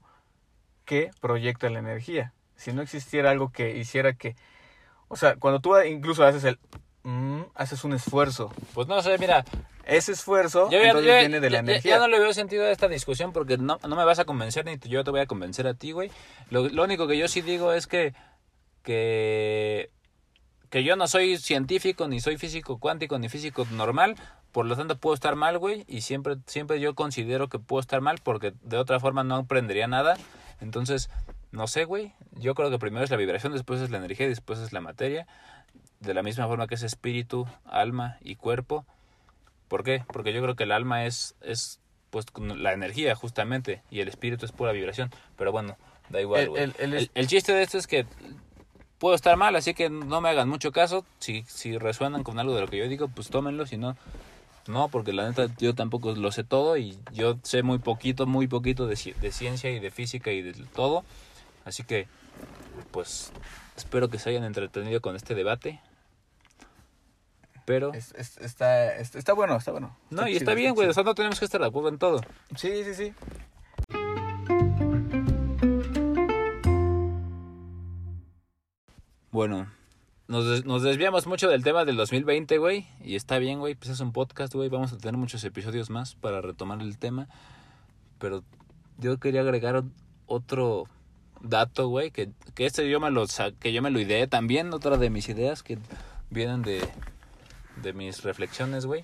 [0.85, 2.33] que proyecta la energía.
[2.57, 4.37] Si no existiera algo que hiciera que...
[5.09, 6.59] O sea, cuando tú incluso haces el...
[7.03, 8.53] mm, haces un esfuerzo.
[8.75, 9.45] Pues no sé, mira,
[9.85, 11.93] Ese esfuerzo Yo entonces yo- viene de la ya- energía.
[11.97, 14.65] ya no le veo sentido a esta discusión porque no, no me vas a convencer
[14.65, 16.11] ni yo te voy a convencer a ti, güey.
[16.51, 18.15] Lo, lo único que yo sí digo es que,
[18.85, 19.91] que,
[20.73, 24.17] que yo no soy científico, ni soy físico cuántico, ni físico normal.
[24.53, 25.85] Por lo tanto, puedo estar mal, güey.
[25.87, 29.87] Y siempre, siempre yo considero que puedo estar mal porque de otra forma no aprendería
[29.87, 30.17] nada.
[30.61, 31.11] Entonces,
[31.51, 32.15] no sé, güey.
[32.33, 34.81] Yo creo que primero es la vibración, después es la energía y después es la
[34.81, 35.27] materia.
[36.01, 38.85] De la misma forma que es espíritu, alma y cuerpo.
[39.69, 40.05] ¿Por qué?
[40.13, 41.81] Porque yo creo que el alma es, es
[42.11, 45.11] pues la energía justamente y el espíritu es pura vibración.
[45.37, 45.77] Pero bueno,
[46.09, 46.63] da igual, güey.
[46.63, 48.07] el- el El, el chiste de esto es que
[49.03, 51.05] puedo estar mal, así que no me hagan mucho caso.
[51.19, 53.97] Si, si resuenan con algo de lo que yo digo, pues tómenlo, si no,
[54.69, 58.47] no, porque la neta yo tampoco lo sé todo y yo sé muy poquito, muy
[58.47, 61.03] poquito de, de ciencia y de física y de todo.
[61.65, 62.07] Así que,
[62.93, 63.33] pues,
[63.77, 65.81] espero que se hayan entretenido con este debate.
[67.65, 67.93] Pero...
[67.95, 69.97] Es- es- está, está, está bueno, está bueno.
[70.11, 70.89] No, y chido, está bien, güey.
[70.89, 72.21] O sea, no tenemos que estar de acuerdo en todo.
[72.57, 73.13] Sí, sí, sí.
[79.33, 79.67] Bueno,
[80.29, 82.87] nos, nos desviamos mucho del tema del 2020, güey.
[83.03, 83.75] Y está bien, güey.
[83.75, 84.69] Pues es un podcast, güey.
[84.69, 87.29] Vamos a tener muchos episodios más para retomar el tema.
[88.19, 88.45] Pero
[88.99, 89.85] yo quería agregar
[90.27, 90.85] otro
[91.41, 92.11] dato, güey.
[92.11, 93.25] Que, que este yo me lo
[93.59, 94.75] que yo me lo ideé también.
[94.75, 95.79] Otra de mis ideas que
[96.29, 96.87] vienen de,
[97.83, 99.03] de mis reflexiones, güey.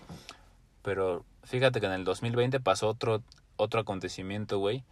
[0.83, 3.23] Pero fíjate que en el 2020 pasó otro,
[3.57, 4.85] otro acontecimiento, güey.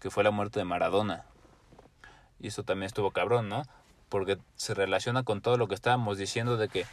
[0.00, 1.24] Que fue la muerte de Maradona.
[2.38, 3.62] Y eso también estuvo cabrón, ¿no?
[4.08, 6.86] Porque se relaciona con todo lo que estábamos diciendo de que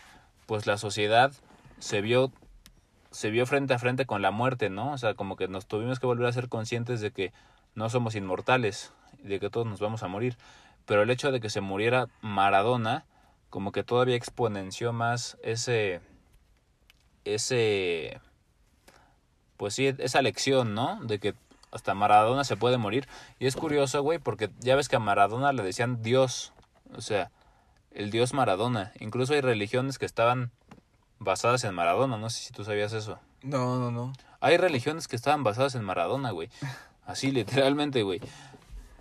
[0.45, 1.31] pues la sociedad
[1.79, 2.31] se vio
[3.11, 4.91] se vio frente a frente con la muerte, ¿no?
[4.91, 7.31] O sea, como que nos tuvimos que volver a ser conscientes de que
[7.75, 8.91] no somos inmortales
[9.23, 10.37] de que todos nos vamos a morir.
[10.85, 13.05] Pero el hecho de que se muriera Maradona
[13.49, 16.01] como que todavía exponenció más ese
[17.23, 18.19] ese
[19.57, 20.99] pues sí, esa lección, ¿no?
[21.03, 21.35] De que
[21.71, 23.07] hasta Maradona se puede morir.
[23.39, 26.52] Y es curioso, güey, porque ya ves que a Maradona le decían Dios.
[26.95, 27.31] O sea,
[27.91, 28.91] el Dios Maradona.
[28.99, 30.51] Incluso hay religiones que estaban
[31.19, 32.17] basadas en Maradona.
[32.17, 33.19] No sé si tú sabías eso.
[33.41, 34.13] No, no, no.
[34.39, 36.49] Hay religiones que estaban basadas en Maradona, güey.
[37.05, 38.21] Así, literalmente, güey.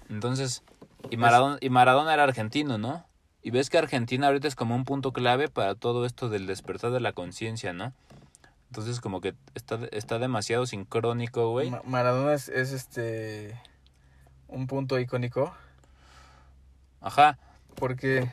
[0.09, 0.63] Entonces,
[1.11, 3.05] y Maradona, y Maradona era argentino, ¿no?
[3.43, 6.91] Y ves que Argentina ahorita es como un punto clave para todo esto del despertar
[6.93, 7.93] de la conciencia, ¿no?
[8.69, 11.71] Entonces, como que está, está demasiado sincrónico, güey.
[11.71, 13.61] Ma- Maradona es, es, este
[14.49, 15.55] un punto icónico
[17.01, 17.39] Ajá,
[17.77, 18.31] porque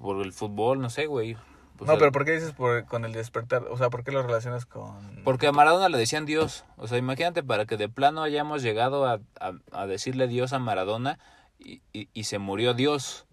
[0.00, 1.34] por el fútbol, no sé, güey.
[1.34, 3.64] O no, sea, pero ¿por qué dices por, con el despertar?
[3.70, 6.64] O sea, ¿por qué lo relacionas con Porque a Maradona le decían Dios.
[6.76, 10.58] O sea, imagínate para que de plano hayamos llegado a, a, a decirle Dios a
[10.58, 11.18] Maradona
[11.58, 13.26] y, y, y se murió Dios.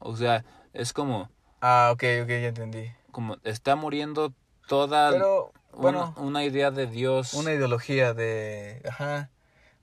[0.00, 2.90] O sea, es como, Ah, ok, ok, ya entendí.
[3.12, 4.32] como está muriendo
[4.68, 7.34] toda Pero bueno, una, una idea de Dios.
[7.34, 9.30] una ideología de ajá,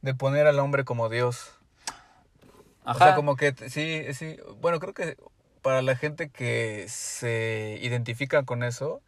[0.01, 1.53] de poner al hombre como Dios.
[2.85, 2.97] Ajá.
[2.99, 5.17] O sea, como que sí, sí, bueno, creo que
[5.61, 9.01] para la gente que se identifica con eso,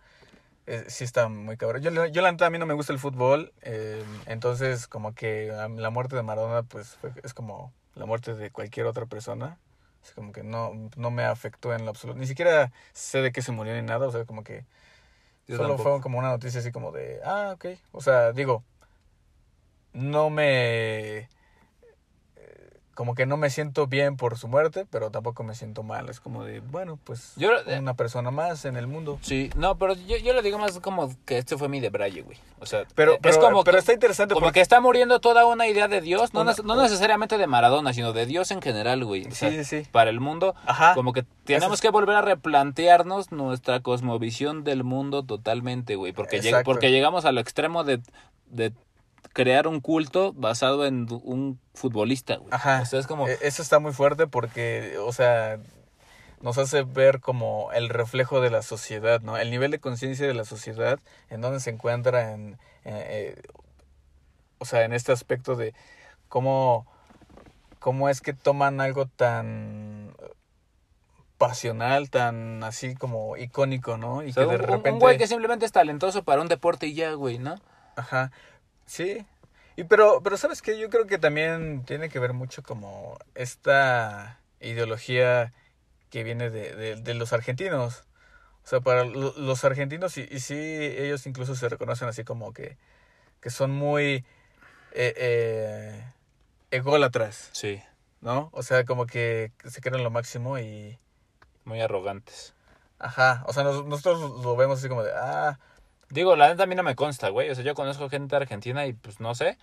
[0.68, 1.82] eh, sí está muy cabrón.
[1.84, 5.48] Yo, yo la neta, a mí no me gusta el fútbol, eh, entonces como que
[5.48, 9.60] la muerte de Maradona pues fue- es como la muerte de cualquier otra persona.
[10.04, 12.20] Es como que no, no me afectó en lo absoluto.
[12.20, 14.66] Ni siquiera sé de qué se murió ni nada, o sea, como que
[15.48, 15.92] Yo solo tampoco.
[15.96, 17.66] fue como una noticia así como de, ah, ok.
[17.92, 18.64] O sea, digo,
[19.94, 21.30] no me...
[22.96, 26.08] Como que no me siento bien por su muerte, pero tampoco me siento mal.
[26.10, 29.20] Es como de, bueno, pues Yo- eh, una persona más en el mundo.
[29.22, 32.38] Sí, no, pero yo, yo lo digo más como que este fue mi debraye, güey.
[32.62, 34.60] O sea, Pero, eh, pero, es como, pero que, está interesante como porque...
[34.60, 38.14] que está muriendo toda una idea de Dios, no, Una- no necesariamente de Maradona, sino
[38.14, 39.24] de Dios en general, güey.
[39.28, 39.88] O Sí, sea, sí, sí.
[39.92, 40.94] Para el mundo, Ajá.
[40.96, 46.14] como que tenemos es- que volver a replantearnos nuestra cosmovisión del mundo totalmente, güey.
[46.14, 48.00] Porque, lleg- porque llegamos al extremo de,
[48.48, 48.72] de
[49.34, 52.50] crear un culto basado en un futbolista, güey.
[52.52, 52.82] Ajá.
[52.82, 53.28] O sea, es como...
[53.28, 55.60] E- Eso está muy fuerte porque, o sea,
[56.42, 59.38] nos hace ver como el reflejo de la sociedad, ¿no?
[59.38, 61.00] El nivel de conciencia de la sociedad,
[61.30, 63.42] en donde se encuentra en, en, eh,
[64.60, 65.74] o sea, en este aspecto de
[66.30, 66.86] cómo,
[67.80, 70.16] cómo es que toman algo tan
[71.38, 74.24] pasional, tan así como icónico, ¿no?
[74.24, 74.92] Y o sea, que de un- repente...
[74.92, 77.56] un güey que simplemente es talentoso para un deporte y ya, güey, ¿no?
[77.98, 78.32] Ajá,
[78.86, 79.26] sí.
[79.76, 84.40] Y pero, pero sabes que yo creo que también tiene que ver mucho como esta
[84.62, 85.54] ideología
[86.10, 88.06] que viene de, de, de los argentinos.
[88.64, 92.54] O sea, para lo- los argentinos, y, y sí, ellos incluso se reconocen así como
[92.54, 92.78] que,
[93.42, 94.26] que son muy
[94.94, 96.04] eh, eh,
[96.72, 97.82] ególatras, Sí,
[98.22, 98.50] ¿no?
[98.54, 101.00] O sea, como que se creen lo máximo y...
[101.66, 102.54] muy arrogantes.
[103.00, 105.60] Ajá, o sea, nos- nosotros lo vemos así como de, ah,
[106.10, 107.50] Digo, la neta a mí no me consta, güey.
[107.50, 109.58] O sea, yo conozco gente argentina y pues no sé.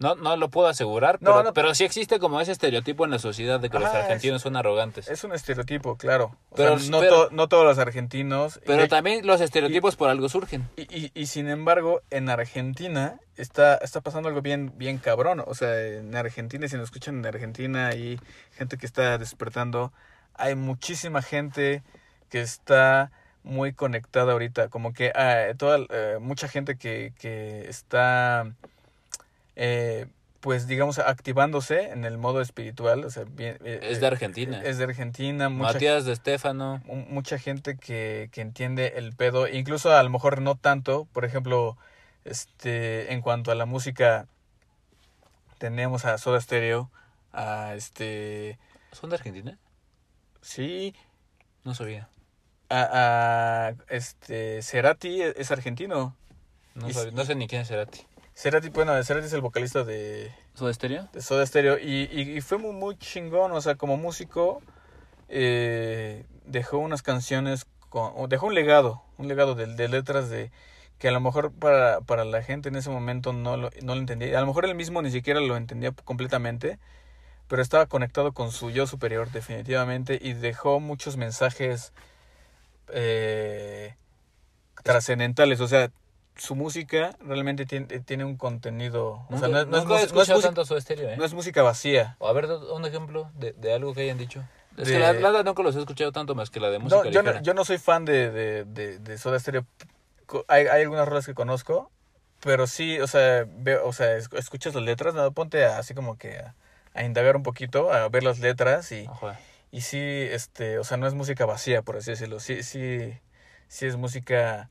[0.00, 1.52] No, no lo puedo asegurar, No, pero, no.
[1.52, 4.54] pero sí existe como ese estereotipo en la sociedad de que los Ajá, argentinos son
[4.54, 5.08] arrogantes.
[5.08, 6.36] es un estereotipo, claro.
[6.50, 8.60] O Pero- sea, no, pero- to- no todos los argentinos...
[8.64, 10.68] Pero y- también los estereotipos por algo surgen.
[10.76, 15.42] Y, y, sin embargo, en Argentina está, está pasando algo bien, bien cabrón.
[15.44, 18.20] O sea, en Argentina, si nos escuchan en Argentina y
[18.56, 19.92] gente que está despertando,
[20.34, 21.82] hay muchísima gente
[22.30, 23.10] que está
[23.48, 24.68] muy conectada ahorita.
[24.68, 28.52] Como que ah, toda, eh, mucha gente que, que está,
[29.56, 30.06] eh,
[30.40, 33.04] pues digamos, activándose en el modo espiritual.
[33.04, 34.60] O sea, bien, eh, Es de Argentina.
[34.62, 35.48] Es de Argentina.
[35.48, 36.80] Mucha Matías de Estefano.
[36.84, 41.24] mu- mucha gente que, que entiende el pedo, incluso a lo mejor no tanto, por
[41.24, 41.76] ejemplo,
[42.24, 44.26] este, en cuanto a la música,
[45.58, 46.90] tenemos a Soda Stereo,
[47.32, 48.58] a este,
[48.92, 49.58] ¿Son de Argentina?
[50.40, 50.94] sí,
[51.64, 52.08] No sabía.
[52.70, 56.14] A, a este, Cerati es, es argentino.
[56.74, 58.06] No, no sé ni quién es Cerati.
[58.34, 61.08] Cerati, bueno, Cerati es el vocalista de, ¿Soda Stereo?
[61.12, 64.62] de Soda Stereo y, y, y fue muy, muy chingón, o sea, como músico
[65.28, 70.52] eh, dejó unas canciones, con, o dejó un legado, un legado de, de letras de
[70.98, 74.00] que a lo mejor para, para la gente en ese momento no lo, no lo
[74.00, 76.78] entendía, a lo mejor él mismo ni siquiera lo entendía completamente,
[77.48, 81.92] pero estaba conectado con su yo superior definitivamente y dejó muchos mensajes
[82.92, 83.94] eh,
[84.82, 85.90] trascendentales, o sea,
[86.36, 90.64] su música realmente tiene, tiene un contenido, o sea, no, es- no nunca no tanto
[91.12, 91.16] ¿eh?
[91.16, 92.16] no es música vacía.
[92.20, 94.44] A ver, un ejemplo de, de algo que hayan dicho.
[94.76, 97.02] Es De- que la verdad nunca los he escuchado tanto más que la de música
[97.04, 99.66] No, yo, no, yo no soy fan de, de, de, de Soda Stereo.
[100.46, 101.90] Hay, hay algunas rolas que conozco,
[102.40, 105.94] pero sí, o sea, veo, o sea, es- escuchas las letras, no, ponte a- así
[105.94, 106.54] como que a,
[106.94, 109.38] a indagar un poquito, a ver las letras y, Ajá.
[109.70, 112.40] Y sí, este, o sea, no es música vacía, por así decirlo.
[112.40, 113.12] Sí, sí,
[113.68, 114.70] sí es música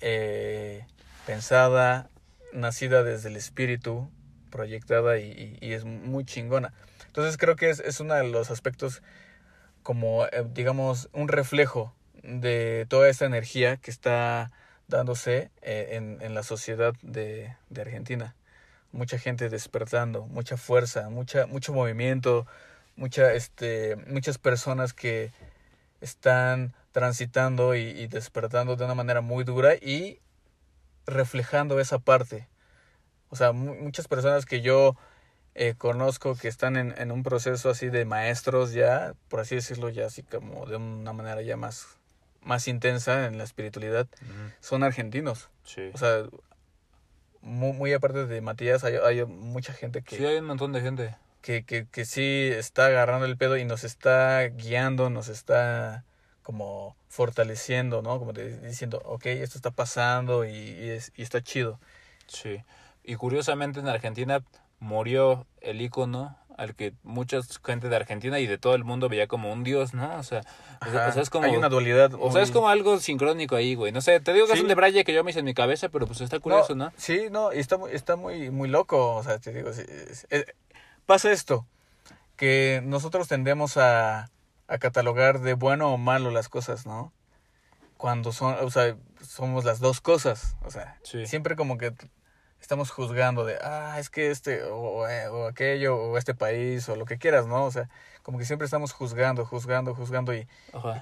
[0.00, 0.86] eh,
[1.26, 2.10] pensada,
[2.52, 4.10] nacida desde el espíritu,
[4.50, 6.74] proyectada y, es muy chingona.
[7.06, 9.02] Entonces creo que es, es uno de los aspectos
[9.82, 14.52] como, eh, digamos, un reflejo de toda esta energía que está
[14.86, 18.34] dándose eh, en, en la sociedad de, de Argentina.
[18.92, 22.46] Mucha gente despertando, mucha fuerza, mucha, mucho movimiento,
[22.96, 25.32] mucha, este, muchas personas que
[26.00, 30.20] están transitando y, y despertando de una manera muy dura y
[31.06, 32.48] reflejando esa parte.
[33.30, 34.96] O sea, mu- muchas personas que yo
[35.54, 39.88] eh, conozco que están en, en un proceso así de maestros ya, por así decirlo,
[39.88, 41.86] ya así como de una manera ya más,
[42.42, 44.06] más intensa en la espiritualidad,
[44.60, 45.48] son argentinos.
[45.64, 45.90] Sí.
[45.94, 46.24] O sea,
[47.40, 50.80] muy, muy aparte de Matías, hay, hay mucha gente que, Sí, hay un montón de
[50.80, 51.14] gente.
[51.44, 56.02] Que, que, que sí está agarrando el pedo y nos está guiando, nos está
[56.42, 58.18] como fortaleciendo, ¿no?
[58.18, 61.78] Como diciendo, ok, esto está pasando y, y es, y está chido.
[62.28, 62.62] Sí.
[63.02, 64.42] Y curiosamente en Argentina
[64.78, 69.26] murió el ícono al que mucha gente de Argentina y de todo el mundo veía
[69.26, 70.16] como un dios, ¿no?
[70.16, 70.40] O sea,
[70.80, 71.44] o sea, Ajá, o sea, es como...
[71.46, 72.12] Hay una dualidad.
[72.18, 73.90] O sea, es como algo sincrónico ahí, güey.
[73.92, 74.62] No sé, te digo que es Sí.
[74.62, 76.92] un debraye que yo me hice en mi cabeza, pero pues está curioso, ¿no?
[76.96, 79.16] Sí, no, y está, muy- está muy, muy loco.
[79.16, 79.78] O sea, te digo, es-
[80.30, 80.54] es-
[81.06, 81.66] pasa esto,
[82.36, 84.30] que nosotros tendemos a,
[84.68, 87.12] a catalogar de bueno o malo las cosas, ¿no?
[87.96, 90.56] Cuando son, o sea, somos las dos cosas.
[90.64, 91.26] O sea, Sí.
[91.26, 91.92] siempre como que
[92.60, 96.96] estamos juzgando de, ah, es que este, o, eh, o aquello, o este país, o
[96.96, 97.64] lo que quieras, ¿no?
[97.64, 97.88] O sea,
[98.22, 100.48] como que siempre estamos juzgando, juzgando, juzgando y,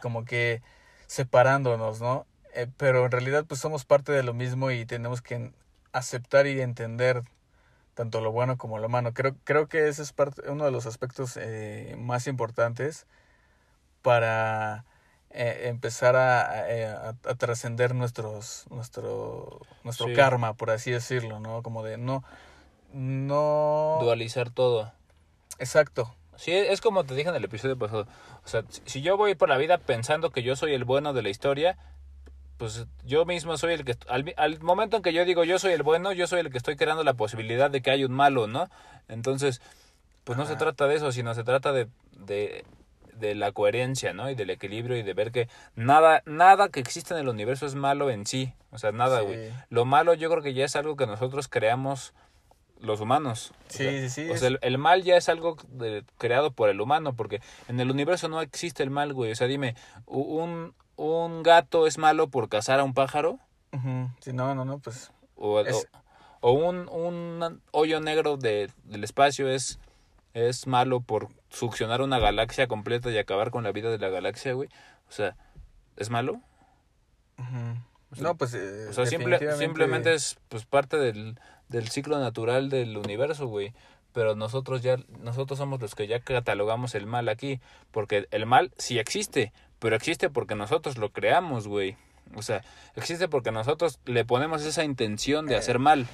[0.00, 0.60] como que
[1.06, 2.26] separándonos, ¿no?
[2.54, 5.52] Eh, pero en realidad pues somos parte de lo mismo y tenemos que
[5.92, 7.22] aceptar y entender
[8.02, 9.14] tanto lo bueno como lo malo.
[9.14, 13.06] Creo, creo que ese es parte, uno de los aspectos eh, más importantes
[14.02, 14.84] para
[15.30, 20.14] eh, empezar a, a- a- a trascender nuestros nuestro nuestro Sí.
[20.14, 21.62] karma, por así decirlo, ¿no?
[21.62, 22.24] Como de no
[22.92, 24.92] no Dualizar todo.
[25.60, 26.12] exacto.
[26.36, 28.06] Sí, es como te dije en el episodio pasado.
[28.44, 31.12] O sea, si- si yo voy por la vida pensando que yo soy el bueno
[31.12, 31.78] de la historia,
[32.62, 33.96] pues yo mismo soy el que...
[34.08, 36.58] Al, al momento en que yo digo yo soy el bueno, yo soy el que
[36.58, 38.70] estoy creando la posibilidad de que hay un malo, ¿no?
[39.08, 39.60] Entonces,
[40.22, 42.64] pues no se trata de eso, sino se trata de, de,
[43.14, 44.30] de la coherencia, ¿no?
[44.30, 47.74] Y del equilibrio y de ver que nada, nada que existe en el universo es
[47.74, 48.52] malo en sí.
[48.70, 49.26] O sea, nada, Sí.
[49.26, 49.50] güey.
[49.68, 52.14] Lo malo yo creo que ya es algo que nosotros creamos
[52.78, 53.50] los humanos.
[53.50, 56.52] O Sí, sea, sí, sí, O sea, el, el mal ya es algo de- creado
[56.52, 59.32] por el humano, porque en el universo no existe el mal, güey.
[59.32, 59.74] O sea, dime,
[60.06, 63.38] un, un gato es malo por cazar a un pájaro.
[64.20, 65.10] Sí, no, no, no, pues...
[65.36, 65.88] o, Es-
[66.40, 69.78] o, o un, un hoyo negro de, del espacio es,
[70.34, 74.52] es malo por succionar una galaxia completa y acabar con la vida de la galaxia,
[74.52, 74.68] güey.
[75.08, 75.36] O sea,
[75.96, 76.40] ¿es malo?
[78.10, 78.54] O sea, no, pues...
[78.54, 81.38] eh, O sea, simple- simplemente es pues parte del,
[81.68, 83.72] del ciclo natural del universo, güey.
[84.12, 87.60] Pero nosotros ya, nosotros somos los que ya catalogamos el mal aquí.
[87.90, 89.52] Porque el mal sí existe,
[89.82, 91.96] pero existe porque nosotros lo creamos, güey.
[92.36, 92.62] O sea,
[92.94, 96.06] existe porque nosotros le ponemos esa intención de hacer mal.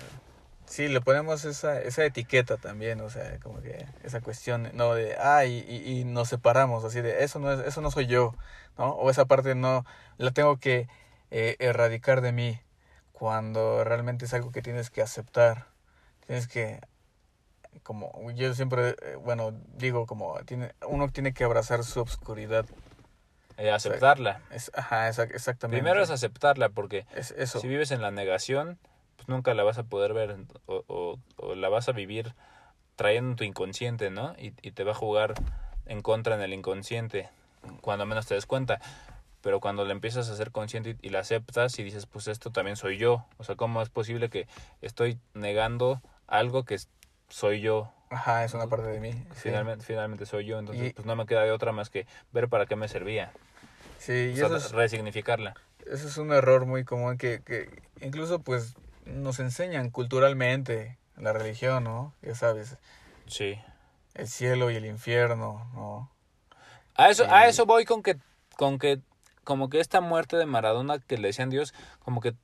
[0.64, 5.16] Sí, le ponemos esa, esa etiqueta también, o sea, como que esa cuestión, no, de,
[5.18, 8.34] ah, y, y, nos separamos, así de, eso no, es, eso no soy yo,
[8.78, 8.92] ¿no?
[8.92, 9.84] O esa parte no,
[10.16, 10.88] la tengo que
[11.30, 12.58] eh, erradicar de mí,
[13.12, 15.66] cuando realmente es algo que tienes que aceptar,
[16.26, 16.80] tienes que,
[17.82, 22.66] como, yo siempre, eh, bueno, digo, como, tiene, uno tiene que abrazar su obscuridad,
[23.58, 24.40] eh, aceptarla.
[24.50, 25.80] es, ajá, exactamente.
[25.82, 28.78] Primero es aceptarla porque Es eso, si vives en la negación,
[29.16, 30.36] pues nunca la vas a poder ver
[30.66, 32.34] o, o, o la vas a vivir
[32.96, 34.34] trayendo en tu inconsciente, ¿no?
[34.38, 35.34] Y, y te va a jugar
[35.86, 37.28] en contra en el inconsciente,
[37.80, 38.80] cuando menos te des cuenta.
[39.40, 42.50] Pero cuando la empiezas a ser consciente y, y la aceptas y dices, pues esto
[42.50, 43.24] también soy yo.
[43.38, 44.48] O sea, ¿cómo es posible que
[44.82, 46.76] estoy negando algo que
[47.28, 47.92] soy yo?
[48.10, 49.12] ajá, es una parte de mí.
[49.12, 49.24] sí.
[49.34, 50.58] Finalmente, finalmente soy yo.
[50.58, 53.32] Entonces, Y- pues no me queda de otra más que ver para qué me servía.
[53.98, 55.54] Sí, O y sea, eso es, resignificarla.
[55.86, 58.74] Eso es un error muy común que, que incluso pues
[59.06, 62.14] nos enseñan culturalmente la religión, ¿no?
[62.22, 62.76] Ya sabes,
[63.26, 63.58] Sí.
[64.14, 66.10] el cielo y el infierno, ¿no?
[66.94, 68.16] A eso, a Y- eso voy con que,
[68.56, 69.00] con que,
[69.44, 72.34] como que esta muerte de Maradona que le decían Dios, como que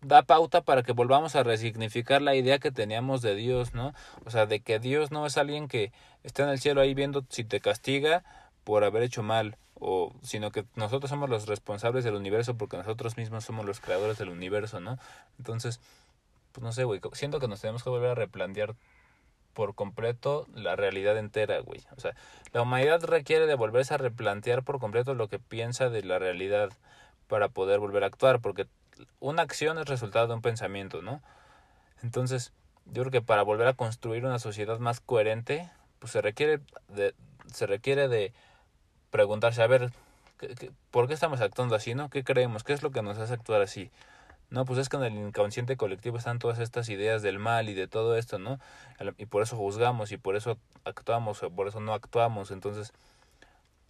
[0.00, 3.92] da pauta para que volvamos a resignificar la idea que teníamos de Dios, ¿no?
[4.24, 5.90] O sea, de que Dios no es alguien que
[6.22, 8.22] está en el cielo ahí viendo si te castiga
[8.68, 13.16] por haber hecho mal, o sino que nosotros somos los responsables del universo porque nosotros
[13.16, 14.98] mismos somos los creadores del universo, ¿no?
[15.38, 15.80] Entonces,
[16.52, 18.74] pues no sé, güey, siento que nos tenemos que volver a replantear
[19.54, 21.80] por completo la realidad entera, güey.
[21.96, 22.14] O sea,
[22.52, 26.68] la humanidad requiere de volverse a replantear por completo lo que piensa de la realidad
[27.26, 28.66] para poder volver a actuar, porque
[29.18, 31.22] una acción es resultado de un pensamiento, ¿no?
[32.02, 32.52] Entonces,
[32.84, 35.70] yo creo que para volver a construir una sociedad más coherente,
[36.00, 37.14] pues se requiere de,
[37.50, 38.34] se requiere de
[39.10, 39.90] preguntarse, a ver,
[40.38, 42.10] ¿qué- qué- ¿por qué estamos actuando así, no?
[42.10, 42.64] ¿Qué creemos?
[42.64, 43.90] ¿Qué es lo que nos hace actuar así?
[44.50, 47.74] No, pues es que en el inconsciente colectivo están todas estas ideas del mal y
[47.74, 48.58] de todo esto, ¿no?
[49.18, 52.50] Y por eso juzgamos y por eso actuamos o por eso no actuamos.
[52.50, 52.92] Entonces,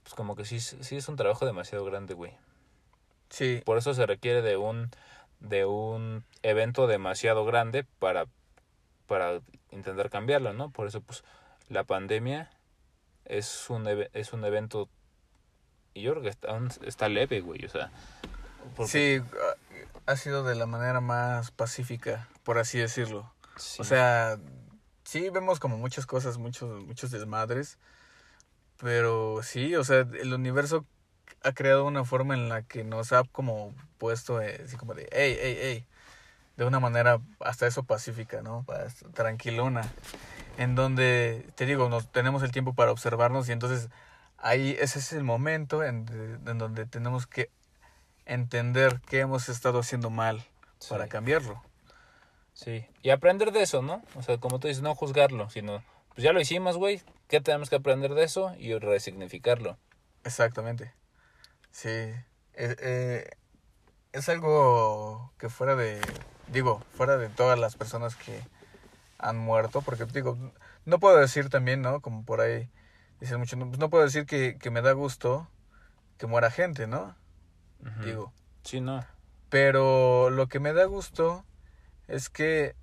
[0.02, 2.32] pues como que sí, sí es un trabajo demasiado grande, güey.
[3.30, 4.90] Sí, Por eso se requiere de un,
[5.38, 8.26] de un evento demasiado grande para,
[9.06, 9.40] para
[9.70, 10.70] intentar cambiarlo, ¿no?
[10.70, 11.22] Por eso, pues,
[11.68, 12.50] la pandemia
[13.26, 14.88] es un, es un evento,
[15.98, 17.90] y yo creo que está, está leve, güey, o sea.
[18.76, 19.38] porque- sí,
[20.06, 23.30] ha sido de la manera más pacífica, por así decirlo.
[23.56, 23.82] sí.
[23.82, 24.38] O sea,
[25.04, 27.78] sí vemos como muchas cosas, muchos, muchos desmadres,
[28.78, 30.84] pero sí, o sea, el universo
[31.42, 35.08] ha creado una forma en la que nos ha como puesto eh, así como de,
[35.12, 35.86] hey, hey, hey,
[36.56, 38.64] de una manera hasta eso pacífica, ¿no?
[39.14, 39.82] Tranquilona,
[40.56, 43.88] en donde, te digo, nos tenemos el tiempo para observarnos y entonces
[44.38, 47.50] ahí ese es el momento en, de- en donde tenemos que
[48.26, 50.44] entender qué hemos estado haciendo mal
[50.88, 51.62] para cambiarlo.
[52.52, 54.02] Sí, y aprender de eso, ¿no?
[54.16, 55.82] O sea, como tú dices, no juzgarlo, sino,
[56.14, 58.54] pues ya lo hicimos, güey, ¿qué tenemos que aprender de eso?
[58.58, 59.78] Y resignificarlo.
[60.24, 60.92] Exactamente.
[61.70, 61.88] Sí.
[61.88, 62.24] Eh,
[62.54, 63.30] eh,
[64.12, 66.00] es algo que fuera de,
[66.48, 68.40] digo, fuera de todas las personas que
[69.18, 70.36] han muerto, porque digo,
[70.84, 72.00] no puedo decir también, ¿no?
[72.00, 72.68] Como por ahí
[73.20, 75.48] dicen mucho, no, pues no puedo decir que, que me da gusto
[76.18, 77.16] que muera gente, ¿no?
[78.04, 78.32] Digo,
[78.64, 79.04] Sí, no.
[79.48, 81.44] pero lo que me da gusto
[82.08, 82.74] es que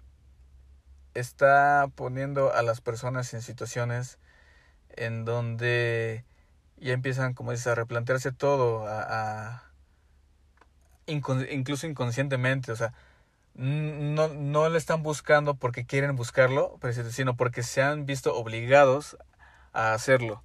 [1.14, 4.20] está poniendo a las personas en situaciones
[4.90, 6.26] en donde
[6.78, 9.64] ya empiezan, como dices, a replantearse todo, a, a-
[11.08, 12.94] incon- incluso inconscientemente, o sea,
[13.54, 16.78] no, no le están buscando porque quieren buscarlo,
[17.12, 19.18] sino porque se han visto obligados
[19.76, 20.44] a hacerlo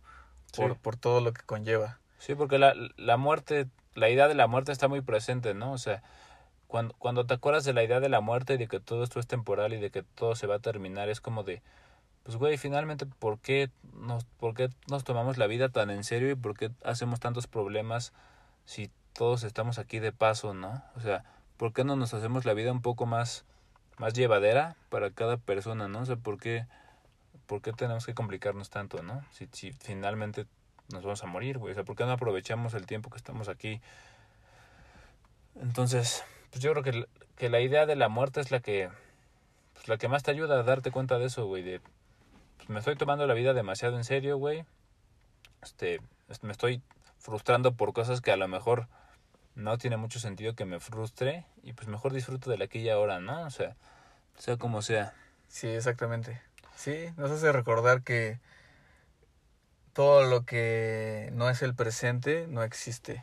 [0.57, 0.78] por, Sí.
[0.82, 1.98] por todo lo que conlleva.
[2.19, 5.73] Sí, porque la, la muerte, la idea de la muerte está muy presente, ¿no?
[5.73, 6.02] O sea,
[6.66, 9.19] cuando, cuando te acuerdas de la idea de la muerte y de que todo esto
[9.20, 11.62] es temporal y de que todo se va a terminar, es como de,
[12.24, 16.31] pues güey, finalmente, ¿por qué nos, por qué nos tomamos la vida tan en serio
[16.31, 18.12] y por qué hacemos tantos problemas
[18.66, 20.85] si todos estamos aquí de paso, ¿no?
[20.97, 21.24] O sea,
[21.57, 23.44] ¿por qué no nos hacemos la vida un poco más
[23.98, 26.01] más llevadera para cada persona, ¿no?
[26.01, 26.66] O sea, ¿por qué,
[27.51, 29.24] por qué tenemos que complicarnos tanto, ¿no?
[29.32, 30.47] Si, si finalmente
[30.93, 31.72] nos vamos a morir, güey.
[31.72, 33.81] O sea, ¿por qué no aprovechamos el tiempo que estamos aquí?
[35.60, 38.89] Entonces, pues yo creo que, que la idea de la muerte es la que,
[39.74, 41.64] pues la que más te ayuda a darte cuenta de eso, güey.
[41.64, 41.81] De,
[42.59, 44.64] pues me estoy tomando la vida demasiado en serio, güey.
[45.60, 46.01] Este,
[46.43, 46.82] me estoy
[47.18, 48.86] frustrando por cosas que a lo mejor
[49.56, 53.18] no tiene mucho sentido que me frustre y pues mejor disfruto de la aquella hora,
[53.18, 53.43] ¿no?
[53.43, 53.74] O sea,
[54.36, 55.14] sea como sea.
[55.48, 56.40] Sí, exactamente.
[56.81, 58.40] Sí, nos hace recordar que
[59.93, 63.23] todo lo que no es el presente no existe.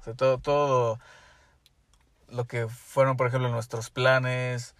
[0.00, 0.98] O sea, todo, todo
[2.30, 4.74] lo que fueron, por ejemplo, nuestros planes,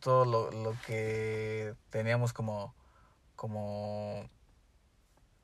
[0.00, 2.74] todo lo, lo que teníamos como,
[3.36, 4.28] como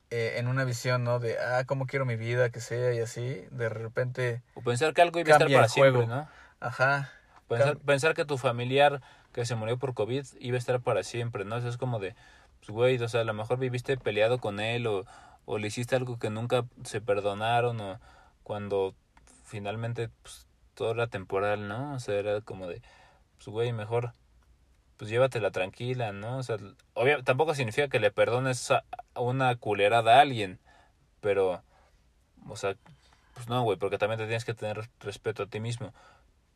[0.09, 1.19] eh, en una visión, ¿no?
[1.19, 4.43] De, ah, cómo quiero mi vida, que sea, y así, de repente...
[4.55, 6.27] O pensar que algo iba a estar para siempre, ¿no?
[6.59, 7.13] Ajá.
[7.47, 9.01] Pensar, pensar, que tu familiar
[9.35, 11.57] que se murió por COVID iba a estar para siempre, ¿no?
[11.57, 12.15] Eso es como de,
[12.59, 15.03] pues, güey, o sea, a lo mejor viviste peleado con él o,
[15.43, 17.99] o le hiciste algo que nunca se perdonaron o
[18.43, 18.95] cuando
[19.43, 21.95] finalmente, pues, todo era temporal, ¿no?
[21.95, 22.81] O sea, era como de,
[23.35, 24.13] pues, güey, mejor
[24.95, 26.37] pues llévatela tranquila, ¿no?
[26.37, 26.57] O sea,
[26.93, 28.85] obvio, tampoco significa que le perdones a
[29.15, 30.59] una culerada a alguien,
[31.19, 31.61] pero,
[32.47, 32.77] o sea,
[33.33, 35.93] pues no, güey, porque también te tienes que tener respeto a ti mismo,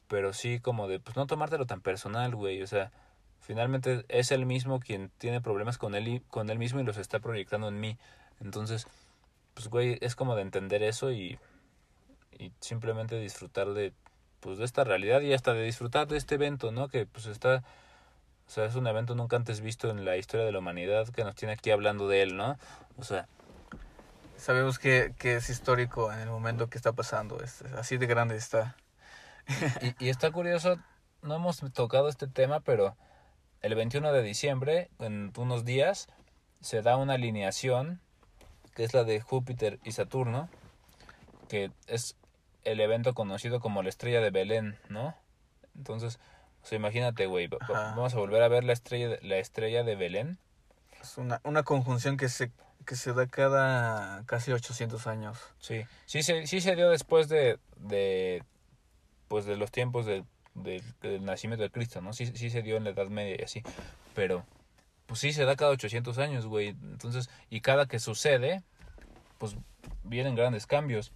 [0.10, 2.92] pero sí como de, pues no tomártelo tan personal, güey, o sea,
[3.40, 6.98] finalmente es él mismo quien tiene problemas con él y con él mismo y los
[6.98, 7.98] está proyectando en mí,
[8.42, 8.88] entonces,
[9.54, 11.40] pues, güey, es como de entender eso y,
[12.38, 13.94] y simplemente disfrutar de,
[14.42, 16.90] pues, de esta realidad y hasta de disfrutar de este evento, ¿no?
[16.90, 17.64] Que, pues, está
[18.50, 21.24] o sea, es un evento nunca antes visto en la historia de la humanidad que
[21.24, 22.58] nos tiene aquí hablando de él, ¿no?
[22.98, 23.28] O sea...
[24.38, 28.38] Sabemos que, que es histórico en el momento que está pasando, es, así de grande
[28.38, 28.76] está.
[29.82, 30.78] Y, y está curioso,
[31.22, 32.96] no hemos tocado este tema, pero
[33.62, 36.08] el 21 de diciembre, en unos días,
[36.62, 38.02] se da una alineación,
[38.76, 40.50] que es la de Júpiter y Saturno,
[41.48, 42.16] que es
[42.64, 45.16] el evento conocido como la estrella de Belén, ¿no?
[45.76, 46.20] Entonces,
[46.64, 50.38] o sea, imagínate, güey, vamos a volver a ver la estrella, la estrella de Belén.
[51.02, 52.52] Es una, una conjunción que se,
[52.86, 55.38] que se da cada casi 800 años.
[55.60, 58.44] Sí, sí se, sí se dio después de, de,
[59.30, 62.12] pues de los tiempos del, del nacimiento de Cristo, ¿no?
[62.12, 63.64] Sí, sí se dio en la Edad Media y así,
[64.14, 64.44] pero
[65.06, 66.70] pues sí se da cada 800 años, güey.
[66.70, 68.62] Entonces, y cada que sucede,
[69.38, 69.56] pues
[70.04, 71.14] vienen grandes cambios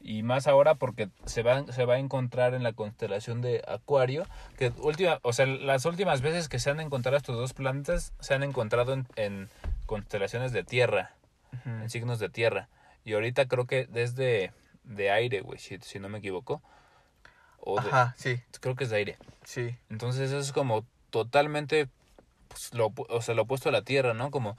[0.00, 4.24] y más ahora porque se va, se va a encontrar en la constelación de Acuario,
[4.56, 8.34] que última, o sea, las últimas veces que se han encontrado estos dos planetas se
[8.34, 9.48] han encontrado en, en
[9.84, 11.12] constelaciones de tierra,
[11.64, 12.68] en signos de tierra.
[13.04, 14.52] Y ahorita creo que desde
[14.84, 16.62] de aire, güey, si, si, no me equivoco.
[17.68, 18.40] O Ajá, sí.
[18.60, 19.18] Creo que es de aire.
[19.44, 19.76] Sí.
[19.90, 21.88] Entonces eso es como totalmente,
[22.46, 24.30] pues, lo, o sea, lo opuesto a la tierra, ¿no?
[24.30, 24.56] Como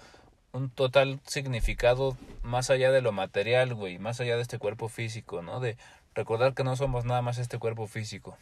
[0.51, 5.41] un total significado más allá de lo material, güey, más allá de este cuerpo físico,
[5.41, 5.61] ¿no?
[5.61, 5.77] De
[6.15, 8.37] recordar que no somos nada más este cuerpo físico.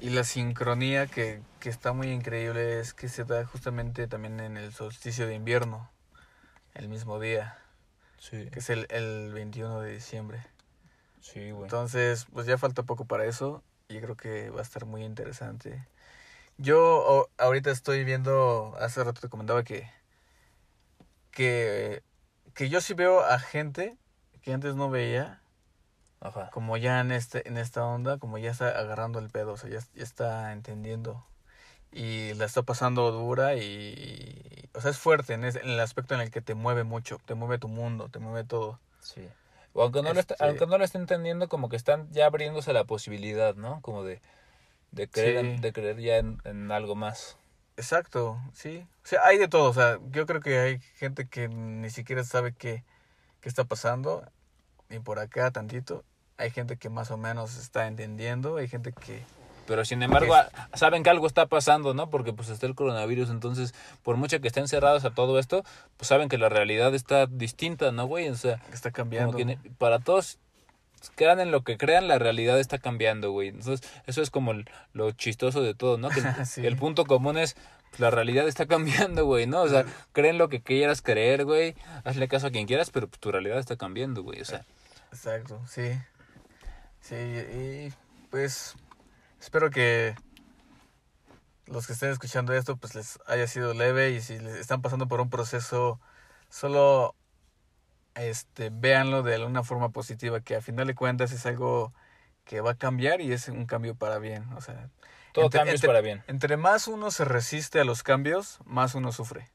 [0.00, 4.56] Y la sincronía que, que está muy increíble es que se da justamente también en
[4.56, 5.90] el solsticio de invierno,
[6.72, 7.58] el mismo día.
[8.18, 8.48] Sí.
[8.50, 10.53] Que es el, el 21 de diciembre.
[11.24, 11.64] Sí, güey.
[11.64, 15.86] Entonces, pues ya falta poco para eso y creo que va a estar muy interesante.
[16.58, 19.90] Yo ahorita estoy viendo, hace rato te comentaba que
[21.34, 22.02] que,
[22.54, 23.96] que yo sí veo a gente
[24.42, 25.40] que antes no veía,
[26.20, 26.50] Ajá.
[26.50, 29.70] como ya en, este, en esta onda, como ya está agarrando el pedo, o sea,
[29.70, 31.24] ya, ya está entendiendo
[31.92, 36.30] y la está pasando dura y, o sea, es fuerte en, el aspecto en el
[36.30, 38.78] que te mueve mucho, te mueve tu mundo, te mueve todo.
[39.00, 39.28] Sí.
[39.74, 42.26] O aunque no, lo esté, este aunque no lo esté entendiendo, como que están ya
[42.26, 43.80] abriéndose la posibilidad, ¿no?
[43.82, 44.22] Como de,
[44.92, 47.36] de creer, de creer ya en, en algo más.
[47.76, 48.86] Exacto, sí.
[49.02, 49.68] O sea, hay de todo.
[49.68, 52.84] O sea, yo creo que hay gente que ni siquiera sabe qué,
[53.40, 54.24] qué está pasando.
[54.90, 56.04] Y por acá tantito.
[56.36, 58.56] Hay gente que más o menos está entendiendo.
[58.56, 59.22] Hay gente que...
[59.66, 60.34] Pero sin embargo,
[60.74, 62.10] saben que algo está pasando, ¿no?
[62.10, 63.30] Porque pues está el coronavirus.
[63.30, 65.64] Entonces, por mucho que estén cerrados a todo esto,
[65.96, 68.28] pues saben que la realidad está distinta, ¿no, güey?
[68.28, 69.38] O sea, está cambiando.
[69.78, 70.38] para todos
[71.14, 73.48] crean en lo que crean, la realidad está cambiando, güey.
[73.48, 74.54] Entonces, eso es como
[74.92, 76.08] lo chistoso de todo, ¿no?
[76.10, 76.22] Que
[76.66, 77.56] el punto común es,
[77.90, 79.62] pues, la realidad está cambiando, güey, ¿no?
[79.62, 81.74] O sea, creen lo que quieras creer, güey.
[82.04, 84.64] Hazle caso a quien quieras, pero pues, tu realidad está cambiando, güey, o sea.
[85.10, 85.92] Exacto, sí.
[87.00, 87.92] Sí, y
[88.30, 88.74] pues
[89.44, 90.14] espero que
[91.66, 95.06] los que estén escuchando esto, pues les haya sido leve y si les están pasando
[95.06, 96.00] por un proceso,
[96.48, 97.14] solo
[98.14, 101.92] este, véanlo de alguna forma positiva, que a final de cuentas es algo
[102.44, 104.50] que va a cambiar y es un cambio para bien.
[104.54, 104.88] O sea,
[105.32, 106.22] Todo Entre- cambio es entre- para bien.
[106.26, 109.50] Entre más uno se resiste a los cambios, más uno sufre.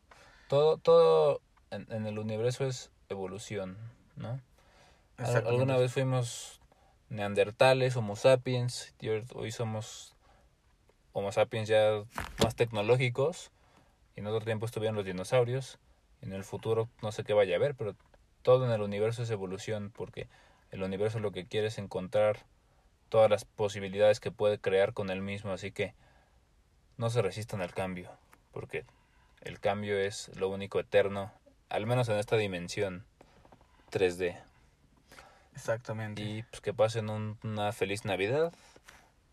[0.47, 1.41] Todo, todo
[1.71, 3.77] en, en el universo es evolución,
[4.15, 4.39] ¿no?
[5.17, 6.58] Alguna vez fuimos
[7.09, 8.93] neandertales, homo sapiens,
[9.33, 10.15] hoy- somos
[11.13, 12.03] homo sapiens ya
[12.43, 13.51] más tecnológicos,
[14.15, 15.79] y en otro tiempo estuvieron los dinosaurios,
[16.21, 17.95] en el futuro no sé qué vaya a haber, pero
[18.41, 20.27] todo en el universo es evolución, porque
[20.71, 22.45] el universo lo que quiere es encontrar
[23.09, 25.93] todas las posibilidades que puede crear con él mismo, así que
[26.97, 28.11] no se resistan al cambio,
[28.51, 28.85] porque
[29.41, 31.31] el cambio es lo único eterno,
[31.69, 33.05] al menos en esta dimensión
[33.89, 34.48] 3D.
[35.59, 36.21] Exactamente.
[36.21, 38.53] Y pues que pasen un- una feliz Navidad,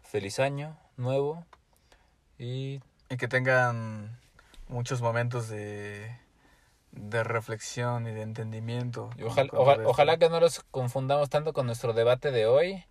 [0.02, 1.44] feliz año nuevo
[2.38, 4.18] y Y que tengan
[4.68, 6.16] muchos momentos de,
[6.90, 9.10] de reflexión y de entendimiento.
[9.16, 9.50] y ojalá,
[9.84, 12.84] ojalá que no los confundamos tanto con nuestro debate de hoy,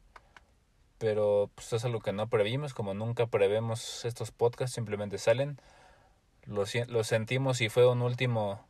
[0.97, 5.59] pero pues es algo que no previmos, como nunca prevemos estos podcasts, simplemente salen.
[6.45, 8.65] Lo, lo sentimos y fue un último,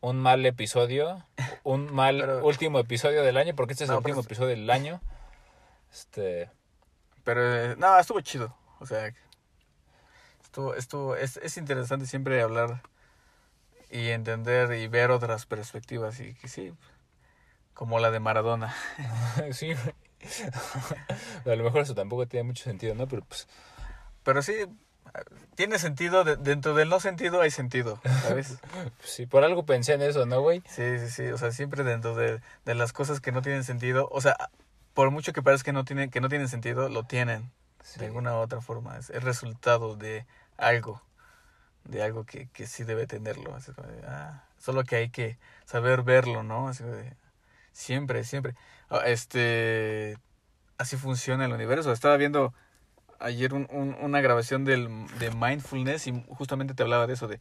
[0.00, 1.24] un mal episodio,
[1.64, 4.50] un mal Pero- último episodio del año, porque este es No, el último es- episodio
[4.50, 5.00] del año.
[5.92, 6.50] Este,
[7.24, 8.54] Pero, eh, no, estuvo chido.
[8.80, 9.12] O sea,
[10.42, 12.82] estuvo, estuvo, es, es interesante siempre hablar
[13.90, 16.20] y entender y ver otras perspectivas.
[16.20, 16.72] Y que sí,
[17.74, 18.74] como la de Maradona.
[19.52, 19.72] sí,
[21.44, 23.06] a lo mejor eso tampoco tiene mucho sentido, ¿no?
[23.08, 23.46] Pero pues
[24.22, 24.54] Pero sí,
[25.54, 26.24] tiene sentido.
[26.24, 28.58] de- dentro del no sentido hay sentido, ¿sabes?
[29.02, 30.62] sí, por algo pensé en eso, ¿no, güey?
[30.68, 31.26] Sí, sí, sí.
[31.28, 34.08] O sea, siempre dentro de, de las cosas que no tienen sentido.
[34.12, 34.36] O sea,
[34.94, 37.50] por mucho que parezca que no, tienen, que no tienen sentido, lo tienen.
[37.84, 38.00] Sí.
[38.00, 38.98] de alguna u otra forma.
[38.98, 40.26] Es el resultado de
[40.58, 41.00] algo,
[41.84, 43.54] de algo que, que sí debe tenerlo.
[43.54, 46.68] Así como de, ah, solo que hay que saber verlo, ¿no?
[46.68, 47.16] Así como de,
[47.72, 48.54] siempre, siempre.
[48.90, 50.18] Ah, Este,
[50.76, 51.92] así funciona el universo.
[51.92, 52.52] Estaba viendo
[53.18, 54.88] ayer un, un- una grabación del,
[55.18, 57.40] de mindfulness y justamente te hablaba de eso, de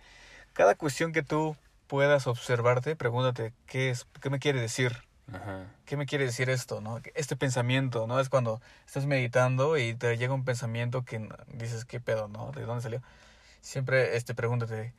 [0.53, 1.55] cada cuestión que tú
[1.87, 4.07] puedas observarte, pregúntate, ¿qué es?
[4.21, 4.93] ¿Qué me quiere decir?
[5.33, 5.65] Ajá.
[5.85, 6.81] ¿qué me quiere decir esto?
[6.81, 6.99] ¿no?
[7.15, 8.19] Este pensamiento, ¿no?
[8.19, 12.51] Es cuando estás meditando y te llega un pensamiento que dices, ¿qué pedo, no?
[12.51, 13.01] ¿De dónde salió?
[13.61, 14.93] Siempre este, pregúntate,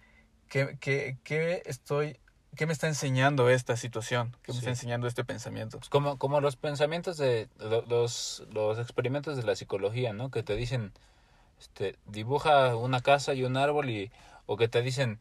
[0.48, 2.18] ¿qué, qué, qué estoy,
[2.56, 4.36] qué me está enseñando esta situación?
[4.42, 4.58] ¿Qué me Sí.
[4.60, 5.78] está enseñando este pensamiento?
[5.78, 10.30] Pues como, como los pensamientos de lo- los, los experimentos de la psicología, ¿no?
[10.30, 10.92] Que te dicen,
[11.60, 14.10] este, dibuja una casa y un árbol y,
[14.46, 15.20] o que te dicen,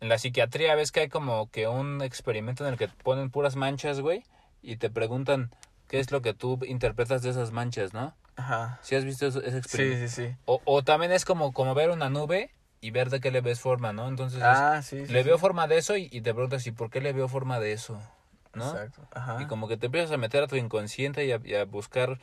[0.00, 3.56] en la psiquiatría ves que hay como que un experimento en el que ponen puras
[3.56, 4.24] manchas, güey,
[4.62, 5.54] y te preguntan
[5.88, 8.14] qué es lo que tú interpretas de esas manchas, ¿no?
[8.36, 8.80] Ajá.
[8.82, 10.08] ¿Sí has visto ese Sí, experimento?
[10.08, 10.36] sí, sí.
[10.46, 12.50] O, o también es como, como ver una nube
[12.86, 14.08] y ver de qué le ves forma, ¿no?
[14.08, 15.12] Entonces es- Ah, sí, sí.
[15.12, 15.28] le sí.
[15.28, 17.72] veo forma de eso y, y te preguntas, ¿y por qué le veo forma de
[17.72, 18.00] eso?
[18.54, 18.68] ¿No?
[18.70, 19.06] Exacto.
[19.12, 19.40] Ajá.
[19.42, 22.20] Y como que te empiezas a meter a tu inconsciente y a, y a buscar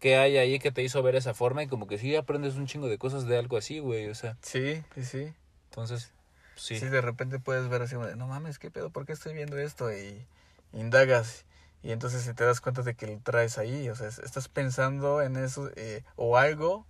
[0.00, 2.66] qué hay ahí que te hizo ver esa forma y como que sí aprendes un
[2.66, 5.32] chingo de cosas de algo así, güey, o sea, Sí, sí, sí.
[5.68, 6.12] entonces,
[6.56, 6.78] sí.
[6.78, 6.86] Sí.
[6.88, 8.90] de repente puedes ver así no mames, ¿qué pedo?
[8.90, 9.92] ¿Por qué estoy viendo esto?
[9.92, 10.26] Y
[10.72, 11.44] indagas.
[11.82, 13.88] Y entonces te das cuenta de que lo traes ahí.
[13.88, 16.86] O sea, es- estás pensando en eso eh, o algo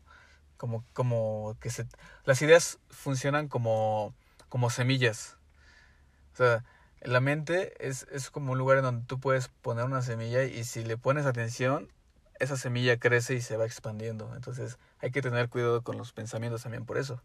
[0.61, 1.87] como, como que se...
[2.27, 4.13] Las ideas funcionan como,
[4.51, 5.39] como semillas.
[6.35, 6.65] O sea,
[7.01, 10.65] la mente es, es como un lugar en donde tú puedes poner una semilla y
[10.65, 11.91] si le pones atención,
[12.41, 14.35] esa semilla crece y se va expandiendo.
[14.37, 17.23] Entonces hay que tener cuidado con los pensamientos también por eso.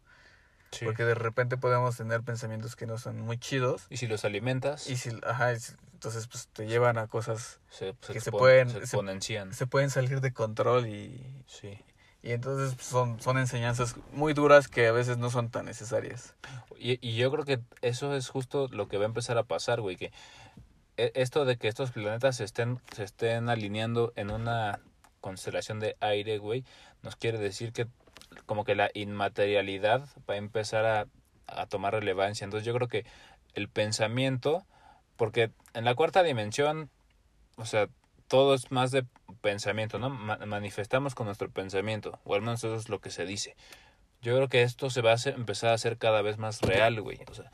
[0.72, 0.86] sí.
[0.86, 3.86] Porque de repente podemos tener pensamientos que no son muy chidos.
[3.90, 7.94] Y si los alimentas, Y si, ajá, es- entonces pues te llevan a cosas se,
[8.14, 11.80] que se pueden- se se- se pueden salir de control y, Sí.
[12.26, 16.34] Y entonces pues, son, son enseñanzas muy duras que a veces no son tan necesarias.
[16.80, 19.80] Y, y yo creo que eso es justo lo que va a empezar a pasar,
[19.80, 20.12] güey, que
[20.98, 24.80] e- esto de que estos planetas se estén, se estén alineando en una
[25.22, 26.66] constelación de aire, güey,
[27.04, 27.86] nos quiere decir que
[28.48, 31.06] como que la inmaterialidad va a empezar a,
[31.46, 32.44] a tomar relevancia.
[32.44, 33.06] Entonces yo creo que
[33.54, 34.66] el pensamiento,
[35.16, 36.90] porque en la cuarta dimensión,
[37.58, 37.88] o sea,
[38.28, 39.06] todo es más de
[39.42, 40.10] pensamiento, ¿no?
[40.10, 43.56] Ma- manifestamos con nuestro pensamiento, o al menos eso es lo que se dice.
[44.22, 47.00] Yo creo que esto se va a hacer- empezar a hacer cada vez más real,
[47.02, 47.20] güey.
[47.30, 47.52] O sea,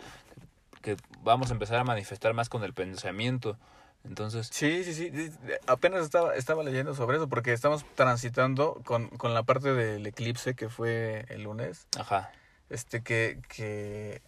[0.81, 3.57] que vamos a empezar a manifestar más con el pensamiento.
[4.03, 5.11] Entonces, Sí, sí, sí.
[5.13, 5.31] sí,
[5.67, 10.55] Apenas estaba, estaba leyendo sobre eso porque estamos transitando con, con la parte del eclipse
[10.55, 11.87] que fue el lunes.
[11.99, 12.31] ajá,
[12.69, 14.21] Este que, que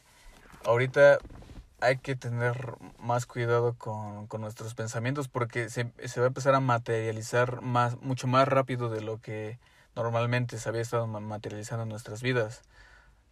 [0.66, 1.18] ahorita
[1.84, 6.56] hay que tener más cuidado con, con nuestros pensamientos porque se, se va a empezar
[6.56, 9.60] a materializar más, mucho más rápido de lo que
[9.96, 12.62] normalmente se había estado ma- materializando en nuestras vidas.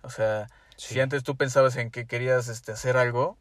[0.03, 3.37] O sea, sí, si antes tú pensabas en que querías este, hacer algo,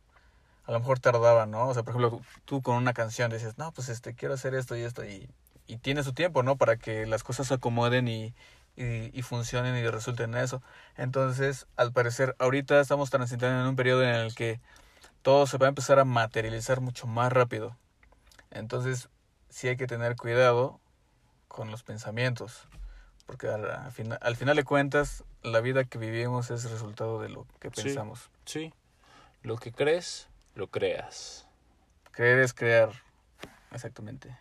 [0.65, 1.69] a lo mejor tardaba, ¿no?
[1.69, 4.55] O sea, por ejemplo, tú, tú con una canción dices, no, pues este, quiero hacer
[4.55, 5.29] esto y esto, y,
[5.67, 6.57] y tiene su tiempo, ¿no?
[6.57, 8.35] Para que las cosas se acomoden y,
[8.77, 10.63] y, y funcionen y resulten en eso.
[10.97, 14.61] Entonces, al parecer, ahorita estamos transitando en un periodo en el que
[15.23, 17.77] todo se va a empezar a materializar mucho más rápido.
[18.51, 19.09] Entonces,
[19.49, 20.81] sí hay que tener cuidado
[21.49, 22.69] con los pensamientos,
[23.27, 27.29] porque al, al final, al final de cuentas, la vida que vivimos es resultado de
[27.29, 27.83] lo que Sí.
[27.85, 28.31] pensamos.
[28.45, 28.73] Sí.
[29.43, 31.47] Lo que crees, lo creas.
[32.13, 32.91] Creer es crear.
[33.73, 34.37] Exactamente.